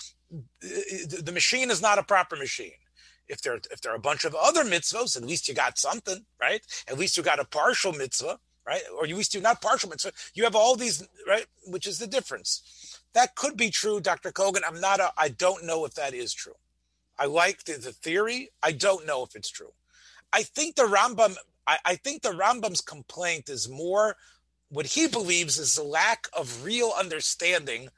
the 0.60 1.32
machine 1.32 1.70
is 1.70 1.80
not 1.80 1.98
a 1.98 2.02
proper 2.02 2.36
machine. 2.36 2.72
If 3.28 3.42
there 3.42 3.56
if 3.70 3.80
there 3.80 3.92
are 3.92 3.96
a 3.96 4.00
bunch 4.00 4.24
of 4.24 4.34
other 4.34 4.64
mitzvahs, 4.64 5.16
at 5.16 5.24
least 5.24 5.48
you 5.48 5.54
got 5.54 5.78
something, 5.78 6.24
right? 6.40 6.60
At 6.88 6.98
least 6.98 7.16
you 7.16 7.22
got 7.22 7.40
a 7.40 7.44
partial 7.44 7.92
mitzvah, 7.92 8.38
right? 8.66 8.82
Or 8.96 9.04
at 9.04 9.10
least 9.10 9.34
you 9.34 9.40
not 9.40 9.60
partial 9.60 9.88
mitzvah. 9.88 10.12
You 10.34 10.44
have 10.44 10.56
all 10.56 10.76
these, 10.76 11.06
right? 11.26 11.46
Which 11.66 11.86
is 11.86 11.98
the 11.98 12.06
difference. 12.06 13.00
That 13.14 13.34
could 13.34 13.56
be 13.56 13.70
true, 13.70 14.00
Dr. 14.00 14.30
Kogan. 14.30 14.60
I'm 14.66 14.80
not 14.80 15.00
a, 15.00 15.12
I 15.16 15.28
don't 15.28 15.64
know 15.64 15.84
if 15.84 15.94
that 15.94 16.14
is 16.14 16.32
true. 16.32 16.56
I 17.18 17.26
like 17.26 17.64
the, 17.64 17.74
the 17.74 17.92
theory. 17.92 18.50
I 18.62 18.72
don't 18.72 19.06
know 19.06 19.24
if 19.24 19.34
it's 19.34 19.50
true. 19.50 19.72
I 20.32 20.42
think 20.42 20.76
the 20.76 20.82
Rambam, 20.82 21.36
I, 21.66 21.78
I 21.84 21.94
think 21.96 22.22
the 22.22 22.30
Rambam's 22.30 22.80
complaint 22.80 23.48
is 23.48 23.68
more 23.68 24.16
what 24.68 24.86
he 24.86 25.06
believes 25.06 25.58
is 25.58 25.74
the 25.74 25.82
lack 25.82 26.26
of 26.36 26.64
real 26.64 26.92
understanding 26.98 27.88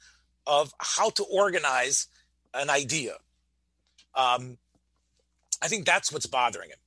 of 0.47 0.73
how 0.79 1.11
to 1.11 1.25
organize 1.25 2.07
an 2.55 2.71
idea. 2.71 3.17
Um, 4.15 4.59
I 5.63 5.69
think 5.69 5.85
that's 5.85 6.13
what's 6.13 6.27
bothering 6.27 6.71
him. 6.71 6.79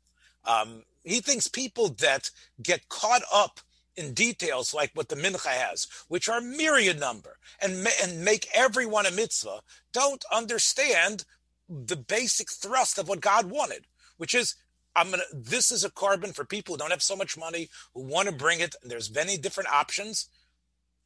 Um, 0.46 0.84
he 1.04 1.22
thinks 1.22 1.48
people 1.48 1.90
that 2.00 2.30
get 2.62 2.90
caught 2.90 3.24
up 3.34 3.60
in 3.96 4.14
details 4.14 4.74
like 4.74 4.92
what 4.94 5.10
the 5.10 5.16
mincha 5.16 5.48
has, 5.48 5.88
which 6.08 6.30
are 6.30 6.42
myriad 6.42 7.00
number, 7.00 7.38
and 7.62 7.86
and 8.02 8.24
make 8.24 8.48
everyone 8.54 9.06
a 9.06 9.12
mitzvah, 9.12 9.62
don't 9.92 10.24
understand 10.32 11.26
the 11.70 11.98
basic 11.98 12.52
thrust 12.52 12.98
of 12.98 13.08
what 13.08 13.22
God 13.22 13.50
wanted, 13.50 13.86
which 14.18 14.34
is 14.34 14.56
I'm 14.96 15.12
gonna. 15.12 15.24
This 15.34 15.72
is 15.72 15.84
a 15.84 15.90
korban 15.90 16.34
for 16.36 16.46
people 16.46 16.76
who 16.76 16.80
don't 16.80 16.92
have 16.92 17.04
so 17.04 17.16
much 17.16 17.38
money 17.38 17.70
who 17.94 18.02
want 18.02 18.28
to 18.28 18.36
bring 18.36 18.60
it. 18.60 18.76
And 18.82 18.92
there's 18.92 19.14
many 19.14 19.38
different 19.38 19.72
options, 19.72 20.30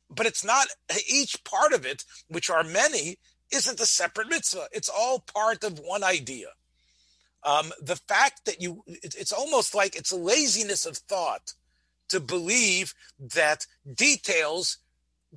but 0.10 0.26
it's 0.26 0.44
not 0.44 0.68
each 1.08 1.44
part 1.44 1.74
of 1.74 1.86
it, 1.86 2.04
which 2.28 2.50
are 2.50 2.64
many, 2.64 3.18
isn't 3.52 3.80
a 3.80 3.86
separate 3.86 4.30
mitzvah. 4.30 4.68
It's 4.72 4.90
all 4.90 5.20
part 5.20 5.64
of 5.64 5.80
one 5.80 6.04
idea. 6.04 6.48
Um, 7.46 7.72
the 7.80 7.96
fact 7.96 8.46
that 8.46 8.60
you, 8.60 8.84
it's 8.88 9.32
almost 9.32 9.76
like 9.76 9.96
it's 9.96 10.12
a 10.12 10.18
laziness 10.18 10.86
of 10.88 10.98
thought 10.98 11.54
to 12.10 12.20
believe 12.20 12.96
that 13.20 13.68
details 13.94 14.80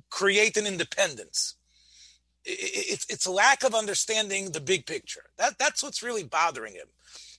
create 0.09 0.57
an 0.57 0.65
independence. 0.65 1.55
It's, 2.43 3.05
it's 3.09 3.27
a 3.27 3.31
lack 3.31 3.63
of 3.63 3.75
understanding 3.75 4.51
the 4.51 4.59
big 4.59 4.87
picture. 4.87 5.25
That, 5.37 5.59
that's 5.59 5.83
what's 5.83 6.01
really 6.01 6.23
bothering 6.23 6.73
him. 6.73 6.87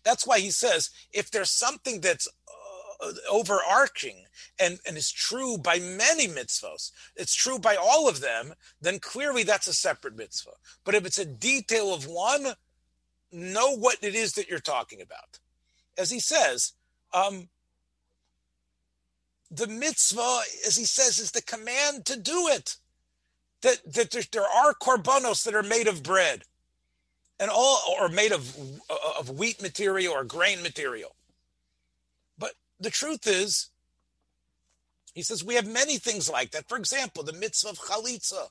That's 0.04 0.26
why 0.26 0.38
he 0.38 0.52
says 0.52 0.90
if 1.12 1.33
there's 1.33 1.50
something 1.50 2.00
that's 2.00 2.28
uh, 3.02 3.12
overarching 3.28 4.24
and, 4.61 4.78
and 4.87 4.96
is 4.96 5.11
true 5.11 5.59
by 5.59 5.80
many 5.80 6.28
mitzvahs, 6.28 6.92
it's 7.16 7.35
true 7.35 7.59
by 7.59 7.74
all 7.74 8.09
of 8.09 8.20
them, 8.20 8.54
then 8.80 9.00
clearly 9.00 9.42
that's 9.42 9.66
a 9.66 9.74
separate 9.74 10.16
mitzvah. 10.16 10.52
But 10.85 10.94
if 10.94 11.04
it's 11.04 11.18
a 11.18 11.26
detail 11.26 11.92
of 11.92 12.06
one, 12.06 12.54
know 13.32 13.76
what 13.76 13.98
it 14.02 14.14
is 14.14 14.34
that 14.34 14.48
you're 14.48 14.58
talking 14.58 15.00
about. 15.00 15.38
As 15.96 16.10
he 16.10 16.20
says, 16.20 16.72
um, 17.12 17.48
the 19.50 19.66
mitzvah, 19.66 20.40
as 20.66 20.76
he 20.76 20.84
says, 20.84 21.18
is 21.18 21.32
the 21.32 21.42
command 21.42 22.06
to 22.06 22.18
do 22.18 22.48
it. 22.48 22.76
That, 23.62 23.80
that 23.92 24.10
there, 24.10 24.22
there 24.32 24.42
are 24.42 24.72
korbanos 24.72 25.44
that 25.44 25.54
are 25.54 25.62
made 25.62 25.86
of 25.86 26.02
bread 26.02 26.44
and 27.38 27.50
all 27.50 27.80
or 27.98 28.08
made 28.08 28.32
of 28.32 28.56
of 29.18 29.30
wheat 29.30 29.60
material 29.60 30.12
or 30.12 30.24
grain 30.24 30.62
material. 30.62 31.16
But 32.38 32.52
the 32.78 32.90
truth 32.90 33.26
is, 33.26 33.70
he 35.14 35.22
says 35.22 35.42
we 35.42 35.54
have 35.56 35.66
many 35.66 35.96
things 35.96 36.30
like 36.30 36.52
that. 36.52 36.68
For 36.68 36.76
example, 36.78 37.24
the 37.24 37.32
mitzvah 37.32 37.70
of 37.70 37.78
chalitza, 37.78 38.48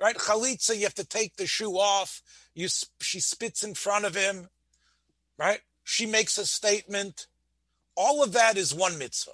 right? 0.00 0.16
Chalitza, 0.16 0.76
you 0.76 0.84
have 0.84 0.94
to 0.94 1.04
take 1.04 1.36
the 1.36 1.46
shoe 1.46 1.74
off. 1.74 2.22
You 2.54 2.68
she 3.00 3.20
spits 3.20 3.62
in 3.62 3.74
front 3.74 4.04
of 4.04 4.14
him, 4.14 4.48
right? 5.38 5.60
She 5.84 6.06
makes 6.06 6.38
a 6.38 6.46
statement. 6.46 7.26
All 7.96 8.22
of 8.22 8.32
that 8.32 8.56
is 8.56 8.74
one 8.74 8.98
mitzvah 8.98 9.32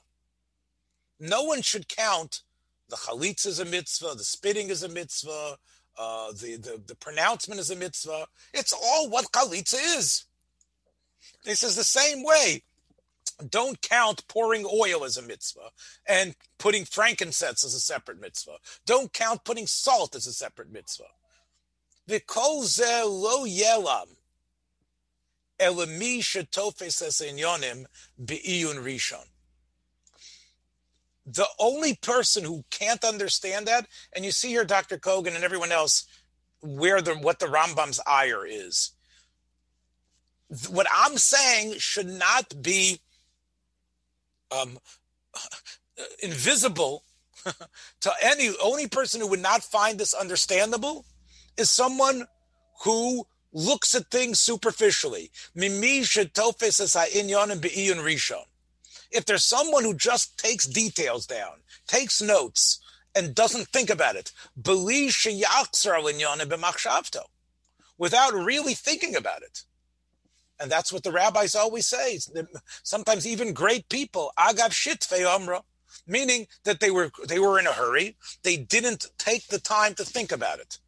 no 1.18 1.42
one 1.42 1.62
should 1.62 1.88
count 1.88 2.42
the 2.88 2.96
chalitza 2.96 3.46
is 3.46 3.58
a 3.58 3.64
mitzvah, 3.64 4.14
the 4.16 4.24
spitting 4.24 4.68
is 4.68 4.82
a 4.82 4.88
mitzvah, 4.88 5.56
uh, 5.98 6.30
the, 6.32 6.56
the, 6.56 6.80
the 6.86 6.94
pronouncement 6.94 7.60
is 7.60 7.70
a 7.70 7.76
mitzvah. 7.76 8.26
It's 8.54 8.72
all 8.72 9.08
what 9.08 9.32
chalitza 9.32 9.98
is. 9.98 10.24
This 11.44 11.64
is 11.64 11.74
the 11.74 11.84
same 11.84 12.22
way. 12.22 12.62
Don't 13.48 13.80
count 13.82 14.26
pouring 14.28 14.64
oil 14.64 15.04
as 15.04 15.16
a 15.16 15.22
mitzvah 15.22 15.70
and 16.08 16.34
putting 16.58 16.84
frankincense 16.84 17.64
as 17.64 17.74
a 17.74 17.80
separate 17.80 18.20
mitzvah. 18.20 18.56
Don't 18.86 19.12
count 19.12 19.44
putting 19.44 19.66
salt 19.66 20.14
as 20.14 20.26
a 20.26 20.32
separate 20.32 20.72
mitzvah. 20.72 21.04
Lo 22.08 23.44
yelam 23.44 24.08
elami 25.60 26.18
shetofes 26.20 27.02
es 27.02 27.20
inyonim 27.20 27.86
be'iyun 28.22 28.82
rishon 28.82 29.26
the 31.26 31.46
only 31.58 31.94
person 31.94 32.44
who 32.44 32.64
can't 32.70 33.04
understand 33.04 33.66
that, 33.66 33.86
and 34.12 34.24
you 34.24 34.30
see 34.30 34.48
here, 34.48 34.64
Dr. 34.64 34.96
Kogan 34.96 35.34
and 35.34 35.42
everyone 35.42 35.72
else, 35.72 36.04
where 36.60 37.02
the 37.02 37.14
what 37.14 37.40
the 37.40 37.46
Rambam's 37.46 38.00
ire 38.06 38.46
is. 38.46 38.92
What 40.70 40.86
I'm 40.94 41.18
saying 41.18 41.74
should 41.78 42.06
not 42.06 42.62
be 42.62 43.00
um, 44.50 44.78
invisible 46.22 47.04
to 48.00 48.12
any 48.22 48.50
only 48.62 48.88
person 48.88 49.20
who 49.20 49.28
would 49.28 49.40
not 49.40 49.62
find 49.62 49.98
this 49.98 50.14
understandable 50.14 51.04
is 51.56 51.70
someone 51.70 52.26
who 52.84 53.26
looks 53.52 53.94
at 53.94 54.10
things 54.10 54.40
superficially. 54.40 55.30
If 59.10 59.24
there's 59.24 59.44
someone 59.44 59.84
who 59.84 59.94
just 59.94 60.38
takes 60.38 60.66
details 60.66 61.26
down, 61.26 61.62
takes 61.86 62.20
notes, 62.20 62.80
and 63.14 63.34
doesn't 63.34 63.68
think 63.68 63.88
about 63.88 64.16
it, 64.16 64.32
without 67.98 68.34
really 68.34 68.74
thinking 68.74 69.16
about 69.16 69.42
it. 69.42 69.62
And 70.58 70.70
that's 70.70 70.92
what 70.92 71.02
the 71.02 71.12
rabbis 71.12 71.54
always 71.54 71.86
say. 71.86 72.18
Sometimes 72.82 73.26
even 73.26 73.52
great 73.52 73.88
people, 73.88 74.32
agav 74.38 74.72
shit 74.72 75.06
amra, 75.12 75.62
meaning 76.06 76.46
that 76.64 76.80
they 76.80 76.90
were 76.90 77.10
they 77.28 77.38
were 77.38 77.58
in 77.58 77.66
a 77.66 77.72
hurry. 77.72 78.16
They 78.42 78.56
didn't 78.56 79.06
take 79.18 79.48
the 79.48 79.60
time 79.60 79.94
to 79.94 80.04
think 80.04 80.32
about 80.32 80.60
it. 80.60 80.78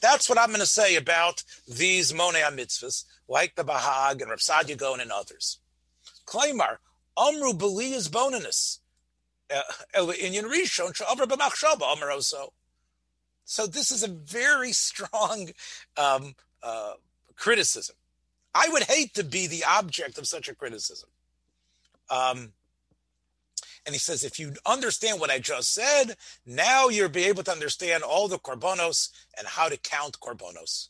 That's 0.00 0.28
what 0.28 0.38
I'm 0.38 0.48
going 0.48 0.60
to 0.60 0.66
say 0.66 0.96
about 0.96 1.42
these 1.66 2.12
Monei 2.12 2.42
mitzvahs, 2.56 3.04
like 3.28 3.56
the 3.56 3.64
Bahag 3.64 4.22
and 4.22 4.30
Rav 4.30 4.38
Sadia 4.38 5.00
and 5.00 5.12
others. 5.12 5.58
Klaimar, 6.24 6.76
Amru 7.18 7.52
Beli 7.52 7.92
is 7.92 8.08
boninus. 8.08 8.78
Uh, 9.52 9.62
so 13.44 13.66
this 13.66 13.90
is 13.90 14.02
a 14.02 14.08
very 14.08 14.72
strong 14.86 15.48
um, 15.96 16.34
uh, 16.62 16.92
criticism. 17.34 17.96
I 18.58 18.68
would 18.70 18.82
hate 18.82 19.14
to 19.14 19.22
be 19.22 19.46
the 19.46 19.64
object 19.64 20.18
of 20.18 20.26
such 20.26 20.48
a 20.48 20.54
criticism. 20.54 21.08
Um, 22.10 22.52
and 23.86 23.94
he 23.94 24.00
says, 24.00 24.24
if 24.24 24.40
you 24.40 24.54
understand 24.66 25.20
what 25.20 25.30
I 25.30 25.38
just 25.38 25.72
said, 25.72 26.16
now 26.44 26.88
you'll 26.88 27.08
be 27.08 27.24
able 27.24 27.44
to 27.44 27.52
understand 27.52 28.02
all 28.02 28.26
the 28.26 28.38
korbanos 28.38 29.10
and 29.38 29.46
how 29.46 29.68
to 29.68 29.76
count 29.76 30.18
korbanos. 30.20 30.88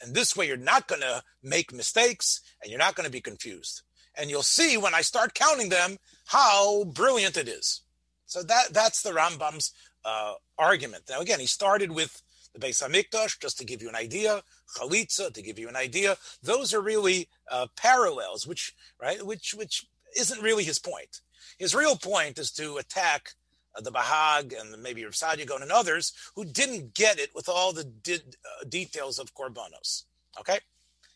And 0.00 0.14
this 0.14 0.36
way, 0.36 0.46
you're 0.46 0.56
not 0.56 0.86
going 0.86 1.00
to 1.00 1.24
make 1.42 1.72
mistakes 1.72 2.40
and 2.62 2.70
you're 2.70 2.78
not 2.78 2.94
going 2.94 3.04
to 3.06 3.12
be 3.12 3.20
confused. 3.20 3.82
And 4.14 4.30
you'll 4.30 4.42
see 4.42 4.76
when 4.76 4.94
I 4.94 5.00
start 5.00 5.34
counting 5.34 5.70
them 5.70 5.98
how 6.26 6.84
brilliant 6.84 7.36
it 7.36 7.48
is. 7.48 7.82
So 8.26 8.44
that 8.44 8.72
that's 8.72 9.02
the 9.02 9.10
Rambam's 9.10 9.72
uh, 10.04 10.34
argument. 10.56 11.04
Now, 11.10 11.20
again, 11.20 11.40
he 11.40 11.46
started 11.46 11.90
with 11.90 12.22
the 12.54 12.58
Beis 12.58 12.82
Hamikdash, 12.82 13.40
just 13.40 13.58
to 13.58 13.64
give 13.64 13.82
you 13.82 13.88
an 13.88 13.96
idea, 13.96 14.42
Chalitza, 14.76 15.32
to 15.32 15.42
give 15.42 15.58
you 15.58 15.68
an 15.68 15.76
idea. 15.76 16.16
Those 16.42 16.74
are 16.74 16.80
really 16.80 17.28
uh, 17.50 17.68
parallels, 17.76 18.46
which 18.46 18.74
right, 19.00 19.24
which 19.24 19.54
which 19.54 19.86
isn't 20.16 20.42
really 20.42 20.64
his 20.64 20.78
point. 20.78 21.20
His 21.58 21.74
real 21.74 21.96
point 21.96 22.38
is 22.38 22.50
to 22.52 22.76
attack 22.78 23.30
uh, 23.76 23.80
the 23.80 23.92
Bahag 23.92 24.58
and 24.58 24.82
maybe 24.82 25.04
Rav 25.04 25.12
Sadia 25.12 25.46
Gaon 25.46 25.62
and 25.62 25.72
others 25.72 26.12
who 26.34 26.44
didn't 26.44 26.94
get 26.94 27.18
it 27.18 27.30
with 27.34 27.48
all 27.48 27.72
the 27.72 27.84
did, 27.84 28.36
uh, 28.44 28.64
details 28.68 29.18
of 29.18 29.34
Korbanos. 29.34 30.04
Okay, 30.38 30.58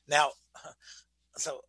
now, 0.09 0.31
so 1.37 1.63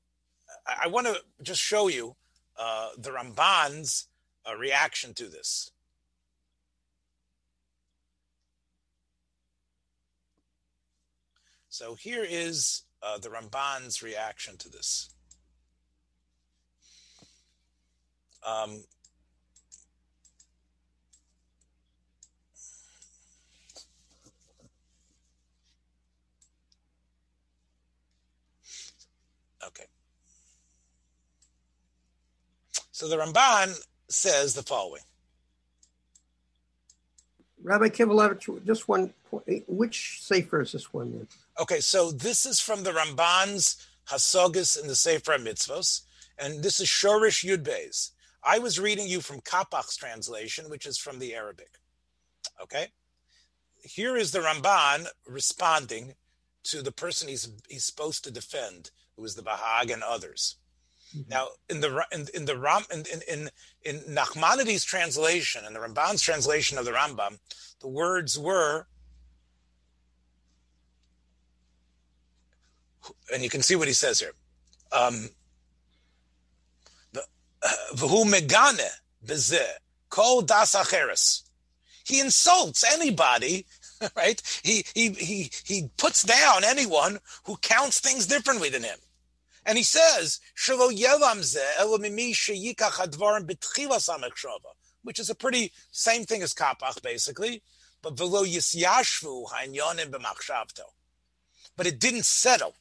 I, 0.68 0.84
I 0.84 0.88
want 0.88 1.08
to 1.08 1.18
just 1.42 1.62
show 1.62 1.88
you 1.88 2.16
uh, 2.58 2.90
the 2.98 3.12
Ramban's 3.12 4.08
uh, 4.48 4.56
reaction 4.56 5.14
to 5.16 5.26
this. 5.26 5.72
So 11.78 11.94
here 11.94 12.26
is 12.26 12.84
uh, 13.04 13.18
the 13.18 13.28
Ramban's 13.28 14.02
reaction 14.02 14.56
to 14.60 14.70
this. 14.70 15.10
Um, 18.48 18.82
okay. 29.68 29.84
So 32.94 33.10
the 33.10 33.18
Ramban 33.18 33.78
says 34.08 34.54
the 34.54 34.64
following. 34.64 35.02
Rabbi 37.62 37.90
Kivelevitz, 37.90 38.66
just 38.66 38.88
one 38.88 39.14
point. 39.30 39.66
Which 39.68 40.22
Sefer 40.22 40.62
is 40.62 40.72
this 40.72 40.94
one 40.94 41.08
in? 41.08 41.45
Okay, 41.60 41.80
so 41.80 42.12
this 42.12 42.46
is 42.46 42.60
from 42.60 42.84
the 42.84 42.92
Ramban's 42.92 43.78
Hasogis 44.10 44.80
in 44.80 44.88
the 44.88 44.96
Sefer 44.96 45.38
Mitzvos, 45.38 46.02
and 46.38 46.62
this 46.62 46.80
is 46.82 46.88
Shorish 46.88 47.46
Yudbeis. 47.46 48.12
I 48.44 48.60
was 48.60 48.80
reading 48.80 49.08
you 49.08 49.22
from 49.22 49.42
Kapach's 49.42 49.96
translation, 49.96 50.70
which 50.70 50.86
is 50.86 50.98
from 50.98 51.20
the 51.20 51.34
Arabic. 51.34 51.80
Okay? 52.62 52.88
Here 53.82 54.18
is 54.18 54.32
the 54.32 54.40
Ramban 54.40 55.08
responding 55.26 56.16
to 56.66 56.82
the 56.82 56.92
person 56.92 57.30
he's, 57.30 57.50
he's 57.70 57.86
supposed 57.86 58.24
to 58.26 58.32
defend, 58.32 58.92
who 59.16 59.24
is 59.24 59.36
the 59.36 59.42
Bahag 59.42 59.94
and 59.94 60.04
others. 60.04 60.58
Mm-hmm. 61.16 61.30
Now, 61.30 61.48
in 61.70 61.80
the 61.82 62.06
in, 62.12 62.28
in 62.34 62.46
the 62.46 62.58
Ram 62.58 62.84
in 62.92 63.06
in 63.30 63.50
in 63.84 64.00
Nachmanides' 64.14 64.84
translation 64.84 65.64
and 65.64 65.76
the 65.76 65.80
Ramban's 65.80 66.22
translation 66.22 66.78
of 66.78 66.86
the 66.86 66.92
Rambam, 66.92 67.38
the 67.80 67.88
words 67.88 68.40
were, 68.40 68.88
and 73.34 73.44
you 73.44 73.50
can 73.50 73.62
see 73.62 73.76
what 73.76 73.88
he 73.88 73.94
says 73.94 74.20
here. 74.20 74.34
Um, 74.92 75.30
acheres. 80.76 81.44
He 82.06 82.20
insults 82.20 82.84
anybody, 82.84 83.66
right? 84.16 84.42
He, 84.64 84.86
he, 84.94 85.10
he, 85.10 85.52
he 85.64 85.90
puts 85.98 86.24
down 86.24 86.64
anyone 86.64 87.20
who 87.46 87.58
counts 87.58 88.00
things 88.00 88.28
differently 88.28 88.70
than 88.70 88.84
him. 88.84 89.00
And 89.66 89.78
he 89.78 89.84
says, 89.84 90.40
which 95.02 95.20
is 95.20 95.30
a 95.30 95.36
pretty 95.36 95.72
same 95.92 96.24
thing 96.24 96.44
as 96.44 96.54
kapach, 96.54 97.02
basically. 97.02 97.64
But 98.04 98.16
but 101.78 101.88
it 101.88 102.00
didn't 102.00 102.26
settle. 102.26 102.76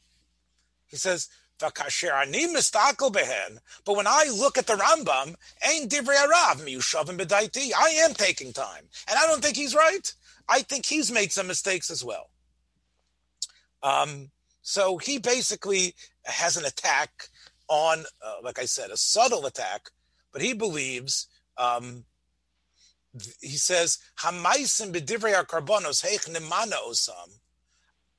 He 0.94 0.98
says, 0.98 1.28
but 1.58 1.72
when 3.96 4.06
I 4.06 4.30
look 4.32 4.58
at 4.58 4.66
the 4.68 4.74
Rambam, 4.74 5.34
ain't 5.68 5.90
divrei. 5.90 7.72
I 7.76 7.88
am 8.04 8.14
taking 8.14 8.52
time, 8.52 8.84
and 9.08 9.18
I 9.18 9.26
don't 9.26 9.42
think 9.42 9.56
he's 9.56 9.74
right. 9.74 10.14
I 10.48 10.60
think 10.62 10.86
he's 10.86 11.10
made 11.10 11.32
some 11.32 11.48
mistakes 11.48 11.90
as 11.90 12.04
well. 12.04 12.30
Um, 13.82 14.30
so 14.62 14.98
he 14.98 15.18
basically 15.18 15.96
has 16.26 16.56
an 16.56 16.64
attack 16.64 17.28
on, 17.66 18.04
uh, 18.24 18.36
like 18.44 18.60
I 18.60 18.66
said, 18.66 18.90
a 18.90 18.96
subtle 18.96 19.46
attack, 19.46 19.90
but 20.32 20.42
he 20.42 20.52
believes. 20.52 21.26
Um, 21.58 22.04
he 23.40 23.56
says, 23.56 23.98
"Hamaisim 24.20 24.92
b'divrei 24.92 25.44
karbonos 25.44 26.04
heich 26.04 26.28
nemana 26.32 26.78
osam." 26.88 27.40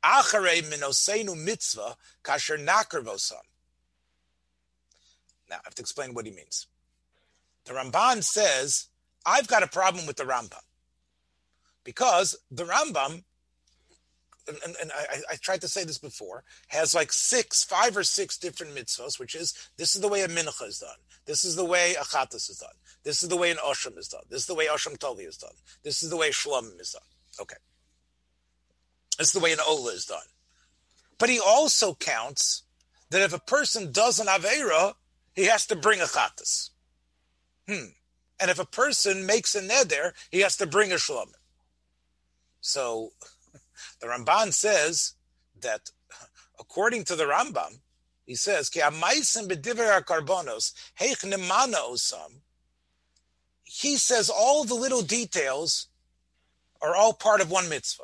Acharei 0.06 0.62
minosenu 0.62 1.36
mitzvah 1.36 1.96
kasher 2.24 2.64
nakarvosam. 2.64 3.42
Now, 5.50 5.58
I 5.58 5.62
have 5.64 5.76
to 5.76 5.82
explain 5.82 6.14
what 6.14 6.26
he 6.26 6.32
means. 6.32 6.68
The 7.66 7.74
Ramban 7.74 8.24
says, 8.24 8.88
I've 9.26 9.48
got 9.48 9.64
a 9.64 9.68
problem 9.68 10.06
with 10.06 10.18
the 10.18 10.24
Rambam. 10.24 10.62
Because 11.84 12.38
the 12.52 12.64
Rambam, 12.64 13.24
and, 14.48 14.76
and 14.82 14.92
I, 14.94 15.18
I, 15.32 15.36
tried 15.38 15.62
to 15.62 15.68
say 15.68 15.84
this 15.84 15.98
before, 15.98 16.44
has 16.68 16.94
like 16.94 17.12
six, 17.12 17.64
five 17.64 17.98
or 17.98 18.04
six 18.04 18.38
different 18.38 18.76
mitzvahs, 18.76 19.20
which 19.20 19.34
is 19.34 19.54
this 19.78 19.96
is 19.96 20.02
the 20.02 20.08
way 20.08 20.22
a 20.22 20.28
mincha 20.28 20.68
is 20.68 20.80
done. 20.80 20.98
This 21.26 21.44
is 21.44 21.56
the 21.56 21.66
way 21.66 21.96
a 21.96 22.04
chatas 22.04 22.50
is 22.50 22.60
done. 22.60 22.76
This 23.04 23.24
is 23.24 23.30
the 23.30 23.38
way 23.38 23.50
an 23.50 23.58
osham 23.58 23.98
is 23.98 24.08
done. 24.08 24.22
This 24.30 24.42
is 24.42 24.48
the 24.48 24.56
way 24.56 24.68
osham 24.68 24.98
toli 25.00 25.24
is 25.24 25.38
done. 25.38 25.54
This 25.84 26.04
is 26.04 26.12
the 26.12 26.18
way 26.18 26.30
shlom 26.30 26.80
is 26.80 26.92
done. 26.92 27.02
Okay. 27.42 27.56
That's 29.18 29.32
the 29.32 29.40
way 29.40 29.54
an 29.54 29.60
Ola 29.66 29.92
is 29.92 30.06
done. 30.06 30.28
But 31.18 31.30
he 31.30 31.40
also 31.40 31.96
counts 31.96 32.64
that 33.10 33.22
if 33.22 33.34
a 33.34 33.40
person 33.40 33.92
does 33.92 34.20
an 34.20 34.28
Avera, 34.28 34.96
he 35.34 35.46
has 35.46 35.66
to 35.68 35.76
bring 35.76 36.02
a 36.02 36.06
Chatas. 36.06 36.72
Hmm. 37.68 37.92
And 38.40 38.52
if 38.52 38.60
a 38.60 38.66
person 38.66 39.26
makes 39.26 39.56
a 39.56 39.62
Neder, 39.62 40.12
he 40.30 40.42
has 40.42 40.58
to 40.58 40.68
bring 40.68 40.92
a 40.92 40.98
Shalom. 40.98 41.32
So 42.60 43.14
the 44.02 44.08
Ramban 44.08 44.54
says 44.54 45.14
that 45.62 45.92
according 46.60 47.06
to 47.06 47.16
the 47.16 47.24
Rambam, 47.24 47.80
he 48.26 48.36
says. 48.36 48.70
He 53.64 53.98
says 53.98 54.30
all 54.30 54.64
the 54.64 54.74
little 54.74 55.02
details 55.02 55.88
are 56.82 56.96
all 56.96 57.14
part 57.14 57.42
of 57.42 57.52
one 57.52 57.70
mitzvah 57.70 58.04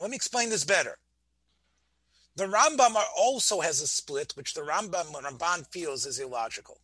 Let 0.00 0.10
me 0.10 0.16
explain 0.16 0.50
this 0.50 0.64
better. 0.64 0.98
The 2.36 2.44
Rambam 2.44 2.96
also 3.16 3.60
has 3.60 3.80
a 3.80 3.86
split, 3.86 4.32
which 4.36 4.52
the 4.54 4.60
Rambam 4.60 5.12
Ramban 5.12 5.66
feels 5.72 6.04
is 6.04 6.18
illogical. 6.18 6.80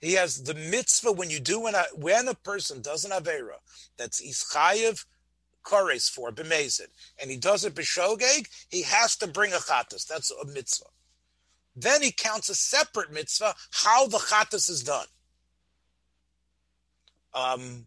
He 0.00 0.12
has 0.12 0.42
the 0.42 0.54
mitzvah 0.54 1.12
when 1.12 1.30
you 1.30 1.40
do 1.40 1.60
when 1.60 1.74
a, 1.74 1.84
when 1.94 2.28
a 2.28 2.34
person 2.34 2.82
does 2.82 3.04
an 3.04 3.10
avera 3.10 3.56
that's 3.96 4.20
ischayev 4.20 5.04
kores 5.64 6.08
for 6.08 6.30
b'mezid, 6.30 6.88
and 7.20 7.30
he 7.30 7.36
does 7.36 7.64
it 7.64 7.74
b'shogeg, 7.74 8.46
he 8.68 8.82
has 8.82 9.16
to 9.16 9.26
bring 9.26 9.52
a 9.52 9.56
chatas. 9.56 10.06
That's 10.06 10.30
a 10.30 10.46
mitzvah. 10.46 10.86
Then 11.74 12.02
he 12.02 12.12
counts 12.12 12.48
a 12.48 12.54
separate 12.54 13.12
mitzvah 13.12 13.54
how 13.70 14.06
the 14.06 14.18
chatas 14.18 14.68
is 14.70 14.82
done. 14.82 15.06
Um, 17.34 17.86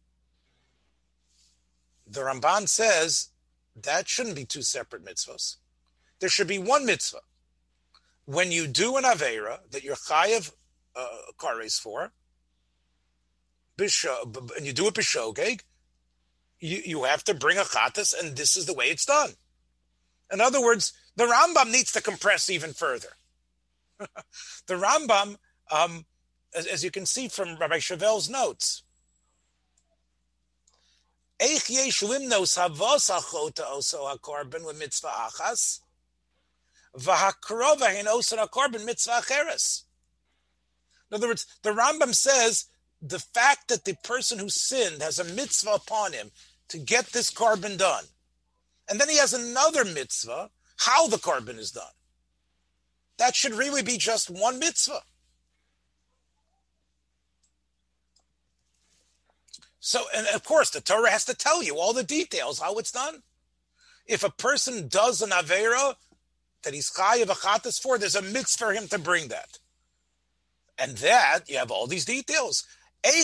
the 2.07 2.21
Ramban 2.21 2.67
says 2.67 3.30
that 3.75 4.07
shouldn't 4.07 4.35
be 4.35 4.45
two 4.45 4.61
separate 4.61 5.05
mitzvahs. 5.05 5.57
There 6.19 6.29
should 6.29 6.47
be 6.47 6.59
one 6.59 6.85
mitzvah. 6.85 7.21
When 8.25 8.51
you 8.51 8.67
do 8.67 8.97
an 8.97 9.03
Avera 9.03 9.59
that 9.71 9.83
you're 9.83 9.95
chayav 9.95 10.51
uh, 10.95 11.07
for, 11.81 12.11
and 13.77 14.65
you 14.65 14.73
do 14.73 14.87
it 14.87 14.93
b'shogeg, 14.93 15.61
you, 16.59 16.81
you 16.85 17.03
have 17.03 17.23
to 17.23 17.33
bring 17.33 17.57
a 17.57 17.61
chatas, 17.61 18.13
and 18.17 18.37
this 18.37 18.55
is 18.55 18.67
the 18.67 18.73
way 18.73 18.85
it's 18.85 19.05
done. 19.05 19.31
In 20.31 20.39
other 20.39 20.61
words, 20.61 20.93
the 21.15 21.25
Rambam 21.25 21.71
needs 21.71 21.91
to 21.93 22.01
compress 22.01 22.49
even 22.49 22.73
further. 22.73 23.09
the 23.99 24.75
Rambam, 24.75 25.37
um, 25.71 26.05
as, 26.55 26.67
as, 26.67 26.83
you 26.83 26.91
can 26.91 27.05
see 27.05 27.27
from 27.27 27.57
Rabbi 27.57 27.79
Chavel's 27.79 28.29
notes, 28.29 28.83
In 41.09 41.15
other 41.15 41.27
words, 41.27 41.47
the 41.63 41.71
Rambam 41.71 42.13
says 42.13 42.65
the 43.01 43.19
fact 43.19 43.69
that 43.69 43.85
the 43.85 43.95
person 44.03 44.37
who 44.37 44.49
sinned 44.49 45.01
has 45.01 45.17
a 45.17 45.23
mitzvah 45.23 45.71
upon 45.71 46.13
him 46.13 46.31
to 46.69 46.77
get 46.77 47.07
this 47.07 47.31
korban 47.31 47.77
done, 47.77 48.05
and 48.87 48.99
then 48.99 49.09
he 49.09 49.17
has 49.17 49.33
another 49.33 49.83
mitzvah 49.83 50.51
how 50.77 51.07
the 51.07 51.17
korban 51.17 51.57
is 51.57 51.71
done. 51.71 51.83
That 53.17 53.35
should 53.35 53.53
really 53.53 53.83
be 53.83 53.97
just 53.97 54.29
one 54.29 54.59
mitzvah. 54.59 55.01
So, 59.83 60.03
and 60.15 60.27
of 60.27 60.43
course, 60.43 60.69
the 60.69 60.79
Torah 60.79 61.09
has 61.09 61.25
to 61.25 61.33
tell 61.33 61.63
you 61.63 61.79
all 61.79 61.91
the 61.91 62.03
details 62.03 62.59
how 62.59 62.75
it's 62.75 62.91
done. 62.91 63.23
If 64.05 64.23
a 64.23 64.29
person 64.29 64.87
does 64.87 65.23
an 65.23 65.31
avera 65.31 65.95
that 66.63 66.75
he's 66.75 66.91
chayav 66.91 67.25
achatas 67.25 67.81
for, 67.81 67.97
there's 67.97 68.15
a 68.15 68.21
mitzvah 68.21 68.65
for 68.65 68.73
him 68.73 68.87
to 68.89 68.99
bring 68.99 69.29
that. 69.29 69.57
And 70.77 70.97
that 70.97 71.49
you 71.49 71.57
have 71.57 71.71
all 71.71 71.87
these 71.87 72.05
details. 72.05 72.63
How 73.03 73.23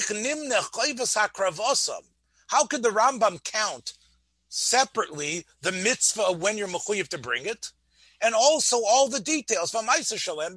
could 2.66 2.82
the 2.82 2.90
Rambam 2.90 3.44
count 3.44 3.94
separately 4.50 5.46
the 5.62 5.72
mitzvah 5.72 6.24
of 6.24 6.42
when 6.42 6.58
you're 6.58 6.68
mechuyev 6.68 7.10
to 7.10 7.20
bring 7.20 7.46
it, 7.46 7.72
and 8.20 8.34
also 8.34 8.78
all 8.78 9.08
the 9.08 9.20
details 9.20 9.70
from 9.70 9.88
Shalem? 10.02 10.56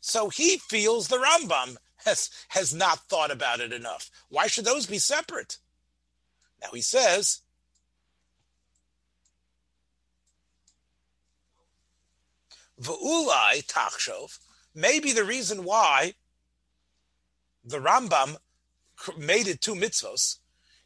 So 0.00 0.28
he 0.28 0.58
feels 0.58 1.08
the 1.08 1.16
Rambam 1.16 1.76
has, 2.04 2.30
has 2.48 2.74
not 2.74 3.08
thought 3.08 3.30
about 3.30 3.60
it 3.60 3.72
enough. 3.72 4.10
Why 4.28 4.46
should 4.46 4.64
those 4.64 4.86
be 4.86 4.98
separate? 4.98 5.58
Now 6.62 6.70
he 6.74 6.80
says, 6.80 7.42
V'ulai 12.80 13.66
tachshov, 13.66 14.38
maybe 14.74 15.12
the 15.12 15.24
reason 15.24 15.64
why 15.64 16.14
the 17.64 17.78
Rambam 17.78 18.36
made 19.18 19.48
it 19.48 19.60
two 19.60 19.74
mitzvos, 19.74 20.38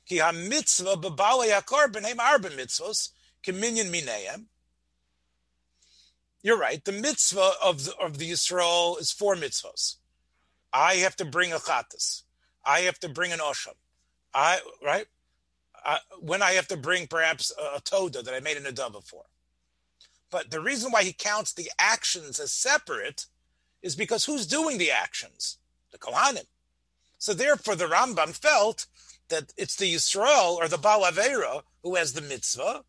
ki 0.07 0.19
ha-mitzvah 0.19 0.97
b'balei 0.97 1.53
ha-korban 1.53 2.05
hem 2.05 2.19
arba 2.19 2.51
mitzvos, 2.51 3.11
minyan 3.47 3.93
mineim. 3.93 4.47
You're 6.43 6.59
right. 6.59 6.85
The 6.85 6.93
mitzvah 6.93 7.53
of 7.63 7.85
the, 7.85 7.97
of 7.97 8.19
the 8.19 8.31
Yisrael 8.31 9.01
is 9.01 9.11
four 9.11 9.35
mitzvos. 9.35 9.97
I 10.75 10.97
have 10.97 11.15
to 11.17 11.25
bring 11.25 11.53
a 11.53 11.59
chatas. 11.59 12.23
I 12.67 12.81
have 12.81 12.99
to 13.01 13.09
bring 13.09 13.33
an 13.33 13.39
osham. 13.39 13.77
I 14.35 14.59
right. 14.83 15.07
I, 15.85 15.99
when 16.21 16.43
I 16.43 16.53
have 16.53 16.67
to 16.69 16.77
bring 16.77 17.07
perhaps 17.07 17.53
a, 17.57 17.77
a 17.77 17.81
toda 17.81 18.23
that 18.23 18.35
I 18.35 18.41
made 18.41 18.57
an 18.57 18.65
adava 18.65 19.07
for. 19.07 19.25
But 20.31 20.51
the 20.51 20.61
reason 20.61 20.91
why 20.91 21.05
he 21.05 21.13
counts 21.13 21.53
the 21.53 21.71
actions 21.79 22.41
as 22.41 22.51
separate 22.51 23.27
is 23.83 23.95
because 23.95 24.25
who's 24.25 24.47
doing 24.47 24.79
the 24.79 24.91
actions? 24.91 25.59
The 25.93 25.99
Kohanim. 25.99 26.47
So 27.19 27.35
therefore, 27.35 27.77
the 27.77 27.85
Rambam 27.85 28.35
felt 28.35 28.87
that 29.29 29.53
it's 29.57 29.77
the 29.77 29.95
Yisrael 29.95 30.57
or 30.57 30.67
the 30.67 30.77
Balavera 30.77 31.63
who 31.83 31.95
has 31.95 32.15
the 32.15 32.21
mitzvah, 32.21 32.85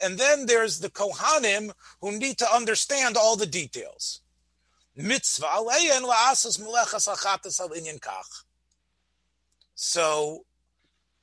and 0.00 0.18
then 0.18 0.46
there's 0.46 0.80
the 0.80 0.90
Kohanim 0.90 1.72
who 2.00 2.18
need 2.18 2.38
to 2.38 2.52
understand 2.52 3.16
all 3.16 3.36
the 3.36 3.46
details 3.46 4.22
mitzvah. 4.98 5.46
So, 9.74 10.44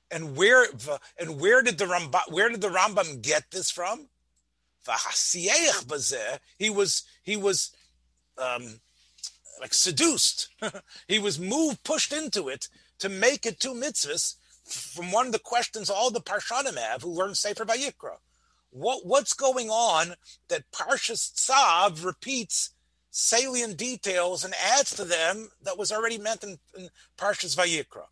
and 0.10 0.38
where 0.38 0.68
and 1.20 1.40
where 1.40 1.62
did 1.62 1.78
the 1.78 1.86
Rambam 1.86 2.22
where 2.30 2.50
did 2.50 2.62
the 2.62 2.70
Rambam 2.70 3.22
get 3.22 3.52
this 3.52 3.70
from? 3.70 4.08
He 6.58 6.70
was 6.70 7.04
he 7.24 7.36
was 7.36 7.72
um, 8.38 8.80
like 9.60 9.74
seduced. 9.74 10.50
he 11.08 11.20
was 11.20 11.40
moved, 11.40 11.84
pushed 11.84 12.14
into 12.14 12.48
it 12.48 12.70
to 13.00 13.10
make 13.10 13.46
it 13.46 13.60
two 13.60 13.74
mitzvahs. 13.74 14.36
From 14.66 15.12
one 15.12 15.28
of 15.28 15.32
the 15.32 15.40
questions 15.40 15.92
all 15.92 16.10
the 16.10 16.22
parshanim 16.22 16.78
have 16.78 17.04
who 17.04 17.12
learn 17.12 17.36
Sefer 17.36 17.66
Vayikra. 17.66 18.18
What 18.72 19.06
what's 19.06 19.34
going 19.34 19.70
on 19.70 20.16
that 20.48 20.72
Parshas 20.72 21.32
Tzav 21.34 22.04
repeats 22.04 22.72
salient 23.17 23.78
details 23.78 24.43
and 24.43 24.54
adds 24.73 24.93
to 24.93 25.06
them 25.06 25.47
that 25.63 25.78
was 25.78 25.89
already 25.89 26.17
meant 26.17 26.43
in, 26.43 26.60
in 26.78 26.89
Parshas 27.17 27.56
Vayikra, 27.56 28.04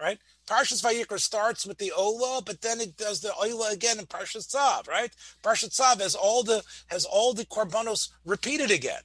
right? 0.00 0.20
Parshas 0.46 0.80
Vayikra 0.84 1.18
starts 1.18 1.66
with 1.66 1.78
the 1.78 1.90
Ola, 1.90 2.40
but 2.46 2.60
then 2.60 2.80
it 2.80 2.96
does 2.96 3.20
the 3.20 3.34
Ola 3.34 3.72
again 3.72 3.98
in 3.98 4.06
Parshas 4.06 4.54
Tzav, 4.54 4.86
right? 4.86 5.10
Parshas 5.42 5.76
Tzav 5.76 6.00
has 6.00 6.14
all 6.14 6.44
the 6.44 6.62
has 6.86 7.04
all 7.04 7.34
the 7.34 7.44
korbanos 7.44 8.10
repeated 8.24 8.70
again. 8.70 9.02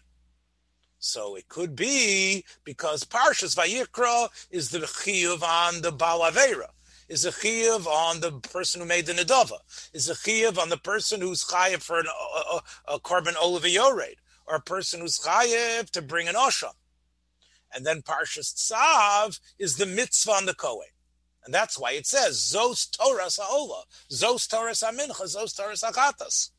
So 0.99 1.35
it 1.35 1.49
could 1.49 1.75
be 1.75 2.45
because 2.63 3.03
Parshas 3.03 3.55
Vayikra 3.55 4.29
is 4.51 4.69
the 4.69 4.79
chiyuv 4.79 5.41
on 5.41 5.81
the 5.81 5.91
Balavera, 5.91 6.69
is 7.09 7.25
a 7.25 7.31
chiyuv 7.31 7.87
on 7.87 8.19
the 8.19 8.31
person 8.31 8.79
who 8.79 8.87
made 8.87 9.07
the 9.07 9.13
Nadava, 9.13 9.57
is 9.91 10.07
a 10.07 10.13
chiyuv 10.13 10.59
on 10.59 10.69
the 10.69 10.77
person 10.77 11.19
who's 11.19 11.43
chayiv 11.45 11.81
for 11.81 11.99
an, 11.99 12.05
a, 12.05 12.55
a, 12.55 12.61
a 12.95 12.99
korban 12.99 13.35
Olav 13.41 13.65
Yored 13.65 14.17
or 14.47 14.55
a 14.55 14.61
person 14.61 15.01
who's 15.01 15.19
chayiv 15.19 15.89
to 15.91 16.01
bring 16.01 16.27
an 16.27 16.35
osha. 16.35 16.71
And 17.73 17.85
then 17.85 18.01
Parshas 18.01 18.53
Tzav 18.55 19.39
is 19.59 19.75
the 19.75 19.85
mitzvah 19.85 20.31
on 20.31 20.45
the 20.45 20.53
Kohen. 20.53 20.87
And 21.43 21.53
that's 21.53 21.79
why 21.79 21.93
it 21.93 22.05
says, 22.05 22.35
Zos 22.37 22.89
Torah 22.91 23.29
Sa'ola, 23.29 23.83
Zos 24.11 24.49
Torah 24.49 24.75
Sa'mincha, 24.75 25.23
Zos 25.23 25.55
Torah 25.55 25.77
Sa'chatas. 25.77 26.51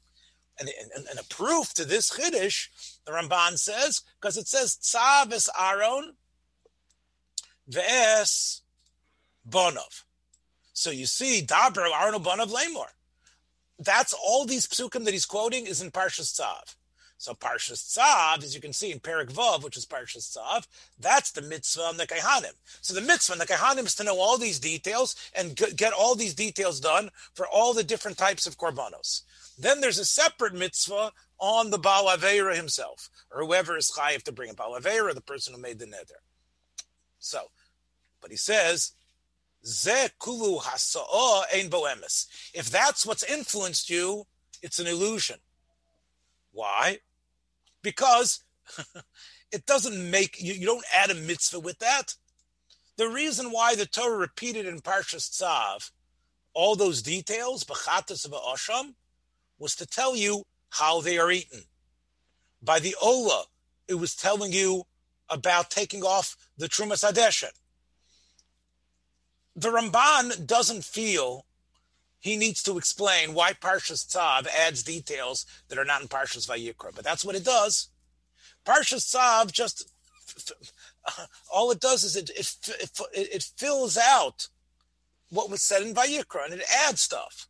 And, 0.60 0.68
and, 0.96 1.06
and, 1.06 1.18
a 1.20 1.24
proof 1.24 1.72
to 1.74 1.84
this 1.84 2.10
Chiddush, 2.10 2.68
the 3.04 3.12
Ramban 3.12 3.58
says, 3.58 4.02
because 4.20 4.36
it 4.36 4.48
says, 4.48 4.76
Tzav 4.82 5.32
is 5.32 5.48
Aaron, 5.60 6.14
Ve'es 7.70 8.62
Bonov. 9.48 10.04
So 10.72 10.90
you 10.90 11.06
see, 11.06 11.44
Dabra 11.46 11.90
Aaron 11.94 12.22
Bonov 12.22 12.50
Lamor. 12.50 12.86
That's 13.78 14.12
all 14.14 14.46
these 14.46 14.66
psukim 14.66 15.04
that 15.04 15.12
he's 15.12 15.26
quoting 15.26 15.66
is 15.66 15.80
in 15.80 15.90
Parshas 15.90 16.40
Tzav. 16.40 16.74
So 17.20 17.34
Parshas 17.34 17.98
Tzav, 17.98 18.44
as 18.44 18.54
you 18.54 18.60
can 18.60 18.72
see 18.72 18.92
in 18.92 19.00
Perik 19.00 19.32
Vav, 19.32 19.64
which 19.64 19.76
is 19.76 19.84
Parshas 19.84 20.36
Tzav, 20.36 20.68
that's 21.00 21.32
the 21.32 21.42
mitzvah 21.42 21.82
on 21.82 21.96
the 21.96 22.06
Kohanim. 22.06 22.52
So 22.80 22.94
the 22.94 23.00
mitzvah 23.00 23.32
on 23.32 23.38
the 23.38 23.46
Kohanim 23.46 23.86
is 23.86 23.96
to 23.96 24.04
know 24.04 24.18
all 24.18 24.38
these 24.38 24.60
details 24.60 25.16
and 25.34 25.56
get 25.76 25.92
all 25.92 26.14
these 26.14 26.32
details 26.32 26.78
done 26.78 27.10
for 27.34 27.46
all 27.48 27.74
the 27.74 27.82
different 27.82 28.18
types 28.18 28.46
of 28.46 28.56
korbanos. 28.56 29.22
Then 29.58 29.80
there's 29.80 29.98
a 29.98 30.04
separate 30.04 30.54
mitzvah 30.54 31.10
on 31.40 31.70
the 31.70 31.78
Baal 31.78 32.06
Aveira 32.06 32.54
himself, 32.54 33.10
or 33.32 33.44
whoever 33.44 33.76
is 33.76 33.90
chayiv 33.90 34.22
to 34.22 34.32
bring 34.32 34.50
a 34.50 34.54
Baal 34.54 34.78
Aveira, 34.78 35.12
the 35.12 35.20
person 35.20 35.54
who 35.54 35.60
made 35.60 35.80
the 35.80 35.86
neder. 35.86 36.22
So, 37.18 37.50
but 38.22 38.30
he 38.30 38.36
says, 38.36 38.92
Ze 39.66 40.08
kulu 40.20 40.60
ein 41.52 41.68
boemis. 41.68 42.26
If 42.54 42.70
that's 42.70 43.04
what's 43.04 43.24
influenced 43.24 43.90
you, 43.90 44.24
it's 44.62 44.78
an 44.78 44.86
illusion. 44.86 45.38
Why? 46.52 46.98
Because 47.82 48.44
it 49.52 49.66
doesn't 49.66 50.10
make 50.10 50.40
you, 50.40 50.52
you 50.54 50.66
don't 50.66 50.84
add 50.94 51.10
a 51.10 51.14
mitzvah 51.14 51.60
with 51.60 51.78
that. 51.78 52.14
The 52.96 53.08
reason 53.08 53.50
why 53.52 53.76
the 53.76 53.86
Torah 53.86 54.18
repeated 54.18 54.66
in 54.66 54.80
Parshas 54.80 55.30
Tzav 55.30 55.90
all 56.54 56.74
those 56.74 57.02
details, 57.02 57.62
Bachatas 57.62 58.24
of 58.24 58.32
Asham, 58.32 58.94
was 59.60 59.76
to 59.76 59.86
tell 59.86 60.16
you 60.16 60.42
how 60.70 61.00
they 61.00 61.16
are 61.16 61.30
eaten. 61.30 61.62
By 62.60 62.80
the 62.80 62.96
Ola, 63.00 63.44
it 63.86 63.94
was 63.94 64.16
telling 64.16 64.52
you 64.52 64.82
about 65.30 65.70
taking 65.70 66.02
off 66.02 66.36
the 66.56 66.68
Trumas 66.68 67.08
Adeshet. 67.08 67.52
The 69.54 69.68
Ramban 69.68 70.46
doesn't 70.46 70.84
feel 70.84 71.46
he 72.18 72.36
needs 72.36 72.62
to 72.64 72.78
explain 72.78 73.34
why 73.34 73.52
Parshas 73.52 74.06
Tzav 74.06 74.46
adds 74.48 74.82
details 74.82 75.46
that 75.68 75.78
are 75.78 75.84
not 75.84 76.02
in 76.02 76.08
Parshas 76.08 76.48
Vayikra, 76.48 76.94
but 76.94 77.04
that's 77.04 77.24
what 77.24 77.36
it 77.36 77.44
does. 77.44 77.88
Parshas 78.66 79.14
Tzav 79.14 79.52
just 79.52 79.90
all 81.52 81.70
it 81.70 81.80
does 81.80 82.04
is 82.04 82.16
it 82.16 82.30
it, 82.30 82.56
it, 83.14 83.28
it 83.34 83.42
fills 83.56 83.96
out 83.96 84.48
what 85.30 85.50
was 85.50 85.62
said 85.62 85.82
in 85.82 85.94
Vayikra 85.94 86.44
and 86.44 86.54
it 86.54 86.62
adds 86.86 87.00
stuff, 87.00 87.48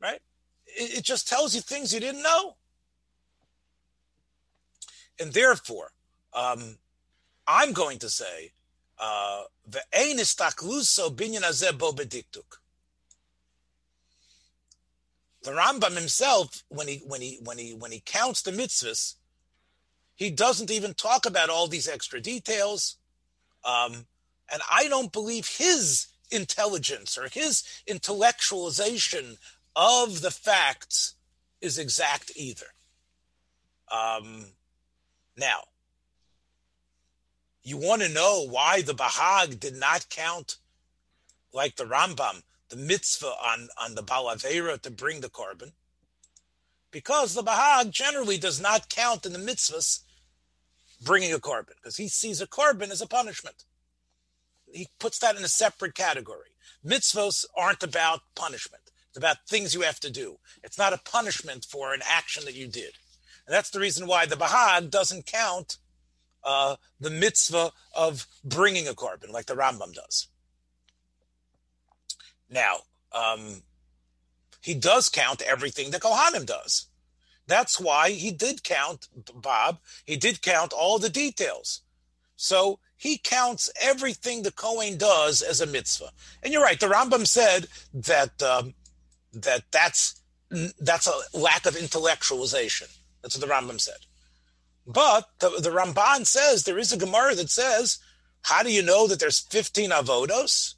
right? 0.00 0.20
It, 0.66 0.98
it 0.98 1.04
just 1.04 1.28
tells 1.28 1.54
you 1.54 1.60
things 1.60 1.92
you 1.92 2.00
didn't 2.00 2.22
know, 2.22 2.56
and 5.18 5.32
therefore, 5.32 5.92
um, 6.32 6.78
I'm 7.46 7.72
going 7.72 7.98
to 7.98 8.08
say 8.08 8.52
the 9.66 9.82
ein 9.92 10.18
istakluso 10.18 11.14
binyan 11.14 11.42
azeh 11.42 11.76
bo 11.76 11.92
bediktuk. 11.92 12.60
The 15.44 15.50
Rambam 15.50 15.94
himself, 15.94 16.64
when 16.68 16.88
he 16.88 17.02
when 17.06 17.20
he 17.20 17.38
when 17.42 17.58
he 17.58 17.74
when 17.74 17.92
he 17.92 18.00
counts 18.04 18.42
the 18.42 18.50
mitzvahs, 18.50 19.14
he 20.14 20.30
doesn't 20.30 20.70
even 20.70 20.94
talk 20.94 21.26
about 21.26 21.50
all 21.50 21.68
these 21.68 21.86
extra 21.86 22.18
details. 22.20 22.96
Um, 23.64 24.06
and 24.50 24.62
I 24.70 24.88
don't 24.88 25.12
believe 25.12 25.46
his 25.46 26.06
intelligence 26.30 27.18
or 27.18 27.28
his 27.28 27.62
intellectualization 27.86 29.36
of 29.76 30.22
the 30.22 30.30
facts 30.30 31.14
is 31.60 31.78
exact 31.78 32.32
either. 32.36 32.66
Um, 33.90 34.46
now, 35.36 35.60
you 37.62 37.76
want 37.76 38.02
to 38.02 38.08
know 38.08 38.46
why 38.48 38.80
the 38.80 38.94
Bahag 38.94 39.60
did 39.60 39.76
not 39.76 40.08
count 40.08 40.56
like 41.52 41.76
the 41.76 41.84
Rambam, 41.84 42.42
the 42.74 42.80
mitzvah 42.80 43.26
on, 43.26 43.68
on 43.80 43.94
the 43.94 44.02
Balavera 44.02 44.80
to 44.80 44.90
bring 44.90 45.20
the 45.20 45.28
korban, 45.28 45.72
Because 46.90 47.34
the 47.34 47.42
Bahag 47.42 47.92
generally 47.92 48.36
does 48.36 48.60
not 48.60 48.88
count 48.88 49.24
in 49.24 49.32
the 49.32 49.38
mitzvahs 49.38 50.00
bringing 51.00 51.32
a 51.32 51.38
korban, 51.38 51.76
because 51.76 51.96
he 51.96 52.08
sees 52.08 52.40
a 52.40 52.48
korban 52.48 52.90
as 52.90 53.00
a 53.00 53.06
punishment. 53.06 53.64
He 54.72 54.88
puts 54.98 55.20
that 55.20 55.36
in 55.36 55.44
a 55.44 55.48
separate 55.48 55.94
category. 55.94 56.50
Mitzvahs 56.84 57.44
aren't 57.56 57.84
about 57.84 58.22
punishment. 58.34 58.90
It's 59.08 59.18
about 59.18 59.46
things 59.48 59.72
you 59.72 59.82
have 59.82 60.00
to 60.00 60.10
do. 60.10 60.38
It's 60.64 60.78
not 60.78 60.92
a 60.92 60.98
punishment 60.98 61.64
for 61.64 61.94
an 61.94 62.00
action 62.04 62.44
that 62.46 62.54
you 62.54 62.66
did. 62.66 62.94
And 63.46 63.54
that's 63.54 63.70
the 63.70 63.78
reason 63.78 64.08
why 64.08 64.26
the 64.26 64.36
Bahag 64.36 64.90
doesn't 64.90 65.26
count 65.26 65.76
uh, 66.42 66.74
the 66.98 67.10
mitzvah 67.10 67.70
of 67.94 68.26
bringing 68.42 68.88
a 68.88 68.94
korban 68.94 69.30
like 69.30 69.46
the 69.46 69.54
Rambam 69.54 69.94
does. 69.94 70.26
Now, 72.54 72.76
um, 73.12 73.62
he 74.62 74.74
does 74.74 75.08
count 75.08 75.42
everything 75.42 75.90
that 75.90 76.00
Kohanim 76.00 76.46
does. 76.46 76.86
That's 77.46 77.78
why 77.78 78.12
he 78.12 78.30
did 78.30 78.62
count, 78.62 79.08
Bob, 79.34 79.80
he 80.06 80.16
did 80.16 80.40
count 80.40 80.72
all 80.72 80.98
the 80.98 81.10
details. 81.10 81.82
So 82.36 82.78
he 82.96 83.18
counts 83.18 83.70
everything 83.80 84.42
the 84.42 84.52
Kohen 84.52 84.96
does 84.96 85.42
as 85.42 85.60
a 85.60 85.66
mitzvah. 85.66 86.10
And 86.42 86.52
you're 86.52 86.62
right, 86.62 86.80
the 86.80 86.86
Rambam 86.86 87.26
said 87.26 87.66
that 87.92 88.42
um, 88.42 88.74
that 89.32 89.64
that's 89.70 90.20
that's 90.80 91.08
a 91.08 91.36
lack 91.36 91.66
of 91.66 91.74
intellectualization. 91.74 92.96
That's 93.20 93.36
what 93.36 93.46
the 93.46 93.52
Rambam 93.52 93.80
said. 93.80 94.06
But 94.86 95.28
the, 95.40 95.50
the 95.60 95.70
Ramban 95.70 96.26
says 96.26 96.64
there 96.64 96.78
is 96.78 96.92
a 96.92 96.98
Gemara 96.98 97.34
that 97.34 97.50
says, 97.50 97.98
how 98.42 98.62
do 98.62 98.72
you 98.72 98.82
know 98.82 99.06
that 99.06 99.18
there's 99.18 99.40
15 99.40 99.90
avodos? 99.90 100.74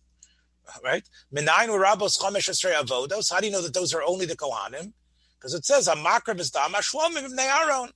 Right? 0.82 1.08
Minayin 1.34 1.68
rabos 1.68 2.18
chomesh 2.18 2.50
avodos. 2.50 3.32
How 3.32 3.40
do 3.40 3.46
you 3.46 3.52
know 3.52 3.62
that 3.62 3.74
those 3.74 3.94
are 3.94 4.02
only 4.02 4.26
the 4.26 4.36
Kohanim? 4.36 4.92
Because 5.38 5.54
it 5.54 5.64
says, 5.64 5.88
Amakrav 5.88 6.40
is 6.40 6.50
dam 6.50 6.72
shlomim 6.72 7.38
Aaron. 7.38 7.90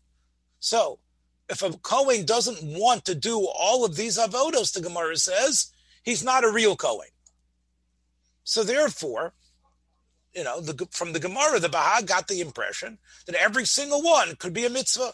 So, 0.60 1.00
if 1.48 1.62
a 1.62 1.72
Kohen 1.78 2.24
doesn't 2.24 2.62
want 2.62 3.04
to 3.06 3.14
do 3.14 3.40
all 3.40 3.84
of 3.84 3.96
these 3.96 4.18
avodos, 4.18 4.72
the 4.72 4.80
Gemara 4.80 5.16
says, 5.16 5.72
he's 6.04 6.22
not 6.22 6.44
a 6.44 6.50
real 6.50 6.76
Kohen. 6.76 7.08
So 8.44 8.62
therefore, 8.62 9.34
you 10.34 10.44
know, 10.44 10.60
the, 10.60 10.86
from 10.92 11.12
the 11.12 11.20
Gemara, 11.20 11.58
the 11.58 11.68
Baha 11.68 12.04
got 12.04 12.28
the 12.28 12.40
impression 12.40 12.98
that 13.26 13.34
every 13.34 13.64
single 13.64 14.02
one 14.02 14.36
could 14.36 14.52
be 14.52 14.64
a 14.64 14.70
mitzvah. 14.70 15.12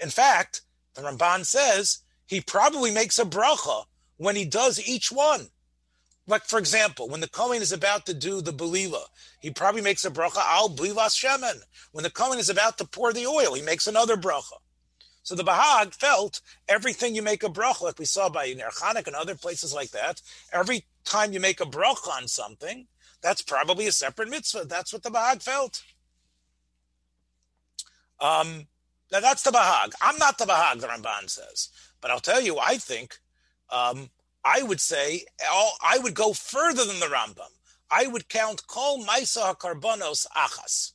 In 0.00 0.10
fact, 0.10 0.62
the 0.94 1.02
Ramban 1.02 1.44
says 1.44 2.00
he 2.26 2.40
probably 2.40 2.92
makes 2.92 3.18
a 3.18 3.24
bracha 3.24 3.84
when 4.16 4.36
he 4.36 4.44
does 4.44 4.86
each 4.86 5.10
one. 5.10 5.48
Like, 6.26 6.44
for 6.44 6.58
example, 6.58 7.08
when 7.08 7.20
the 7.20 7.28
Kohen 7.28 7.60
is 7.60 7.72
about 7.72 8.06
to 8.06 8.14
do 8.14 8.40
the 8.40 8.52
Belila, 8.52 9.02
he 9.40 9.50
probably 9.50 9.82
makes 9.82 10.04
a 10.04 10.10
bracha 10.10 10.38
al 10.38 10.70
blivas 10.70 11.14
shemen. 11.14 11.60
When 11.92 12.02
the 12.02 12.10
Kohen 12.10 12.38
is 12.38 12.48
about 12.48 12.78
to 12.78 12.86
pour 12.86 13.12
the 13.12 13.26
oil, 13.26 13.54
he 13.54 13.62
makes 13.62 13.86
another 13.86 14.16
bracha. 14.16 14.56
So 15.22 15.34
the 15.34 15.42
Bahag 15.42 15.94
felt 15.94 16.42
everything 16.68 17.14
you 17.14 17.22
make 17.22 17.42
a 17.42 17.48
bracha, 17.48 17.82
like 17.82 17.98
we 17.98 18.04
saw 18.04 18.28
by 18.28 18.52
Ner 18.52 18.70
and 19.06 19.16
other 19.16 19.34
places 19.34 19.72
like 19.72 19.90
that, 19.90 20.20
every 20.52 20.84
time 21.04 21.32
you 21.32 21.40
make 21.40 21.60
a 21.60 21.64
bracha 21.64 22.08
on 22.08 22.28
something, 22.28 22.86
that's 23.22 23.40
probably 23.40 23.86
a 23.86 23.92
separate 23.92 24.28
mitzvah. 24.28 24.66
That's 24.66 24.92
what 24.92 25.02
the 25.02 25.10
Bahag 25.10 25.42
felt. 25.42 25.82
Um, 28.20 28.66
now 29.10 29.20
that's 29.20 29.42
the 29.42 29.50
Bahag. 29.50 29.92
I'm 30.02 30.18
not 30.18 30.36
the 30.36 30.44
Bahag, 30.44 30.80
the 30.80 30.88
Ramban 30.88 31.30
says. 31.30 31.70
But 32.02 32.10
I'll 32.10 32.20
tell 32.20 32.42
you, 32.42 32.58
I 32.58 32.76
think 32.76 33.16
um, 33.70 34.10
I 34.44 34.62
would 34.62 34.80
say 34.80 35.24
I 35.40 35.98
would 36.02 36.14
go 36.14 36.32
further 36.32 36.84
than 36.84 37.00
the 37.00 37.06
Rambam. 37.06 37.50
I 37.90 38.06
would 38.06 38.28
count 38.28 38.66
Kol 38.66 39.04
Maisa 39.04 39.54
HaKarbonos 39.54 40.26
Achas. 40.36 40.92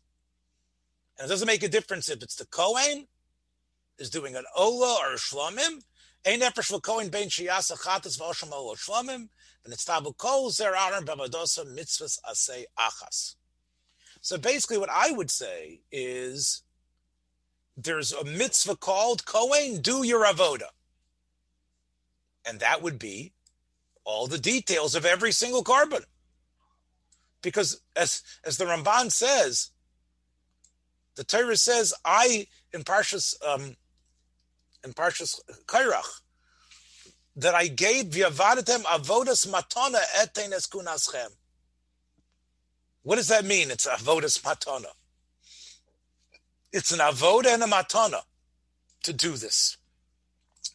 And 1.18 1.26
it 1.26 1.30
doesn't 1.30 1.48
make 1.48 1.64
a 1.64 1.70
difference 1.70 2.10
if 2.10 2.22
it's 2.22 2.36
the 2.36 2.46
Kohen 2.46 3.08
is 3.98 4.10
doing 4.10 4.36
an 4.36 4.46
Ola 4.56 5.00
or 5.02 5.14
a 5.14 5.18
Shlomim. 5.18 5.82
Ein 6.26 6.42
Efer 6.42 6.62
Shel 6.62 6.82
Kohen 6.82 7.10
Ben 7.10 7.30
Shiyasa 7.30 7.80
Chatas 7.82 8.20
V'Osham 8.20 8.52
Ola 8.52 8.76
Shlomim. 8.76 9.30
Tabu 9.86 10.14
Kol 10.14 10.50
Zer 10.50 10.76
Aaron 10.76 11.06
Bavadosa 11.06 11.66
Mitzvahs 11.66 12.20
Asay 12.30 12.64
Achas. 12.78 13.36
So 14.22 14.38
basically 14.38 14.78
what 14.78 14.90
I 14.90 15.12
would 15.12 15.32
say 15.32 15.82
is 15.92 16.64
there's 17.78 18.12
a 18.12 18.26
mitzvah 18.26 18.76
called 18.76 19.26
Kohen, 19.26 19.82
do 19.82 20.04
your 20.04 20.26
avoda. 20.26 20.70
And 22.46 22.60
that 22.60 22.82
would 22.82 23.00
be 23.00 23.34
all 24.10 24.26
the 24.26 24.40
details 24.40 24.96
of 24.96 25.06
every 25.06 25.32
single 25.32 25.64
korban. 25.64 26.04
Because 27.44 27.80
as 27.96 28.24
as 28.44 28.58
the 28.58 28.66
Ramban 28.66 29.12
says, 29.12 29.70
the 31.16 31.24
Torah 31.24 31.56
says, 31.56 31.94
I 32.04 32.48
in 32.74 32.84
Parshas 32.84 33.36
um, 33.48 33.76
in 34.84 34.94
Parshas 34.94 35.40
Korach, 35.68 36.22
that 37.36 37.54
I 37.54 37.68
gave 37.68 38.06
v'yavadetem 38.06 38.84
avodas 38.84 39.48
matana 39.48 40.02
etenes 40.18 40.68
kunaschem. 40.68 41.32
What 43.04 43.18
does 43.18 43.28
that 43.28 43.46
mean? 43.46 43.70
It's 43.70 43.88
avodas 43.88 44.42
matana. 44.42 44.92
It's 46.74 46.92
an 46.92 47.00
avoda 47.00 47.54
and 47.54 47.64
a 47.64 47.68
matana 47.68 48.22
to 49.04 49.14
do 49.14 49.38
this. 49.38 49.78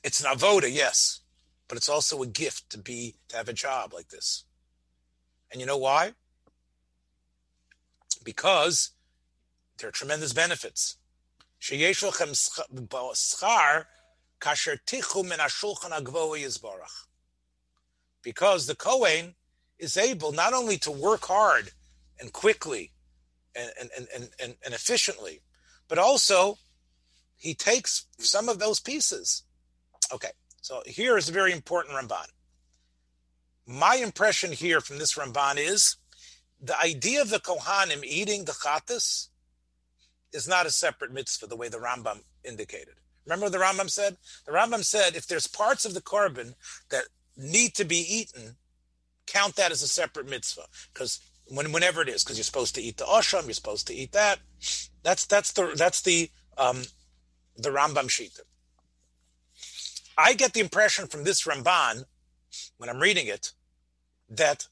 It's 0.05 0.22
an 0.22 0.30
avoda, 0.30 0.72
yes, 0.72 1.20
but 1.69 1.77
it's 1.77 1.89
also 1.89 2.23
a 2.23 2.27
gift 2.27 2.71
to 2.71 2.79
be 2.79 3.17
to 3.29 3.37
have 3.37 3.49
a 3.49 3.53
job 3.53 3.93
like 3.93 4.09
this. 4.09 4.45
And 5.51 5.61
you 5.61 5.67
know 5.67 5.79
why? 5.79 6.12
Because 8.23 8.91
there 9.79 9.89
are 9.89 9.93
tremendous 9.93 10.33
benefits. 10.33 10.97
Because 18.23 18.67
the 18.67 18.75
Kohen 18.75 19.35
is 19.79 19.97
able 19.97 20.33
not 20.33 20.53
only 20.53 20.77
to 20.79 20.91
work 20.91 21.25
hard 21.27 21.71
and 22.21 22.33
quickly 22.33 22.93
and, 23.55 23.71
and, 23.81 23.91
and, 24.15 24.29
and, 24.41 24.55
and 24.65 24.75
efficiently, 24.75 25.41
but 25.89 25.99
also 25.99 26.59
he 27.37 27.55
takes 27.55 28.07
some 28.19 28.49
of 28.49 28.59
those 28.59 28.81
pieces. 28.81 29.43
Okay, 30.12 30.31
So 30.65 30.83
here 30.87 31.19
is 31.19 31.29
a 31.29 31.33
very 31.33 31.53
important 31.53 31.95
Ramban. 31.95 32.25
My 33.67 33.97
impression 33.97 34.51
here 34.51 34.81
from 34.81 34.97
this 34.97 35.12
Ramban 35.12 35.59
is 35.59 35.99
the 36.59 36.81
idea 36.81 37.21
of 37.21 37.29
the 37.29 37.39
Kohanim 37.39 38.03
eating 38.03 38.47
the 38.47 38.53
Chatas 38.53 39.29
is 40.33 40.49
not 40.49 40.65
a 40.65 40.71
separate 40.71 41.12
mitzvah 41.12 41.49
the 41.49 41.55
way 41.57 41.69
the 41.69 41.77
Rambam 41.77 42.21
indicated. 42.45 42.95
Remember 43.27 43.45
what 43.45 43.53
the 43.53 43.59
Rambam 43.59 43.91
said? 43.91 44.17
The 44.47 44.53
Rambam 44.53 44.83
said 44.83 45.17
if 45.17 45.27
there's 45.27 45.47
parts 45.47 45.85
of 45.85 45.93
the 45.93 46.01
korban 46.01 46.55
that 46.89 47.05
need 47.37 47.75
to 47.75 47.85
be 47.85 47.99
eaten, 47.99 48.57
count 49.27 49.57
that 49.57 49.71
as 49.71 49.83
a 49.83 49.87
separate 49.87 50.31
mitzvah 50.31 50.65
because 50.95 51.21
when, 51.47 51.73
whenever 51.73 52.01
it 52.01 52.09
is, 52.09 52.25
because 52.25 52.39
you're 52.39 52.45
supposed 52.45 52.75
to 52.77 52.83
eat 52.83 52.97
the 52.97 53.05
osham, 53.05 53.45
you're 53.45 53.53
supposed 53.53 53.87
to 53.89 53.95
eat 53.95 54.12
that. 54.12 54.39
That's 55.03 55.27
that's 55.27 55.53
the 55.53 55.75
that's 55.77 56.01
the 56.01 56.31
um, 56.57 56.85
the 57.55 57.69
Rambam 57.69 58.09
Shita. 58.09 58.41
I 60.17 60.35
get 60.35 60.53
the 60.53 60.61
impression 60.61 61.07
from 61.07 61.25
this 61.25 61.45
Ramban, 61.45 62.05
when 62.79 62.89
I'm 62.89 63.01
reading 63.01 63.27
it, 63.27 63.53
that 64.29 64.69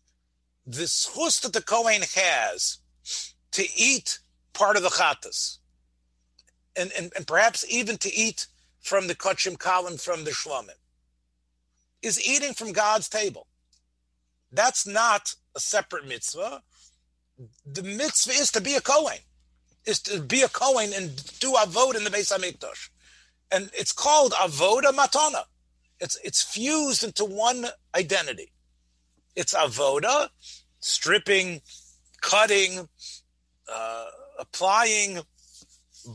the 0.67 0.85
schus 0.85 1.41
that 1.43 1.53
the 1.53 1.63
Kohen 1.63 2.03
has 2.15 2.79
to 3.53 3.67
eat 3.77 4.21
part 4.53 4.77
of 4.77 4.83
the 4.83 4.89
chatas, 4.89 5.59
and, 6.77 6.93
and, 6.97 7.13
and 7.17 7.27
perhaps 7.27 7.65
even 7.69 7.99
to 7.99 8.15
eat 8.15 8.47
from 8.81 9.09
the 9.09 9.15
kachim 9.15 9.57
kalim 9.57 10.01
from 10.01 10.25
the 10.25 10.31
shlomim, 10.31 10.71
is 12.03 12.25
eating 12.27 12.55
from 12.55 12.73
God's 12.73 13.09
table. 13.09 13.47
That's 14.53 14.87
not 14.87 15.35
a 15.57 15.61
separate 15.61 16.07
mitzvah. 16.07 16.63
The 17.67 17.83
mitzvah 17.83 18.33
is 18.33 18.51
to 18.53 18.61
be 18.61 18.75
a 18.75 18.81
Kohen, 18.81 19.19
is 19.85 20.01
to 20.03 20.21
be 20.21 20.43
a 20.43 20.49
Kohen 20.49 20.93
and 20.95 21.17
do 21.41 21.53
avod 21.55 21.97
in 21.97 22.05
the 22.05 22.11
Beis 22.11 22.33
Hamikdash 22.33 22.91
and 23.53 23.71
it's 23.75 23.93
called 23.93 24.33
avoda 24.33 24.91
matana. 24.93 25.45
It's 26.01 26.19
it's 26.25 26.43
fused 26.43 27.05
into 27.05 27.25
one 27.25 27.67
identity. 27.95 28.53
It's 29.37 29.55
avoda, 29.55 30.29
stripping, 30.81 31.61
cutting, 32.21 32.89
uh, 33.73 34.07
applying, 34.39 35.21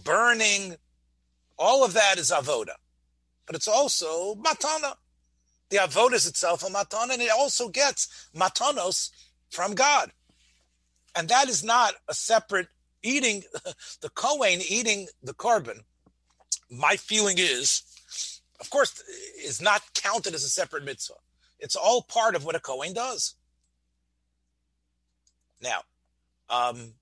burning. 0.04 0.76
All 1.58 1.86
of 1.86 1.94
that 1.94 2.18
is 2.18 2.32
avoda, 2.32 2.74
but 3.46 3.56
it's 3.56 3.68
also 3.68 4.36
matana. 4.36 4.96
The 5.70 5.78
avoda 5.78 6.14
is 6.14 6.26
itself 6.26 6.64
a 6.64 6.68
matana, 6.68 7.14
and 7.14 7.22
it 7.22 7.32
also 7.32 7.70
gets 7.70 8.30
matanos 8.36 9.12
from 9.52 9.76
God, 9.76 10.12
and 11.16 11.30
that 11.30 11.50
is 11.50 11.64
not 11.64 11.94
a 12.08 12.14
separate 12.14 12.68
eating. 13.04 13.44
the 14.02 14.10
Kohen 14.10 14.60
eating 14.68 15.08
the 15.24 15.34
korban 15.34 15.82
my 16.70 16.95
feeling 16.95 17.38
is, 17.39 17.84
of 18.59 18.70
course, 18.70 19.01
is 19.43 19.61
not 19.61 19.82
counted 19.93 20.34
as 20.34 20.43
a 20.43 20.49
separate 20.49 20.84
mitzvah. 20.84 21.15
It's 21.59 21.76
all 21.76 22.01
part 22.01 22.36
of 22.36 22.45
what 22.45 22.55
a 22.55 22.59
Kohen 22.59 22.93
does. 22.93 23.36
Now, 25.61 25.82
um, 26.49 26.93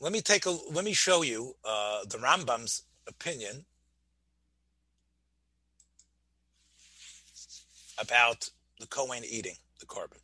let 0.00 0.12
me 0.12 0.20
take 0.20 0.44
a 0.44 0.50
let 0.50 0.84
me 0.84 0.92
show 0.92 1.22
you 1.22 1.56
uh, 1.64 2.04
the 2.04 2.18
Rambam's 2.18 2.82
opinion 3.08 3.64
about 7.98 8.50
the 8.78 8.86
Kohen 8.86 9.22
eating 9.24 9.56
the 9.80 9.86
korban. 9.86 10.23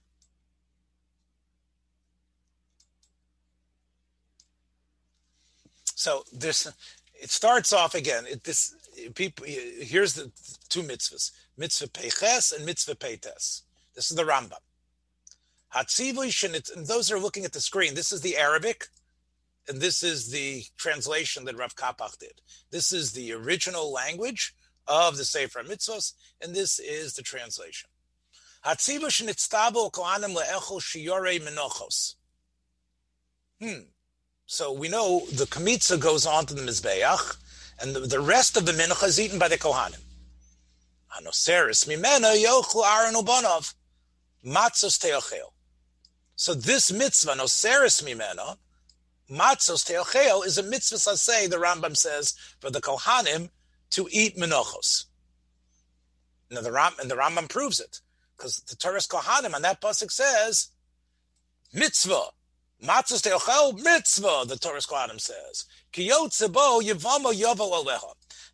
So 6.01 6.25
this 6.33 6.67
it 7.15 7.31
starts 7.31 7.75
off 7.75 7.95
again. 7.95 8.25
It, 8.27 8.45
this 8.45 8.75
people 9.15 9.45
here's 9.45 10.15
the 10.15 10.33
two 10.71 10.83
mitzvahs: 10.83 11.31
mitzvah 11.59 11.89
peches 11.89 12.53
and 12.53 12.65
mitzvah 12.65 12.95
peites. 12.95 13.65
This 13.95 14.11
is 14.11 14.17
the 14.17 14.23
Rambam. 14.23 14.65
Hatzivui 15.75 16.75
and 16.75 16.87
those 16.87 17.13
are 17.13 17.19
looking 17.19 17.45
at 17.45 17.53
the 17.53 17.61
screen. 17.61 17.95
This 17.95 18.13
is 18.13 18.23
the 18.23 18.39
Arabic, 18.39 18.87
and 19.69 19.79
this 19.79 20.03
is 20.03 20.31
the 20.31 20.65
translation 20.79 21.45
that 21.45 21.59
Rav 21.59 21.77
Kapach 21.77 22.19
did. 22.19 22.41
This 22.71 22.95
is 22.95 23.13
the 23.13 23.35
original 23.35 23.93
language 23.93 24.55
of 24.89 25.19
the 25.19 25.27
Sefer 25.27 25.63
Mitzvos, 25.63 26.15
and 26.41 26.55
this 26.55 26.79
is 26.79 27.13
the 27.13 27.23
translation. 27.23 27.91
Hatzivu 28.65 29.09
shenitztabo 29.09 29.93
kohanim 29.93 30.35
le'echol 30.35 30.81
shiyore 30.81 31.39
menochos. 31.47 32.15
Hmm. 33.61 33.91
So 34.53 34.73
we 34.73 34.89
know 34.89 35.27
the 35.31 35.45
kamitza 35.45 35.97
goes 36.01 36.27
on 36.27 36.45
to 36.47 36.55
the 36.55 36.63
mizbeach, 36.63 37.37
and 37.81 37.95
the, 37.95 38.01
the 38.01 38.19
rest 38.19 38.57
of 38.57 38.67
the 38.67 38.73
mincha 38.73 39.07
is 39.07 39.21
eaten 39.21 39.39
by 39.39 39.47
the 39.47 39.57
kohanim. 39.57 40.03
Anoseris 41.17 41.87
mimena 41.87 42.35
yochlu 42.35 42.83
Aaron 42.85 43.15
ubanov 43.15 43.75
matzos 44.45 44.99
teochel. 44.99 45.53
So 46.35 46.55
this 46.55 46.91
mitzvah, 46.91 47.35
noseris 47.35 48.03
mimena, 48.03 48.57
matzos 49.31 49.89
teochel, 49.89 50.45
is 50.45 50.59
a 50.59 50.65
mitzvah 50.65 50.99
say 50.99 51.47
the 51.47 51.57
Rambam 51.57 51.97
says 51.97 52.35
for 52.59 52.71
the 52.71 52.81
kohanim 52.81 53.51
to 53.91 54.09
eat 54.11 54.37
menochos. 54.37 55.05
Now 56.51 56.63
the 56.63 56.73
Ram 56.73 56.95
and 57.01 57.09
the 57.09 57.15
Rambam 57.15 57.49
proves 57.49 57.79
it 57.79 58.01
because 58.37 58.57
the 58.69 58.75
Torah 58.75 58.99
kohanim 58.99 59.55
on 59.55 59.63
that 59.63 59.81
pasuk 59.81 60.11
says 60.11 60.71
mitzvah 61.73 62.31
Matzahs 62.83 63.21
teochel 63.21 63.83
mitzvah, 63.83 64.45
the 64.47 64.57
Torah 64.57 64.81
Kohanim 64.81 65.21
says. 65.21 65.67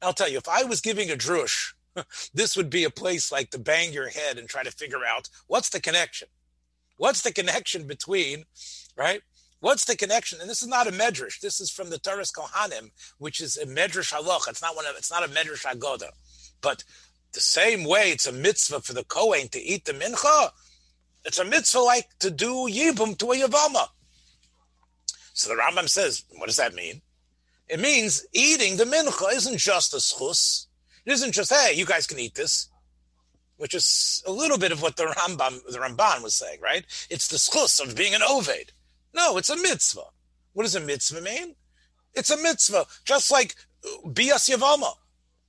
I'll 0.02 0.12
tell 0.12 0.28
you, 0.28 0.38
if 0.38 0.48
I 0.48 0.64
was 0.64 0.80
giving 0.80 1.10
a 1.10 1.14
drush, 1.14 1.74
this 2.34 2.56
would 2.56 2.68
be 2.68 2.84
a 2.84 2.90
place 2.90 3.30
like 3.30 3.50
to 3.50 3.58
bang 3.58 3.92
your 3.92 4.08
head 4.08 4.38
and 4.38 4.48
try 4.48 4.64
to 4.64 4.70
figure 4.72 5.04
out 5.06 5.28
what's 5.46 5.68
the 5.68 5.80
connection. 5.80 6.28
What's 6.96 7.22
the 7.22 7.32
connection 7.32 7.86
between, 7.86 8.44
right? 8.96 9.20
What's 9.60 9.84
the 9.84 9.96
connection? 9.96 10.40
And 10.40 10.50
this 10.50 10.62
is 10.62 10.68
not 10.68 10.88
a 10.88 10.92
medrash. 10.92 11.40
This 11.40 11.60
is 11.60 11.70
from 11.70 11.90
the 11.90 11.98
Torah 11.98 12.24
Kohanim, 12.24 12.90
which 13.18 13.40
is 13.40 13.56
a 13.56 13.66
medrash 13.66 14.12
halach. 14.12 14.48
It's 14.48 14.62
not 14.62 14.74
one 14.74 14.86
of. 14.86 14.96
It's 14.96 15.10
not 15.10 15.24
a 15.24 15.28
medrash 15.28 15.64
agoda. 15.64 16.10
But 16.60 16.84
the 17.32 17.40
same 17.40 17.84
way, 17.84 18.10
it's 18.10 18.26
a 18.26 18.32
mitzvah 18.32 18.80
for 18.80 18.92
the 18.92 19.04
kohen 19.04 19.48
to 19.48 19.60
eat 19.60 19.84
the 19.84 19.92
mincha. 19.92 20.50
It's 21.24 21.38
a 21.38 21.44
mitzvah 21.44 21.80
like 21.80 22.08
to 22.20 22.30
do 22.30 22.68
yibum 22.68 23.16
to 23.18 23.32
a 23.32 23.36
yavama. 23.36 23.88
So 25.36 25.50
the 25.50 25.60
Rambam 25.60 25.86
says, 25.86 26.24
what 26.38 26.46
does 26.46 26.56
that 26.56 26.74
mean? 26.74 27.02
It 27.68 27.78
means 27.78 28.24
eating 28.32 28.78
the 28.78 28.84
mincha 28.84 29.34
isn't 29.34 29.58
just 29.58 29.92
a 29.92 29.98
schus. 29.98 30.66
It 31.04 31.12
isn't 31.12 31.32
just, 31.32 31.52
hey, 31.52 31.74
you 31.74 31.84
guys 31.84 32.06
can 32.06 32.18
eat 32.18 32.34
this, 32.34 32.70
which 33.58 33.74
is 33.74 34.22
a 34.26 34.32
little 34.32 34.56
bit 34.56 34.72
of 34.72 34.80
what 34.80 34.96
the 34.96 35.04
Rambam, 35.04 35.60
the 35.70 35.78
Ramban 35.78 36.22
was 36.22 36.34
saying, 36.34 36.60
right? 36.62 36.86
It's 37.10 37.28
the 37.28 37.36
schus 37.36 37.86
of 37.86 37.94
being 37.94 38.14
an 38.14 38.22
oved. 38.22 38.70
No, 39.12 39.36
it's 39.36 39.50
a 39.50 39.56
mitzvah. 39.56 40.06
What 40.54 40.62
does 40.62 40.74
a 40.74 40.80
mitzvah 40.80 41.20
mean? 41.20 41.54
It's 42.14 42.30
a 42.30 42.42
mitzvah, 42.42 42.86
just 43.04 43.30
like 43.30 43.56
bias 44.06 44.48
yavama. 44.48 44.94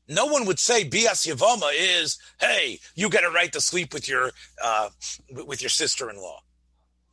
No 0.10 0.26
one 0.26 0.46
would 0.48 0.60
say 0.60 0.84
bias 0.84 1.26
yavama 1.26 1.72
is, 1.74 2.20
hey, 2.42 2.80
you 2.96 3.10
get 3.10 3.24
a 3.24 3.30
right 3.30 3.54
to 3.54 3.62
sleep 3.62 3.94
with 3.94 4.10
your 4.10 4.32
uh, 4.62 4.90
with 5.46 5.62
your 5.62 5.70
sister-in-law. 5.70 6.42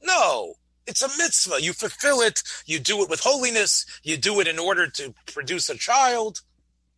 No, 0.03 0.55
it's 0.87 1.03
a 1.03 1.09
mitzvah. 1.19 1.63
You 1.63 1.73
fulfill 1.73 2.21
it. 2.21 2.43
You 2.67 2.79
do 2.79 3.03
it 3.03 3.11
with 3.11 3.21
holiness. 3.21 3.87
You 4.03 4.17
do 4.17 4.41
it 4.41 4.49
in 4.49 4.59
order 4.59 4.87
to 4.89 5.15
produce 5.27 5.69
a 5.69 5.77
child. 5.77 6.41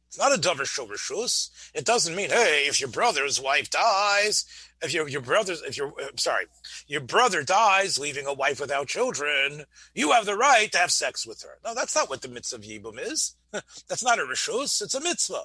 It's 0.08 0.18
not 0.18 0.34
a 0.34 0.40
davar 0.40 0.66
shul 0.66 1.26
It 1.74 1.84
doesn't 1.84 2.14
mean, 2.14 2.30
hey, 2.30 2.64
if 2.66 2.80
your 2.80 2.88
brother's 2.88 3.40
wife 3.40 3.68
dies, 3.70 4.44
if 4.82 4.92
your 4.92 5.08
your 5.08 5.20
brother's, 5.20 5.62
if 5.62 5.76
your 5.76 5.88
uh, 6.00 6.08
sorry, 6.16 6.46
your 6.86 7.00
brother 7.00 7.42
dies, 7.42 7.98
leaving 7.98 8.26
a 8.26 8.32
wife 8.32 8.60
without 8.60 8.88
children, 8.88 9.64
you 9.94 10.12
have 10.12 10.26
the 10.26 10.36
right 10.36 10.70
to 10.72 10.78
have 10.78 10.92
sex 10.92 11.26
with 11.26 11.42
her. 11.42 11.58
No, 11.64 11.74
that's 11.74 11.94
not 11.94 12.08
what 12.08 12.22
the 12.22 12.28
mitzvah 12.28 12.56
of 12.56 12.62
yibum 12.62 12.98
is. 12.98 13.34
that's 13.52 14.04
not 14.04 14.18
a 14.18 14.22
rishus. 14.22 14.80
It's 14.82 14.94
a 14.94 15.00
mitzvah. 15.00 15.44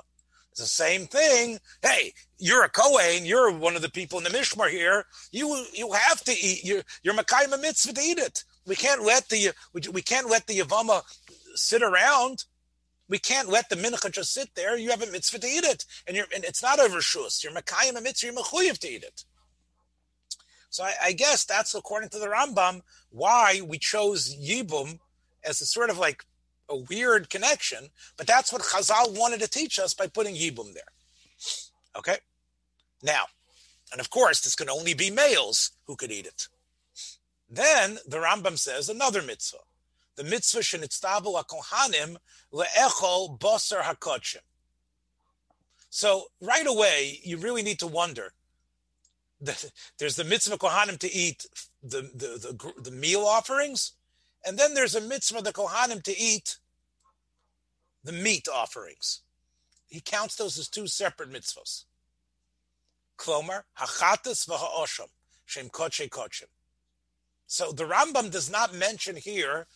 It's 0.51 0.59
the 0.59 0.67
same 0.67 1.07
thing. 1.07 1.59
Hey, 1.81 2.13
you're 2.37 2.63
a 2.63 2.69
Kohen. 2.69 3.25
You're 3.25 3.51
one 3.51 3.77
of 3.77 3.81
the 3.81 3.89
people 3.89 4.17
in 4.17 4.25
the 4.25 4.29
Mishmar 4.29 4.69
here. 4.69 5.05
You 5.31 5.65
you 5.73 5.91
have 5.93 6.21
to 6.25 6.31
eat. 6.31 6.65
You're 6.65 6.83
you're 7.03 7.13
mitzvah 7.13 7.93
to 7.93 8.01
eat 8.01 8.17
it. 8.17 8.43
We 8.65 8.75
can't 8.75 9.03
let 9.03 9.29
the 9.29 9.51
we, 9.73 9.81
we 9.91 10.01
can't 10.01 10.29
let 10.29 10.47
the 10.47 10.59
Yavama 10.59 11.03
sit 11.55 11.81
around. 11.81 12.43
We 13.07 13.17
can't 13.17 13.49
let 13.49 13.69
the 13.69 13.75
mincha 13.75 14.11
just 14.11 14.33
sit 14.33 14.49
there. 14.55 14.77
You 14.77 14.89
have 14.89 15.01
a 15.01 15.11
mitzvah 15.11 15.39
to 15.39 15.47
eat 15.47 15.63
it, 15.63 15.85
and 16.05 16.17
you're 16.17 16.27
and 16.35 16.43
it's 16.43 16.61
not 16.61 16.79
over 16.79 16.99
shus. 16.99 17.43
You're 17.43 17.53
Makayim 17.53 17.97
a 17.97 18.01
mitzvah. 18.01 18.27
You're 18.27 18.35
mechuyev 18.35 18.77
to 18.79 18.89
eat 18.89 19.03
it. 19.03 19.23
So 20.69 20.83
I, 20.83 20.93
I, 21.03 21.11
guess 21.11 21.43
that's 21.43 21.75
according 21.75 22.09
to 22.09 22.19
the 22.19 22.27
Rambam 22.27 22.81
why 23.09 23.59
we 23.67 23.77
chose 23.77 24.33
Yibum 24.33 24.99
as 25.43 25.59
a 25.59 25.65
sort 25.65 25.89
of 25.89 25.97
like 25.97 26.23
a 26.71 26.77
weird 26.77 27.29
connection, 27.29 27.89
but 28.17 28.25
that's 28.25 28.51
what 28.51 28.61
Chazal 28.63 29.17
wanted 29.17 29.41
to 29.41 29.47
teach 29.47 29.77
us 29.77 29.93
by 29.93 30.07
putting 30.07 30.35
Yibum 30.35 30.73
there. 30.73 30.83
Okay? 31.95 32.17
Now, 33.03 33.25
and 33.91 33.99
of 33.99 34.09
course, 34.09 34.41
this 34.41 34.55
can 34.55 34.69
only 34.69 34.93
be 34.93 35.11
males 35.11 35.71
who 35.85 35.95
could 35.95 36.11
eat 36.11 36.25
it. 36.25 36.47
Then 37.49 37.99
the 38.07 38.17
Rambam 38.17 38.57
says 38.57 38.87
another 38.87 39.21
mitzvah. 39.21 39.57
the 40.15 40.23
mitzvah 40.23 40.59
shenitztavu 40.59 41.43
kohanim 41.45 42.17
le'echol 42.53 43.37
boser 43.37 43.81
hakochim. 43.81 44.37
So 45.89 46.27
right 46.39 46.65
away, 46.65 47.19
you 47.23 47.37
really 47.37 47.63
need 47.63 47.79
to 47.79 47.87
wonder. 47.87 48.31
There's 49.97 50.15
the 50.15 50.23
mitzvah 50.23 50.57
kohanim 50.57 50.97
to 50.99 51.11
eat 51.11 51.45
the, 51.83 52.03
the, 52.13 52.27
the, 52.61 52.81
the 52.81 52.91
meal 52.91 53.25
offerings, 53.25 53.93
and 54.45 54.57
then 54.57 54.73
there's 54.73 54.95
a 54.95 55.01
mitzvah 55.01 55.41
the 55.41 55.51
kohanim 55.51 56.01
to 56.03 56.17
eat 56.17 56.57
the 58.03 58.11
meat 58.11 58.47
offerings. 58.47 59.21
He 59.87 60.01
counts 60.01 60.35
those 60.35 60.57
as 60.57 60.67
two 60.67 60.87
separate 60.87 61.31
mitzvahs. 61.31 61.85
Klomer, 63.17 63.63
hachatas 63.77 64.47
v'ha'osham, 64.47 65.09
shem 65.45 65.69
koche 65.69 66.09
kochim. 66.09 66.47
So 67.45 67.71
the 67.71 67.83
Rambam 67.83 68.31
does 68.31 68.49
not 68.49 68.73
mention 68.73 69.17
here, 69.17 69.67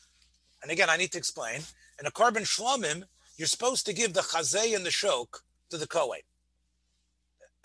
and 0.63 0.71
again, 0.71 0.89
I 0.89 0.97
need 0.97 1.11
to 1.11 1.17
explain, 1.17 1.61
in 1.99 2.05
a 2.05 2.11
korban 2.11 2.43
shlomim, 2.43 3.03
you're 3.37 3.47
supposed 3.47 3.85
to 3.85 3.93
give 3.93 4.13
the 4.13 4.21
chazay 4.21 4.75
and 4.75 4.85
the 4.85 4.89
shok 4.89 5.41
to 5.69 5.77
the 5.77 5.87
Kohen. 5.87 6.21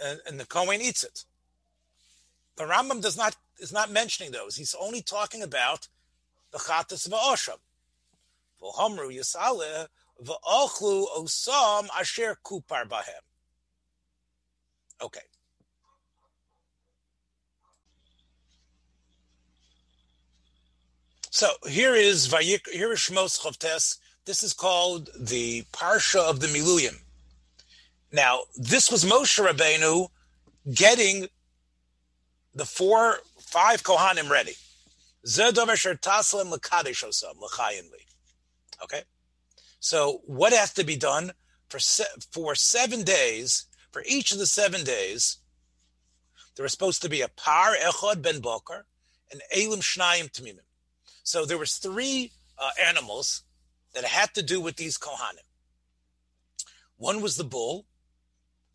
And, 0.04 0.20
and 0.26 0.40
the 0.40 0.46
Kohen 0.46 0.80
eats 0.80 1.04
it. 1.04 1.24
The 2.56 2.64
Rambam 2.64 3.00
does 3.00 3.16
not 3.16 3.36
is 3.58 3.72
not 3.72 3.90
mentioning 3.90 4.32
those. 4.32 4.56
He's 4.56 4.74
only 4.80 5.02
talking 5.02 5.42
about 5.42 5.88
the 6.50 6.58
chatas 6.58 7.08
v'osham. 7.08 7.58
V'homru 8.60 9.16
yisaleh 9.16 9.86
v'ochlu 10.24 11.06
osam 11.18 11.88
asher 11.98 12.36
kupar 12.44 12.88
bahem. 12.88 13.22
Okay. 15.02 15.20
So 21.30 21.48
here 21.68 21.94
is 21.94 22.28
Vayik, 22.28 22.68
here 22.70 22.92
is 22.92 22.98
Shmos 22.98 23.40
Chavtes. 23.40 23.98
This 24.26 24.42
is 24.42 24.52
called 24.52 25.08
the 25.18 25.62
Parsha 25.72 26.20
of 26.20 26.40
the 26.40 26.48
Miluyim. 26.48 26.96
Now, 28.12 28.40
this 28.56 28.90
was 28.90 29.04
Moshe 29.04 29.38
Rabbeinu 29.40 30.08
getting 30.74 31.28
the 32.54 32.64
four, 32.64 33.20
five 33.38 33.82
Kohanim 33.82 34.28
ready. 34.28 34.54
Okay? 38.82 39.02
So, 39.80 40.20
what 40.26 40.52
has 40.52 40.72
to 40.74 40.84
be 40.84 40.96
done 40.96 41.32
for, 41.68 41.78
se- 41.78 42.04
for 42.30 42.54
seven 42.54 43.02
days? 43.02 43.66
For 43.90 44.04
each 44.06 44.30
of 44.30 44.38
the 44.38 44.46
seven 44.46 44.84
days, 44.84 45.38
there 46.54 46.62
was 46.62 46.72
supposed 46.72 47.02
to 47.02 47.08
be 47.08 47.22
a 47.22 47.28
par 47.28 47.74
echad 47.74 48.22
ben 48.22 48.40
boker 48.40 48.86
and 49.32 49.42
elim 49.52 49.80
shnayim 49.80 50.30
tamimim. 50.30 50.60
So 51.22 51.44
there 51.44 51.58
was 51.58 51.76
three 51.76 52.32
uh, 52.58 52.70
animals 52.84 53.42
that 53.94 54.04
had 54.04 54.34
to 54.34 54.42
do 54.42 54.60
with 54.60 54.76
these 54.76 54.98
kohanim. 54.98 55.46
One 56.96 57.22
was 57.22 57.36
the 57.36 57.44
bull, 57.44 57.86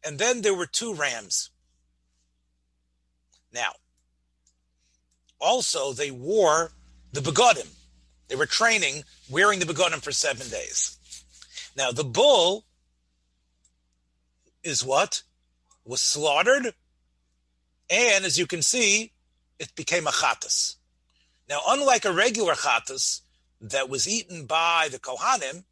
and 0.04 0.20
then 0.20 0.42
there 0.42 0.54
were 0.54 0.66
two 0.66 0.94
rams. 0.94 1.52
Now, 3.54 3.74
also 5.40 5.94
they 5.94 6.12
wore 6.12 6.72
the 7.14 7.22
begodim. 7.22 7.68
They 8.28 8.36
were 8.36 8.46
training, 8.46 9.04
wearing 9.30 9.60
the 9.60 9.66
begodim 9.66 10.02
for 10.02 10.12
seven 10.12 10.50
days. 10.50 10.98
Now 11.76 11.92
the 11.92 12.04
bull 12.04 12.66
is 14.64 14.84
what 14.84 15.24
was 15.84 16.02
slaughtered, 16.02 16.74
and 17.90 18.26
as 18.26 18.40
you 18.40 18.48
can 18.48 18.62
see, 18.62 19.14
it 19.60 19.76
became 19.76 20.08
a 20.08 20.12
chatas. 20.12 20.76
Now, 21.48 21.62
unlike 21.68 22.06
a 22.06 22.12
regular 22.12 22.54
chatas 22.56 23.22
that 23.62 23.90
was 23.90 24.08
eaten 24.08 24.46
by 24.46 24.90
the 24.92 25.00
kohanim, 25.00 25.64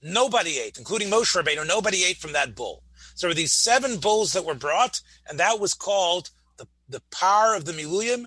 nobody 0.00 0.58
ate, 0.58 0.78
including 0.78 1.08
Moshe 1.08 1.36
Rabbeinu. 1.36 1.66
Nobody 1.66 2.04
ate 2.04 2.18
from 2.18 2.32
that 2.32 2.54
bull. 2.54 2.84
So 3.14 3.28
were 3.28 3.34
these 3.34 3.52
seven 3.52 3.98
bulls 3.98 4.32
that 4.32 4.44
were 4.44 4.54
brought, 4.54 5.00
and 5.28 5.38
that 5.40 5.58
was 5.58 5.74
called 5.74 6.30
the, 6.56 6.66
the 6.88 7.02
power 7.10 7.54
of 7.54 7.64
the 7.64 7.72
Miluyim 7.72 8.26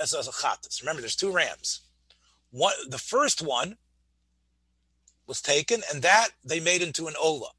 as 0.00 0.14
a 0.14 0.18
chatas. 0.18 0.80
Remember, 0.80 1.02
there's 1.02 1.16
two 1.16 1.30
rams. 1.30 1.82
One, 2.50 2.74
the 2.88 2.98
first 2.98 3.42
one 3.42 3.76
was 5.26 5.40
taken, 5.40 5.82
and 5.92 6.02
that 6.02 6.28
they 6.44 6.60
made 6.60 6.82
into 6.82 7.06
an 7.06 7.14
ola. 7.20 7.50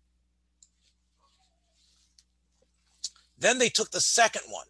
Then 3.38 3.60
they 3.60 3.70
took 3.70 3.92
the 3.92 4.02
second 4.02 4.44
one. 4.50 4.68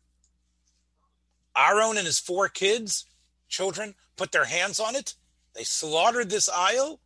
Aaron 1.56 1.98
and 1.98 2.06
his 2.06 2.20
four 2.20 2.50
kids, 2.50 3.06
children, 3.48 3.96
put 4.16 4.32
their 4.32 4.46
hands 4.46 4.80
on 4.80 4.96
it. 4.96 5.14
They 5.54 5.64
slaughtered 5.64 6.30
this 6.30 6.50
ayil, 6.50 7.00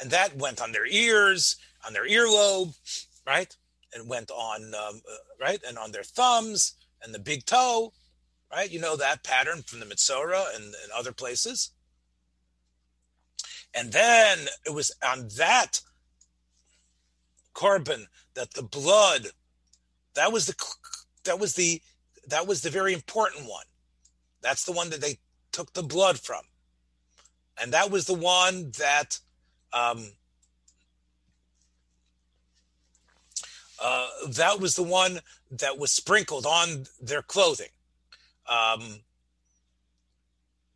and 0.00 0.10
that 0.10 0.36
went 0.36 0.62
on 0.62 0.72
their 0.72 0.86
ears, 0.86 1.56
on 1.86 1.92
their 1.92 2.08
earlobe, 2.08 2.74
right? 3.26 3.54
and 3.94 4.08
went 4.08 4.30
on 4.30 4.74
um, 4.74 5.00
uh, 5.08 5.16
right 5.40 5.60
and 5.66 5.78
on 5.78 5.92
their 5.92 6.02
thumbs 6.02 6.74
and 7.02 7.14
the 7.14 7.18
big 7.18 7.46
toe, 7.46 7.92
right? 8.52 8.70
You 8.70 8.80
know 8.80 8.96
that 8.96 9.22
pattern 9.22 9.62
from 9.62 9.80
the 9.80 9.86
Mitzora 9.86 10.54
and, 10.54 10.64
and 10.64 10.92
other 10.94 11.12
places. 11.12 11.70
And 13.74 13.92
then 13.92 14.38
it 14.64 14.72
was 14.72 14.92
on 15.06 15.28
that 15.36 15.80
korban 17.54 18.06
that 18.34 18.54
the 18.54 18.62
blood 18.62 19.28
that 20.14 20.32
was 20.32 20.46
the 20.46 20.54
that 21.24 21.38
was 21.38 21.54
the 21.54 21.82
that 22.28 22.46
was 22.46 22.62
the 22.62 22.70
very 22.70 22.92
important 22.94 23.48
one. 23.48 23.66
That's 24.42 24.64
the 24.64 24.72
one 24.72 24.90
that 24.90 25.00
they 25.00 25.18
took 25.52 25.72
the 25.72 25.82
blood 25.82 26.18
from, 26.18 26.42
and 27.60 27.72
that 27.72 27.90
was 27.90 28.06
the 28.06 28.14
one 28.14 28.72
that 28.78 29.18
um, 29.72 30.12
uh, 33.82 34.06
that 34.28 34.60
was 34.60 34.76
the 34.76 34.82
one 34.82 35.20
that 35.50 35.78
was 35.78 35.90
sprinkled 35.90 36.46
on 36.46 36.86
their 37.00 37.22
clothing. 37.22 37.70
Um, 38.48 39.00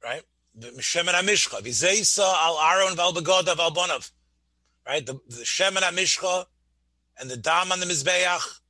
right? 0.03 0.23
Shemen 0.59 1.15
Amishcha, 1.15 1.61
Vizeisa 1.61 2.21
al 2.21 2.59
Aaron 2.59 2.97
val 2.97 3.13
Begodav 3.13 3.59
al 3.59 3.73
Bonav. 3.73 4.11
Right? 4.87 5.05
The, 5.05 5.15
the 5.29 5.43
Shemen 5.43 5.83
Amishcha 5.83 6.47
and 7.19 7.31
the 7.31 7.37
Dam 7.37 7.73
on 7.73 7.81
the 7.81 7.87
Mizbeach. 7.87 8.61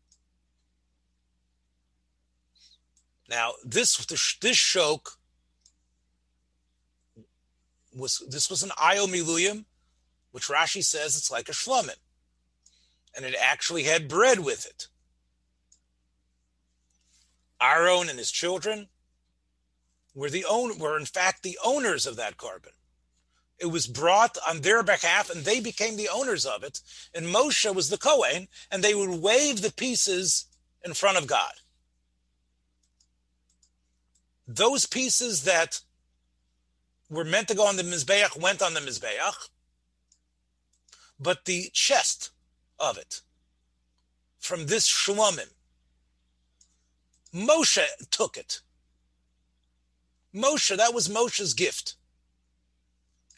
Now, 3.30 3.53
this 3.64 4.07
this 4.07 4.57
shok 4.57 5.16
was 7.95 8.22
this 8.28 8.49
was 8.49 8.62
an 8.62 8.70
Ayol 8.70 9.09
Miluyim, 9.09 9.64
which 10.32 10.49
Rashi 10.49 10.82
says 10.82 11.16
it's 11.16 11.30
like 11.30 11.49
a 11.49 11.53
shlomin 11.53 11.97
and 13.18 13.26
it 13.26 13.34
actually 13.41 13.82
had 13.82 14.09
bread 14.09 14.39
with 14.39 14.64
it. 14.64 14.86
Aaron 17.61 18.09
and 18.09 18.18
his 18.18 18.30
children 18.30 18.89
were 20.18 20.28
the 20.28 20.44
own 20.44 20.78
were 20.78 20.98
in 20.98 21.06
fact 21.06 21.44
the 21.44 21.56
owners 21.64 22.04
of 22.04 22.16
that 22.16 22.36
korban. 22.36 22.74
It 23.56 23.66
was 23.66 23.86
brought 23.86 24.36
on 24.48 24.62
their 24.62 24.82
behalf, 24.82 25.30
and 25.30 25.44
they 25.44 25.60
became 25.60 25.96
the 25.96 26.08
owners 26.08 26.44
of 26.44 26.64
it. 26.64 26.80
And 27.14 27.26
Moshe 27.26 27.72
was 27.72 27.88
the 27.88 27.98
Kohen, 27.98 28.48
and 28.68 28.82
they 28.82 28.94
would 28.94 29.22
wave 29.22 29.62
the 29.62 29.72
pieces 29.72 30.46
in 30.84 30.94
front 30.94 31.18
of 31.18 31.28
God. 31.28 31.52
Those 34.48 34.86
pieces 34.86 35.44
that 35.44 35.80
were 37.08 37.24
meant 37.24 37.46
to 37.48 37.54
go 37.54 37.66
on 37.66 37.76
the 37.76 37.84
Mizbeach 37.84 38.40
went 38.40 38.60
on 38.60 38.74
the 38.74 38.80
Mizbeach, 38.80 39.50
but 41.20 41.44
the 41.44 41.70
chest 41.72 42.30
of 42.80 42.98
it 42.98 43.22
from 44.40 44.66
this 44.66 44.88
Shlomim. 44.88 45.52
Moshe 47.32 47.86
took 48.10 48.36
it. 48.36 48.62
Moshe, 50.39 50.76
that 50.76 50.95
was 50.95 51.09
Moshe's 51.09 51.55
gift. 51.55 51.97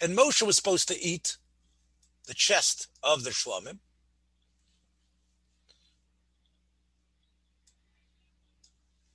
And 0.00 0.16
Moshe 0.16 0.42
was 0.42 0.56
supposed 0.56 0.88
to 0.88 1.02
eat 1.02 1.36
the 2.26 2.34
chest 2.34 2.88
of 3.02 3.24
the 3.24 3.30
Shlomim. 3.30 3.78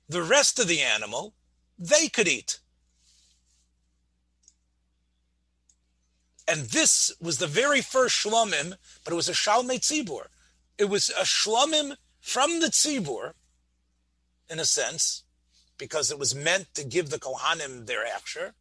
The 0.08 0.22
rest 0.22 0.58
of 0.58 0.68
the 0.68 0.82
animal, 0.82 1.34
they 1.78 2.08
could 2.08 2.28
eat. 2.28 2.60
And 6.48 6.66
this 6.66 7.12
was 7.20 7.38
the 7.38 7.48
very 7.48 7.80
first 7.80 8.24
shlomim, 8.24 8.74
but 9.02 9.12
it 9.12 9.16
was 9.16 9.28
a 9.28 9.32
shalmei 9.32 9.80
tzibur. 9.80 10.26
It 10.78 10.84
was 10.84 11.08
a 11.10 11.24
shlomim 11.24 11.96
from 12.20 12.60
the 12.60 12.68
tzibur, 12.68 13.32
in 14.48 14.60
a 14.60 14.64
sense, 14.64 15.24
because 15.78 16.10
it 16.10 16.18
was 16.18 16.34
meant 16.34 16.66
to 16.74 16.84
give 16.84 17.10
the 17.10 17.18
kohanim 17.18 17.86
their 17.86 18.06
aksher. 18.06 18.54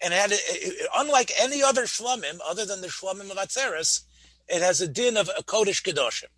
And 0.00 0.14
it 0.14 0.20
had, 0.20 0.32
it, 0.32 0.40
it, 0.48 0.88
unlike 0.96 1.32
any 1.40 1.62
other 1.62 1.82
shlomim, 1.82 2.38
other 2.46 2.64
than 2.64 2.80
the 2.80 2.88
shlomim 2.88 3.30
of 3.30 3.36
Atzeres, 3.36 4.02
it 4.48 4.62
has 4.62 4.80
a 4.80 4.88
din 4.88 5.16
of 5.16 5.30
a 5.36 5.42
kodesh 5.42 5.82
kedoshim. 5.82 6.28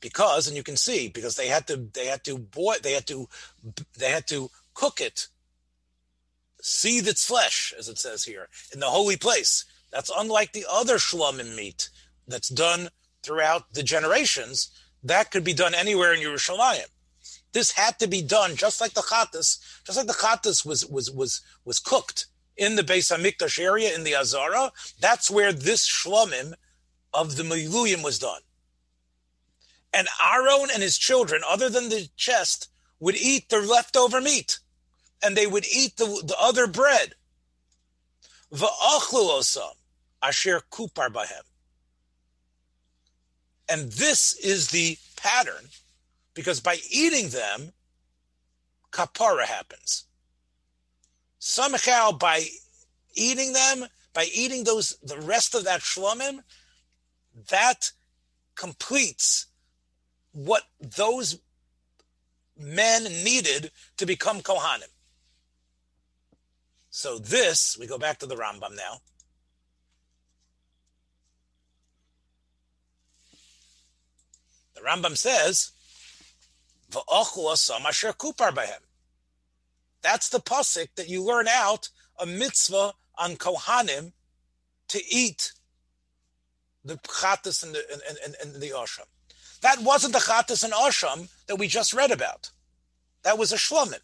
Because, 0.00 0.48
and 0.48 0.56
you 0.56 0.62
can 0.62 0.76
see, 0.76 1.08
because 1.08 1.36
they 1.36 1.48
had 1.48 1.66
to, 1.66 1.76
they 1.76 2.06
had 2.06 2.24
to 2.24 2.38
boil, 2.38 2.76
they 2.82 2.92
had 2.92 3.06
to, 3.08 3.28
they 3.98 4.10
had 4.10 4.26
to 4.28 4.50
cook 4.74 5.00
it 5.00 5.28
seethe 6.62 7.08
its 7.08 7.26
flesh, 7.26 7.72
as 7.78 7.88
it 7.88 7.98
says 7.98 8.24
here, 8.24 8.48
in 8.72 8.80
the 8.80 8.86
holy 8.86 9.16
place. 9.16 9.64
That's 9.90 10.10
unlike 10.14 10.52
the 10.52 10.66
other 10.70 10.96
shlomim 10.96 11.56
meat 11.56 11.88
that's 12.26 12.48
done 12.48 12.88
throughout 13.22 13.72
the 13.74 13.82
generations. 13.82 14.70
That 15.02 15.30
could 15.30 15.44
be 15.44 15.54
done 15.54 15.74
anywhere 15.74 16.12
in 16.12 16.20
Yerushalayim. 16.20 16.86
This 17.52 17.72
had 17.72 17.98
to 17.98 18.06
be 18.06 18.22
done 18.22 18.56
just 18.56 18.80
like 18.80 18.92
the 18.92 19.00
chatas, 19.00 19.58
just 19.84 19.96
like 19.96 20.06
the 20.06 20.12
chatas 20.12 20.64
was 20.64 20.86
was 20.86 21.10
was 21.10 21.40
was 21.64 21.78
cooked 21.78 22.26
in 22.56 22.76
the 22.76 22.82
Beis 22.82 23.10
Hamikdash 23.10 23.58
area 23.58 23.94
in 23.94 24.04
the 24.04 24.14
Azara. 24.14 24.70
That's 25.00 25.30
where 25.30 25.52
this 25.52 25.88
shlomim 25.88 26.54
of 27.12 27.36
the 27.36 27.42
Miluyim 27.42 28.04
was 28.04 28.18
done. 28.18 28.42
And 29.92 30.06
Aaron 30.22 30.68
and 30.72 30.82
his 30.82 30.98
children, 30.98 31.42
other 31.48 31.68
than 31.68 31.88
the 31.88 32.08
chest, 32.16 32.68
would 33.00 33.16
eat 33.16 33.48
the 33.48 33.60
leftover 33.60 34.20
meat, 34.20 34.60
and 35.22 35.36
they 35.36 35.46
would 35.46 35.66
eat 35.66 35.96
the, 35.96 36.04
the 36.04 36.36
other 36.38 36.66
bread. 36.68 37.14
Va'achlu 38.52 39.40
osam 39.40 39.74
asher 40.22 40.60
kupar 40.70 41.08
bahem. 41.08 41.49
And 43.70 43.92
this 43.92 44.36
is 44.38 44.68
the 44.68 44.98
pattern, 45.16 45.68
because 46.34 46.60
by 46.60 46.78
eating 46.90 47.28
them, 47.28 47.72
kapara 48.90 49.44
happens. 49.44 50.04
Somehow, 51.38 52.10
by 52.10 52.46
eating 53.14 53.52
them, 53.52 53.86
by 54.12 54.26
eating 54.34 54.64
those 54.64 54.98
the 55.02 55.20
rest 55.20 55.54
of 55.54 55.64
that 55.64 55.82
shlomim, 55.82 56.40
that 57.48 57.92
completes 58.56 59.46
what 60.32 60.64
those 60.80 61.38
men 62.58 63.04
needed 63.04 63.70
to 63.96 64.04
become 64.04 64.40
Kohanim. 64.40 64.90
So 66.90 67.18
this, 67.18 67.78
we 67.78 67.86
go 67.86 67.98
back 67.98 68.18
to 68.18 68.26
the 68.26 68.34
Rambam 68.34 68.74
now. 68.76 69.00
The 74.80 74.88
Rambam 74.88 75.16
says, 75.16 75.72
That's 80.02 80.28
the 80.28 80.40
pasuk 80.40 80.88
that 80.96 81.08
you 81.08 81.22
learn 81.22 81.48
out 81.48 81.88
a 82.18 82.26
mitzvah 82.26 82.94
on 83.18 83.36
Kohanim 83.36 84.12
to 84.88 85.02
eat 85.08 85.52
the 86.84 86.96
chatas 86.96 87.62
and 87.62 87.74
the, 87.74 87.82
and, 87.92 88.18
and, 88.24 88.36
and 88.42 88.62
the. 88.62 88.72
That 89.60 89.80
wasn't 89.80 90.14
the 90.14 90.20
chatas 90.20 90.64
and 90.64 90.72
osham 90.72 91.28
that 91.46 91.56
we 91.56 91.66
just 91.66 91.92
read 91.92 92.10
about. 92.10 92.50
That 93.22 93.38
was 93.38 93.52
a 93.52 93.56
shlomim. 93.56 94.00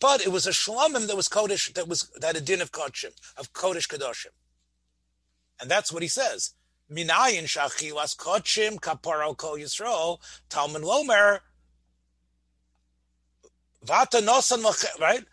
But 0.00 0.20
it 0.20 0.30
was 0.30 0.46
a 0.46 0.50
shlomim 0.50 1.06
that 1.06 1.16
was 1.16 1.28
kodesh, 1.28 1.72
that 1.72 1.88
was 1.88 2.10
that 2.20 2.36
a 2.36 2.40
din 2.40 2.60
of 2.60 2.70
kodshim, 2.70 3.12
of 3.38 3.54
kodesh 3.54 3.88
kadoshim. 3.88 4.32
And 5.58 5.70
that's 5.70 5.90
what 5.90 6.02
he 6.02 6.08
says. 6.08 6.52
Minayin 6.90 7.44
shachilas 7.44 8.16
kodshim 8.16 8.78
kaparo 8.78 9.36
kol 9.36 9.56
yisrael 9.56 10.20
talmud 10.48 10.82
lomer 10.82 11.40
vata 13.84 14.20
nosan 14.20 14.62
lachem 14.62 15.00
right 15.00 15.24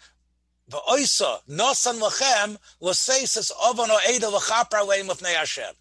va'oisa 0.69 1.41
nosan 1.49 1.99
lachem 1.99 2.57
l'seises 2.79 3.51
ovon 3.63 3.91
o 3.91 3.99
eda 4.07 4.29
l'chapra 4.29 4.85
leim 4.87 5.09
l'fnei 5.09 5.35
Hashem. 5.35 5.75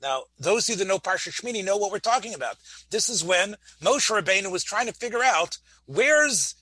Now, 0.00 0.24
those 0.38 0.66
who 0.66 0.82
know 0.82 0.98
Parsha 0.98 1.30
Shmini 1.30 1.62
know 1.62 1.76
what 1.76 1.92
we're 1.92 1.98
talking 1.98 2.32
about. 2.32 2.56
This 2.90 3.10
is 3.10 3.22
when 3.22 3.56
Moshe 3.82 4.10
Rabbeinu 4.10 4.50
was 4.50 4.64
trying 4.64 4.86
to 4.86 4.94
figure 4.94 5.22
out 5.22 5.58
where's 5.84 6.54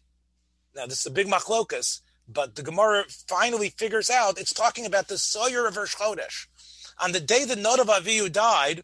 now 0.74 0.86
this 0.86 1.00
is 1.00 1.06
a 1.06 1.10
big 1.10 1.28
machlokas, 1.28 2.00
but 2.28 2.56
the 2.56 2.62
Gemara 2.62 3.04
finally 3.28 3.70
figures 3.70 4.10
out 4.10 4.38
it's 4.40 4.52
talking 4.52 4.86
about 4.86 5.06
the 5.06 5.18
Seir 5.18 5.68
of 5.68 5.76
Rosh 5.76 5.94
Chodesh. 5.94 6.46
On 7.00 7.12
the 7.12 7.20
day 7.20 7.44
that 7.44 7.58
Nadav 7.58 7.86
Avihu 7.86 8.30
died, 8.30 8.82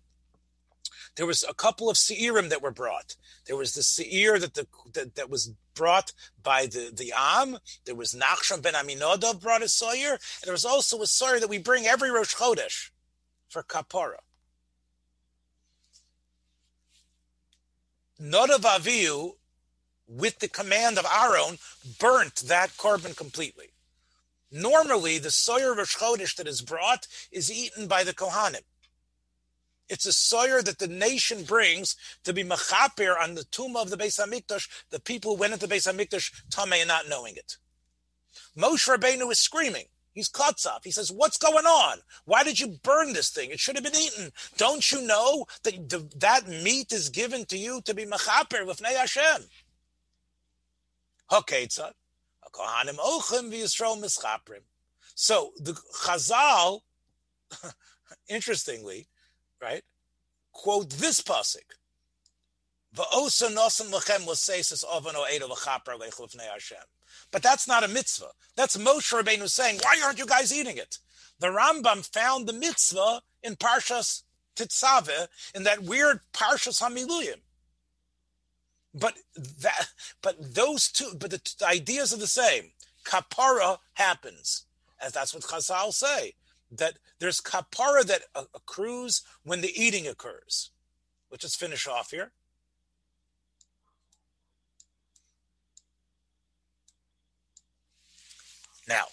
there 1.17 1.27
was 1.27 1.45
a 1.49 1.55
couple 1.55 1.91
of 1.91 1.97
seirim 1.97 2.49
that 2.49 2.62
were 2.62 2.71
brought. 2.71 3.17
There 3.47 3.57
was 3.57 3.75
the 3.75 3.83
seir 3.83 4.39
that 4.39 4.55
the 4.55 4.67
that, 4.95 5.15
that 5.15 5.31
was 5.31 5.53
brought 5.75 6.12
by 6.43 6.67
the 6.67 6.91
the 6.95 7.12
Am. 7.17 7.59
There 7.85 7.95
was 7.95 8.15
Nachshon 8.15 8.62
ben 8.62 8.75
Aminadav 8.75 9.41
brought 9.41 9.62
a 9.62 9.69
seir, 9.69 10.12
and 10.12 10.45
there 10.45 10.53
was 10.53 10.65
also 10.65 11.03
a 11.03 11.07
seir 11.07 11.41
that 11.41 11.49
we 11.49 11.59
bring 11.59 11.87
every 11.87 12.11
Rosh 12.11 12.35
Chodesh 12.35 12.91
for 13.49 13.62
kapara. 13.62 14.19
Nadav 18.21 18.61
Avihu, 18.61 19.33
with 20.09 20.39
the 20.39 20.49
command 20.49 20.99
of 20.99 21.07
Aaron, 21.07 21.59
burnt 21.99 22.37
that 22.47 22.71
korban 22.77 23.17
completely. 23.17 23.74
Normally, 24.55 25.19
the 25.19 25.33
soyer 25.33 25.75
Rosh 25.75 25.97
Chodesh 25.97 26.37
that 26.37 26.47
is 26.47 26.63
brought 26.63 27.09
is 27.33 27.51
eaten 27.51 27.89
by 27.89 28.05
the 28.05 28.15
Kohanim. 28.15 28.63
It's 29.89 30.07
a 30.07 30.13
soyer 30.13 30.63
that 30.63 30.79
the 30.79 30.87
nation 30.87 31.43
brings 31.43 31.97
to 32.23 32.33
be 32.33 32.45
machaper 32.45 33.21
on 33.21 33.35
the 33.35 33.43
tomb 33.43 33.77
of 33.77 33.91
the 33.91 33.97
Beis 33.97 34.21
Hamikdash. 34.21 34.69
The 34.91 35.01
people 35.01 35.33
who 35.33 35.41
went 35.41 35.55
into 35.55 35.67
Beis 35.67 35.93
Hamikdash, 35.93 36.31
Tameh, 36.51 36.79
and 36.79 36.89
not 36.89 37.09
knowing 37.09 37.35
it. 37.35 37.57
Moshe 38.57 38.89
Rabbeinu 38.89 39.31
is 39.33 39.41
screaming. 39.41 39.87
He's 40.13 40.31
Kotzaf. 40.31 40.85
He 40.85 40.93
says, 40.93 41.11
What's 41.11 41.37
going 41.37 41.67
on? 41.67 41.99
Why 42.25 42.45
did 42.45 42.61
you 42.61 42.79
burn 42.85 43.13
this 43.13 43.31
thing? 43.31 43.51
It 43.51 43.59
should 43.59 43.75
have 43.75 43.85
been 43.85 44.01
eaten. 44.01 44.31
Don't 44.57 44.89
you 44.93 45.05
know 45.05 45.47
that 45.65 46.11
that 46.21 46.47
meat 46.47 46.93
is 46.93 47.09
given 47.09 47.45
to 47.47 47.59
you 47.59 47.83
to 47.87 47.93
be 47.93 48.07
mechaper 48.07 48.65
with 48.65 48.79
Hashem? 48.79 49.49
Okay, 51.33 51.67
Haketzat. 51.67 51.95
Kohanim 52.55 52.97
ochim 52.99 53.51
v'yisrael 53.53 54.03
mischaprim. 54.03 54.63
So 55.15 55.53
the 55.59 55.73
Chazal, 55.73 56.81
interestingly, 58.29 59.09
right, 59.61 59.83
quote 60.53 60.91
this 60.91 61.21
pasuk. 61.21 61.75
But 62.97 63.09
that's 67.43 67.69
not 67.69 67.83
a 67.83 67.89
mitzvah. 67.89 68.31
That's 68.57 68.77
Moshe 68.77 69.13
Rabbeinu 69.13 69.49
saying, 69.49 69.81
why 69.83 70.01
aren't 70.05 70.19
you 70.21 70.27
guys 70.27 70.57
eating 70.57 70.77
it? 70.77 70.99
The 71.41 71.49
Rambam 71.49 72.07
found 72.13 72.47
the 72.47 72.53
mitzvah 72.53 73.23
in 73.43 73.57
Parshas 73.57 74.23
Tetzaveh, 74.55 75.27
in 75.57 75.65
that 75.65 75.83
weird 75.83 76.21
Parshas 76.33 76.81
Hamiluyim. 76.81 77.41
But 78.95 79.15
that, 79.37 79.89
but 80.23 80.55
those 80.55 80.89
two, 80.89 81.13
but 81.19 81.31
the, 81.31 81.41
the 81.59 81.67
ideas 81.67 82.13
are 82.13 82.19
the 82.19 82.27
same. 82.27 82.71
Kapara 83.05 83.79
happens, 83.95 84.67
as 85.01 85.13
that's 85.13 85.35
what 85.35 85.43
Chazal 85.43 85.93
say. 85.93 86.35
That 86.71 86.95
there's 87.19 87.41
kapara 87.41 88.05
that 88.07 88.23
accrues 88.55 89.23
when 89.43 89.61
the 89.61 89.73
eating 89.81 90.07
occurs. 90.07 90.71
Let's 91.31 91.43
just 91.43 91.59
finish 91.59 91.87
off 91.87 92.11
here. 92.11 92.33
Now, 98.89 99.05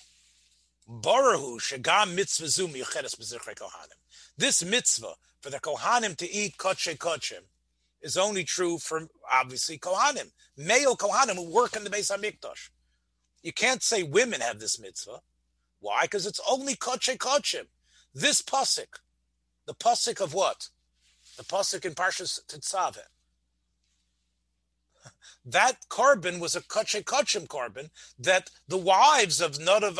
Barahu 0.89 1.59
Shagam 1.59 2.15
Mitzvah 2.15 2.49
Zum 2.49 2.71
Kohanim. 2.71 3.97
This 4.37 4.63
mitzvah 4.63 5.13
for 5.41 5.49
the 5.49 5.59
Kohanim 5.59 6.15
to 6.17 6.29
eat 6.29 6.57
Koche 6.57 6.97
Kochim 6.97 7.43
is 8.01 8.17
only 8.17 8.43
true 8.43 8.77
for 8.77 9.07
obviously 9.31 9.77
Kohanim, 9.77 10.31
male 10.57 10.95
Kohanim 10.95 11.35
who 11.35 11.53
work 11.53 11.75
in 11.75 11.83
the 11.83 11.89
Beis 11.89 12.11
Hamikdash. 12.11 12.69
You 13.43 13.53
can't 13.53 13.83
say 13.83 14.03
women 14.03 14.41
have 14.41 14.59
this 14.59 14.79
mitzvah. 14.79 15.21
Why? 15.79 16.03
Because 16.03 16.25
it's 16.25 16.39
only 16.49 16.75
Koche 16.75 17.17
Kochim. 17.17 17.65
This 18.13 18.41
pasuk, 18.41 18.99
the 19.65 19.73
pasuk 19.73 20.21
of 20.21 20.33
what? 20.33 20.69
The 21.37 21.43
pasuk 21.43 21.85
in 21.85 21.93
Parshas 21.93 22.39
Tetzaveh. 22.47 22.97
That 25.45 25.77
korban 25.89 26.39
was 26.39 26.55
a 26.55 26.61
kachim 26.61 27.47
korban 27.47 27.89
that 28.19 28.51
the 28.67 28.77
wives 28.77 29.41
of 29.41 29.57
Nadav 29.57 29.97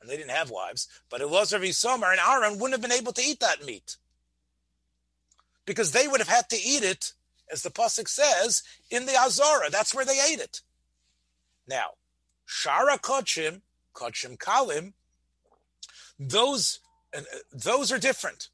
and 0.00 0.10
they 0.10 0.16
didn't 0.16 0.30
have 0.30 0.50
wives, 0.50 0.88
but 1.10 1.20
it 1.20 1.28
was 1.28 1.52
of 1.52 1.62
Isomer 1.62 2.10
and 2.10 2.20
Aaron 2.20 2.58
wouldn't 2.58 2.72
have 2.72 2.80
been 2.80 2.98
able 2.98 3.12
to 3.12 3.22
eat 3.22 3.40
that 3.40 3.64
meat. 3.64 3.96
Because 5.66 5.92
they 5.92 6.08
would 6.08 6.20
have 6.20 6.28
had 6.28 6.48
to 6.50 6.56
eat 6.56 6.82
it, 6.82 7.12
as 7.50 7.62
the 7.62 7.70
Pasuk 7.70 8.08
says, 8.08 8.62
in 8.90 9.06
the 9.06 9.16
Azora. 9.16 9.70
That's 9.70 9.94
where 9.94 10.04
they 10.04 10.20
ate 10.20 10.40
it. 10.40 10.62
Now, 11.68 11.90
Shara 12.48 12.98
Kochim, 13.00 13.62
Kochim 13.94 14.38
Kalim, 14.38 14.92
those, 16.18 16.80
uh, 17.16 17.22
those 17.52 17.92
are 17.92 17.98
different. 17.98 18.48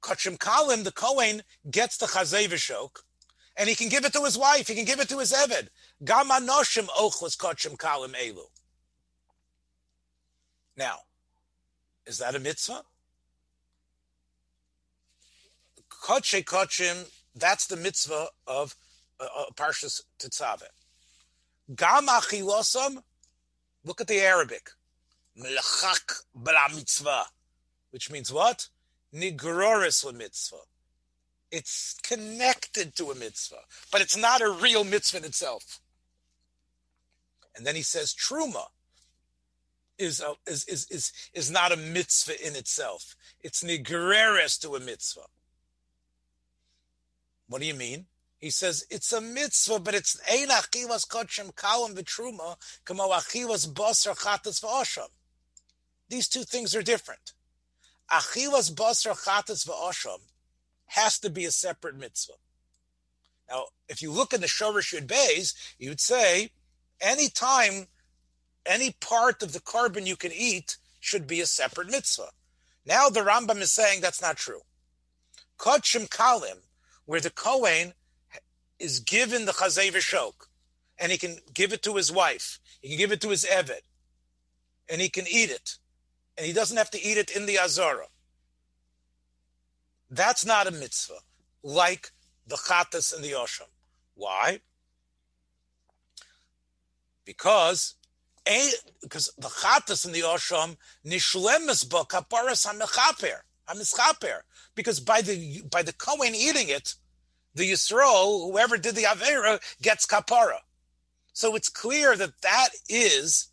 Kochim 0.00 0.38
Kalim, 0.38 0.84
the 0.84 0.92
Kohen, 0.92 1.42
gets 1.70 1.96
the 1.96 2.06
Chazay 2.06 2.46
Vishok, 2.48 3.02
and 3.56 3.68
he 3.68 3.74
can 3.74 3.88
give 3.88 4.04
it 4.04 4.12
to 4.12 4.24
his 4.24 4.38
wife. 4.38 4.68
He 4.68 4.74
can 4.74 4.84
give 4.84 5.00
it 5.00 5.08
to 5.08 5.18
his 5.18 5.32
Eved. 5.32 5.68
Gam 6.04 6.28
anoshim 6.28 6.86
ochlas 6.90 7.36
kachim 7.36 7.76
kalim 7.76 8.14
elu. 8.14 8.44
Now, 10.76 10.98
is 12.06 12.18
that 12.18 12.36
a 12.36 12.38
mitzvah? 12.38 12.84
Koche 16.08 16.42
kachim, 16.42 17.06
that's 17.34 17.66
the 17.66 17.76
mitzvah 17.76 18.28
of 18.46 18.74
uh, 19.20 19.24
uh, 19.24 19.44
Parshas 19.54 20.00
Tetzaveh. 20.18 20.62
Gam 21.76 22.06
achilosam 22.06 23.02
Look 23.84 24.00
at 24.00 24.06
the 24.06 24.20
Arabic. 24.20 24.70
Melachak 25.38 26.22
bla 26.34 26.68
mitzvah, 26.74 27.24
which 27.90 28.10
means 28.10 28.32
what? 28.32 28.68
Nigroris 29.14 30.12
mitzvah. 30.14 30.56
It's 31.50 31.96
connected 32.02 32.94
to 32.96 33.10
a 33.10 33.14
mitzvah, 33.14 33.62
but 33.90 34.00
it's 34.00 34.16
not 34.16 34.42
a 34.42 34.50
real 34.50 34.84
mitzvah 34.84 35.18
in 35.18 35.24
itself. 35.24 35.80
And 37.56 37.66
then 37.66 37.74
he 37.74 37.82
says 37.82 38.14
truma 38.14 38.64
is, 39.96 40.20
a, 40.20 40.34
is, 40.46 40.64
is, 40.66 40.86
is, 40.90 41.12
is 41.32 41.50
not 41.50 41.72
a 41.72 41.76
mitzvah 41.76 42.46
in 42.46 42.54
itself. 42.54 43.16
It's 43.40 43.62
nigreres 43.62 44.60
to 44.60 44.74
a 44.74 44.80
mitzvah. 44.80 45.26
What 47.48 47.60
do 47.60 47.66
you 47.66 47.74
mean? 47.74 48.06
He 48.38 48.50
says 48.50 48.86
it's 48.90 49.12
a 49.12 49.20
mitzvah, 49.20 49.80
but 49.80 49.94
it's 49.94 50.20
ein 50.30 50.48
achivas 50.48 51.08
kodshim 51.08 51.52
kalam 51.54 51.94
v'truma 51.94 52.56
kamo 52.84 53.08
achivas 53.08 53.68
basar 53.68 54.16
chatas 54.16 54.62
v'osham. 54.62 55.08
These 56.08 56.28
two 56.28 56.44
things 56.44 56.74
are 56.76 56.82
different. 56.82 57.32
Achivas 58.12 58.72
basar 58.72 59.20
chatas 59.24 59.66
v'osham 59.66 60.20
has 60.86 61.18
to 61.18 61.30
be 61.30 61.44
a 61.44 61.50
separate 61.50 61.96
mitzvah. 61.96 62.34
Now, 63.50 63.64
if 63.88 64.02
you 64.02 64.12
look 64.12 64.32
in 64.32 64.40
the 64.40 64.46
Shorish 64.46 64.94
Yud 64.94 65.06
Beis, 65.06 65.54
you'd 65.78 66.00
say 66.00 66.50
any 67.00 67.28
time, 67.28 67.86
any 68.64 68.92
part 69.00 69.42
of 69.42 69.52
the 69.52 69.60
korban 69.60 70.06
you 70.06 70.16
can 70.16 70.32
eat 70.32 70.76
should 71.00 71.26
be 71.26 71.40
a 71.40 71.46
separate 71.46 71.90
mitzvah. 71.90 72.30
Now 72.86 73.08
the 73.08 73.20
Rambam 73.20 73.60
is 73.60 73.72
saying 73.72 74.00
that's 74.00 74.22
not 74.22 74.36
true. 74.36 74.60
Kodshim 75.58 76.08
kalim, 76.08 76.58
where 77.08 77.20
the 77.20 77.30
Kohen 77.30 77.94
is 78.78 79.00
given 79.00 79.46
the 79.46 79.52
chazay 79.52 79.90
v'shok, 79.90 80.34
and 80.98 81.10
he 81.10 81.16
can 81.16 81.38
give 81.54 81.72
it 81.72 81.82
to 81.84 81.96
his 81.96 82.12
wife, 82.12 82.60
he 82.82 82.90
can 82.90 82.98
give 82.98 83.12
it 83.12 83.22
to 83.22 83.30
his 83.30 83.46
eved, 83.46 83.80
and 84.90 85.00
he 85.00 85.08
can 85.08 85.24
eat 85.26 85.48
it, 85.48 85.78
and 86.36 86.46
he 86.46 86.52
doesn't 86.52 86.76
have 86.76 86.90
to 86.90 87.02
eat 87.02 87.16
it 87.16 87.30
in 87.30 87.46
the 87.46 87.58
azara. 87.58 88.08
That's 90.10 90.44
not 90.44 90.66
a 90.66 90.70
mitzvah, 90.70 91.20
like 91.62 92.10
the 92.46 92.56
chatas 92.56 93.14
and 93.14 93.24
the 93.24 93.32
osham. 93.32 93.70
Why? 94.14 94.60
Because 97.24 97.94
eh, 98.44 98.70
because 99.00 99.32
the 99.38 99.48
chatas 99.48 100.04
and 100.04 100.14
the 100.14 100.20
osham 100.20 100.76
nishlemes 101.06 101.88
ba 101.88 102.04
kaparas 102.04 102.66
hamechaper 102.66 103.38
hamischaper. 103.68 104.40
Because 104.74 105.00
by 105.00 105.22
the 105.22 105.62
by 105.70 105.82
the 105.82 105.92
kohen 105.92 106.34
eating 106.34 106.68
it, 106.68 106.94
the 107.54 107.70
Yisro, 107.70 108.50
whoever 108.50 108.76
did 108.78 108.94
the 108.94 109.02
Avera, 109.02 109.60
gets 109.82 110.06
kapara. 110.06 110.58
So 111.32 111.54
it's 111.54 111.68
clear 111.68 112.16
that 112.16 112.40
that 112.42 112.70
is, 112.88 113.48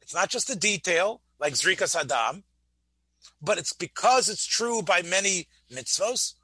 it's 0.00 0.14
not 0.14 0.30
just 0.30 0.50
a 0.50 0.56
detail 0.56 1.20
like 1.38 1.54
Zrika 1.54 1.84
Saddam, 1.84 2.42
but 3.40 3.58
it's 3.58 3.72
because 3.72 4.28
it's 4.28 4.46
true 4.46 4.82
by 4.82 5.02
many 5.02 5.48
mitzvos, 5.72 6.34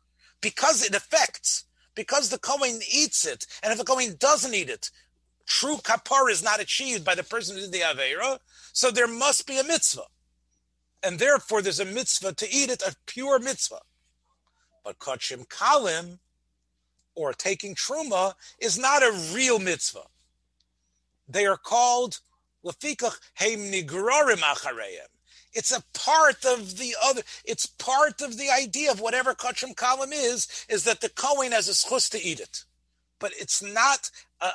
because 0.40 0.84
it 0.84 0.94
affects, 0.94 1.64
because 1.94 2.28
the 2.28 2.38
Kohen 2.38 2.80
eats 2.92 3.26
it, 3.26 3.46
and 3.62 3.72
if 3.72 3.78
the 3.78 3.84
Kohen 3.84 4.16
doesn't 4.18 4.54
eat 4.54 4.70
it, 4.70 4.90
true 5.46 5.76
kapara 5.76 6.30
is 6.30 6.42
not 6.42 6.60
achieved 6.60 7.04
by 7.04 7.14
the 7.14 7.24
person 7.24 7.56
who 7.56 7.62
did 7.62 7.72
the 7.72 7.80
Avera, 7.80 8.38
so 8.72 8.90
there 8.90 9.08
must 9.08 9.46
be 9.46 9.58
a 9.58 9.64
mitzvah. 9.64 10.02
And 11.02 11.18
therefore, 11.18 11.62
there's 11.62 11.80
a 11.80 11.84
mitzvah 11.84 12.34
to 12.34 12.50
eat 12.50 12.70
it, 12.70 12.82
a 12.82 12.94
pure 13.06 13.38
mitzvah. 13.38 13.80
But 14.84 14.98
Kachim 14.98 15.46
Kalim, 15.46 16.18
or 17.14 17.32
taking 17.32 17.74
truma 17.74 18.34
is 18.60 18.78
not 18.78 19.02
a 19.02 19.32
real 19.34 19.58
mitzvah. 19.58 20.06
They 21.28 21.46
are 21.46 21.56
called 21.56 22.20
lefikach 22.64 23.18
heim 23.34 23.72
nigrorim 23.72 24.38
achareim. 24.38 25.08
It's 25.52 25.72
a 25.72 25.82
part 25.94 26.44
of 26.44 26.76
the 26.76 26.94
other. 27.02 27.22
It's 27.44 27.66
part 27.66 28.20
of 28.20 28.36
the 28.36 28.50
idea 28.50 28.90
of 28.92 29.00
whatever 29.00 29.34
kachim 29.34 29.74
kalim 29.74 30.12
is. 30.12 30.66
Is 30.68 30.84
that 30.84 31.00
the 31.00 31.08
kohen 31.08 31.52
has 31.52 31.68
a 31.68 31.72
schus 31.72 32.10
to 32.10 32.22
eat 32.22 32.40
it, 32.40 32.64
but 33.18 33.32
it's 33.38 33.62
not 33.62 34.10
uh, 34.40 34.50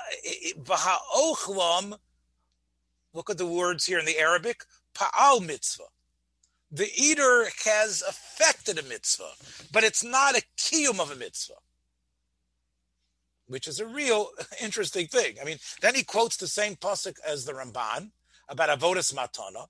v'ha'ochlam. 0.60 1.98
Look 3.14 3.30
at 3.30 3.38
the 3.38 3.48
words 3.48 3.86
here 3.86 4.00
in 4.00 4.06
the 4.06 4.20
Arabic. 4.20 4.64
Pa'al 4.94 5.46
mitzvah. 5.46 5.86
The 6.72 6.90
eater 6.96 7.48
has 7.66 8.02
affected 8.02 8.80
a 8.80 8.84
mitzvah, 8.84 9.32
but 9.72 9.84
it's 9.84 10.04
not 10.04 10.38
a 10.38 10.44
kiyum 10.58 11.00
of 11.00 11.12
a 11.12 11.16
mitzvah 11.16 11.56
which 13.52 13.68
is 13.68 13.82
a 13.82 13.86
real 13.86 14.30
interesting 14.62 15.08
thing. 15.08 15.36
I 15.40 15.44
mean, 15.44 15.58
then 15.82 15.94
he 15.94 16.04
quotes 16.04 16.38
the 16.38 16.48
same 16.48 16.76
pasuk 16.76 17.16
as 17.28 17.46
the 17.46 17.52
Ramban 17.52 18.12
about 18.48 18.80
avodas 18.80 19.14
matana, 19.14 19.68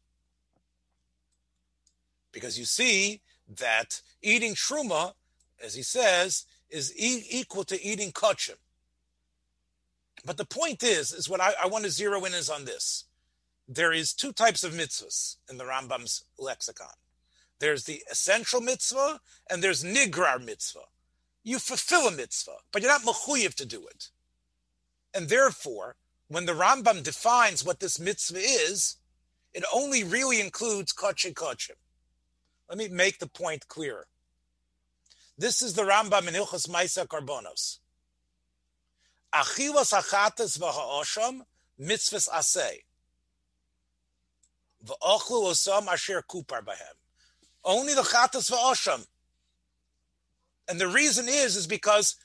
because 2.31 2.57
you 2.57 2.65
see 2.65 3.21
that 3.57 4.01
eating 4.21 4.53
truma, 4.53 5.13
as 5.63 5.73
he 5.73 5.83
says, 5.83 6.45
is 6.69 6.95
e- 6.95 7.25
equal 7.29 7.63
to 7.65 7.83
eating 7.83 8.11
kachim. 8.11 8.55
But 10.23 10.37
the 10.37 10.45
point 10.45 10.83
is, 10.83 11.11
is 11.11 11.27
what 11.27 11.41
I, 11.41 11.53
I, 11.61 11.65
want 11.65 11.83
to 11.83 11.89
zero 11.89 12.23
in 12.25 12.33
is 12.33 12.49
on 12.49 12.65
this. 12.65 13.05
There 13.67 13.93
is 13.93 14.13
two 14.13 14.33
types 14.33 14.63
of 14.63 14.73
mitzvahs 14.73 15.37
in 15.49 15.57
the 15.57 15.63
Rambam's 15.63 16.25
lexicon. 16.37 16.95
There's 17.59 17.85
the 17.85 18.03
essential 18.09 18.59
mitzvah 18.61 19.21
and 19.49 19.63
there's 19.63 19.83
nigrar 19.83 20.43
mitzvah 20.43 20.87
you 21.43 21.59
fulfill 21.59 22.07
a 22.07 22.11
mitzvah, 22.11 22.57
but 22.71 22.81
you're 22.81 22.91
not 22.91 23.01
mechuyev 23.03 23.55
to 23.55 23.65
do 23.65 23.87
it. 23.87 24.09
And 25.13 25.27
therefore, 25.27 25.95
when 26.27 26.45
the 26.45 26.53
Rambam 26.53 27.03
defines 27.03 27.65
what 27.65 27.79
this 27.79 27.99
mitzvah 27.99 28.39
is, 28.39 28.97
it 29.53 29.63
only 29.73 30.03
really 30.03 30.39
includes 30.39 30.93
kachim 30.93 31.33
kachim. 31.33 31.75
Let 32.69 32.77
me 32.77 32.87
make 32.87 33.19
the 33.19 33.27
point 33.27 33.67
clearer. 33.67 34.07
This 35.37 35.61
is 35.61 35.73
the 35.73 35.81
Rambam 35.81 36.27
in 36.27 36.35
Hilchos 36.35 36.69
Maisa 36.69 37.07
Karbonos. 37.07 37.79
Achilas 39.33 39.93
achatas 39.93 40.59
v'ha'osham 40.59 41.41
mitzvahs 41.79 42.29
asay. 42.29 42.83
V'ochlu 44.85 45.51
osam 45.51 45.87
asher 45.87 46.23
kupar 46.27 46.63
bahem. 46.63 46.95
Only 47.63 47.93
the 47.93 48.01
chatas 48.01 48.51
v'osham 48.51 49.05
and 50.71 50.79
the 50.79 50.87
reason 50.87 51.25
is, 51.27 51.57
is 51.57 51.67
because 51.67 52.15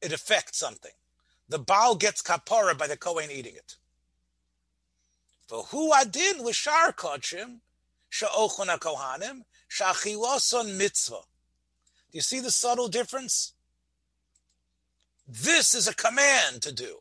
it 0.00 0.10
affects 0.10 0.58
something. 0.58 0.92
The 1.50 1.58
Baal 1.58 1.96
gets 1.96 2.22
kapara 2.22 2.76
by 2.76 2.86
the 2.86 2.96
Kohen 2.96 3.30
eating 3.30 3.56
it. 3.56 3.76
For 5.46 5.64
who 5.64 5.92
adin 5.92 6.42
l'shar 6.42 6.92
kodshim 6.92 7.58
sha'ochon 8.10 8.78
kohanim 8.78 9.42
sha'chiloson 9.68 10.78
mitzvah. 10.78 11.20
Do 12.10 12.16
you 12.16 12.22
see 12.22 12.40
the 12.40 12.50
subtle 12.50 12.88
difference? 12.88 13.52
This 15.28 15.74
is 15.74 15.86
a 15.86 15.94
command 15.94 16.62
to 16.62 16.72
do, 16.72 17.00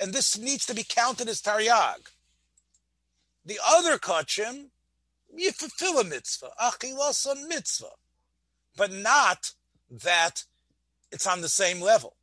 and 0.00 0.14
this 0.14 0.38
needs 0.38 0.64
to 0.64 0.74
be 0.74 0.84
counted 0.84 1.28
as 1.28 1.42
taryag. 1.42 2.06
The 3.48 3.58
other 3.66 3.96
kodshim, 3.96 4.66
you 5.34 5.52
fulfill 5.52 5.98
a 5.98 6.04
mitzvah, 6.04 6.50
achiloson 6.62 7.48
mitzvah, 7.48 7.96
but 8.76 8.92
not 8.92 9.52
that 9.90 10.44
it's 11.10 11.26
on 11.26 11.40
the 11.40 11.48
same 11.48 11.80
level. 11.80 12.16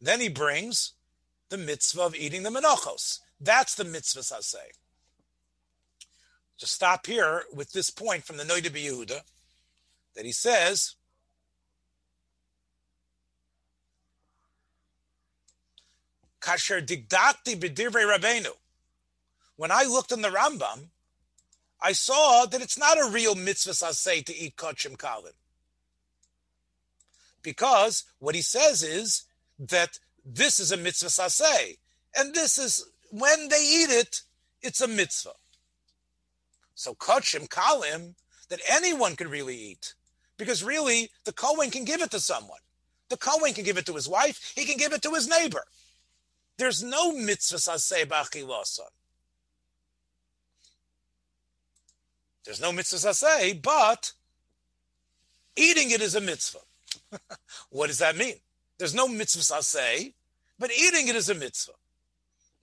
Then 0.00 0.20
he 0.20 0.28
brings 0.28 0.92
the 1.48 1.58
mitzvah 1.58 2.02
of 2.02 2.14
eating 2.14 2.44
the 2.44 2.50
menachos. 2.50 3.18
That's 3.40 3.74
the 3.74 3.82
mitzvah 3.82 4.36
I 4.36 4.40
say. 4.40 4.70
Just 6.56 6.72
stop 6.72 7.06
here 7.06 7.46
with 7.52 7.72
this 7.72 7.90
point 7.90 8.22
from 8.22 8.36
the 8.36 8.44
Noida 8.44 8.70
Yehuda 8.70 9.22
that 10.14 10.24
he 10.24 10.30
says 10.30 10.94
Kasher 16.40 16.80
digdakti 16.80 17.58
b'divrei 17.58 18.06
Rabbeinu. 18.06 18.52
When 19.60 19.70
I 19.70 19.82
looked 19.82 20.10
in 20.10 20.22
the 20.22 20.30
Rambam, 20.30 20.88
I 21.82 21.92
saw 21.92 22.46
that 22.46 22.62
it's 22.62 22.78
not 22.78 22.96
a 22.96 23.10
real 23.10 23.34
mitzvah 23.34 23.74
say 23.92 24.22
to 24.22 24.34
eat 24.34 24.56
kachim 24.56 24.96
kalim. 24.96 25.34
Because 27.42 28.04
what 28.20 28.34
he 28.34 28.40
says 28.40 28.82
is 28.82 29.24
that 29.58 29.98
this 30.24 30.60
is 30.60 30.72
a 30.72 30.78
mitzvah 30.78 31.10
say, 31.10 31.76
and 32.16 32.32
this 32.32 32.56
is 32.56 32.86
when 33.10 33.50
they 33.50 33.60
eat 33.60 33.90
it, 33.90 34.22
it's 34.62 34.80
a 34.80 34.88
mitzvah. 34.88 35.34
So 36.74 36.94
kachim 36.94 37.46
kalim 37.46 38.14
that 38.48 38.62
anyone 38.66 39.14
can 39.14 39.28
really 39.28 39.56
eat, 39.56 39.92
because 40.38 40.64
really 40.64 41.10
the 41.26 41.34
Kohen 41.34 41.70
can 41.70 41.84
give 41.84 42.00
it 42.00 42.10
to 42.12 42.20
someone. 42.20 42.60
The 43.10 43.18
Kohen 43.18 43.52
can 43.52 43.64
give 43.64 43.76
it 43.76 43.84
to 43.84 43.94
his 43.94 44.08
wife. 44.08 44.54
He 44.56 44.64
can 44.64 44.78
give 44.78 44.94
it 44.94 45.02
to 45.02 45.12
his 45.12 45.28
neighbor. 45.28 45.64
There's 46.56 46.82
no 46.82 47.12
mitzvah 47.12 47.78
say 47.78 48.06
b'achilasan. 48.06 48.88
There's 52.44 52.60
no 52.60 52.72
mitzvah 52.72 53.14
say, 53.14 53.52
but 53.52 54.12
eating 55.56 55.90
it 55.90 56.00
is 56.00 56.14
a 56.14 56.20
mitzvah. 56.20 56.60
what 57.70 57.88
does 57.88 57.98
that 57.98 58.16
mean? 58.16 58.34
There's 58.78 58.94
no 58.94 59.06
mitzvah 59.06 59.62
say, 59.62 60.14
but 60.58 60.70
eating 60.70 61.08
it 61.08 61.16
is 61.16 61.28
a 61.28 61.34
mitzvah. 61.34 61.72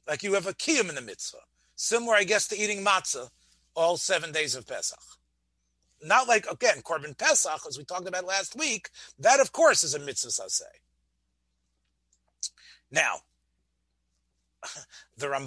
like 0.08 0.24
you 0.24 0.34
have 0.34 0.48
a 0.48 0.54
kiyum 0.54 0.90
in 0.90 0.96
the 0.96 1.02
mitzvah. 1.02 1.40
Similar, 1.76 2.16
I 2.16 2.24
guess, 2.24 2.48
to 2.48 2.58
eating 2.58 2.84
matzah 2.84 3.30
all 3.76 3.98
seven 3.98 4.32
days 4.32 4.56
of 4.56 4.68
Pesach. 4.68 5.00
Not 6.04 6.28
like, 6.28 6.50
again, 6.50 6.82
Korban 6.82 7.18
Pesach, 7.18 7.62
as 7.68 7.78
we 7.78 7.84
talked 7.84 8.08
about 8.08 8.26
last 8.26 8.56
week, 8.56 8.90
that, 9.20 9.40
of 9.40 9.52
course, 9.52 9.84
is 9.84 9.94
a 9.94 10.00
mitzvah 10.00 10.32
say. 10.50 10.66
Now, 12.92 13.18
the 15.18 15.30
Ram. 15.30 15.47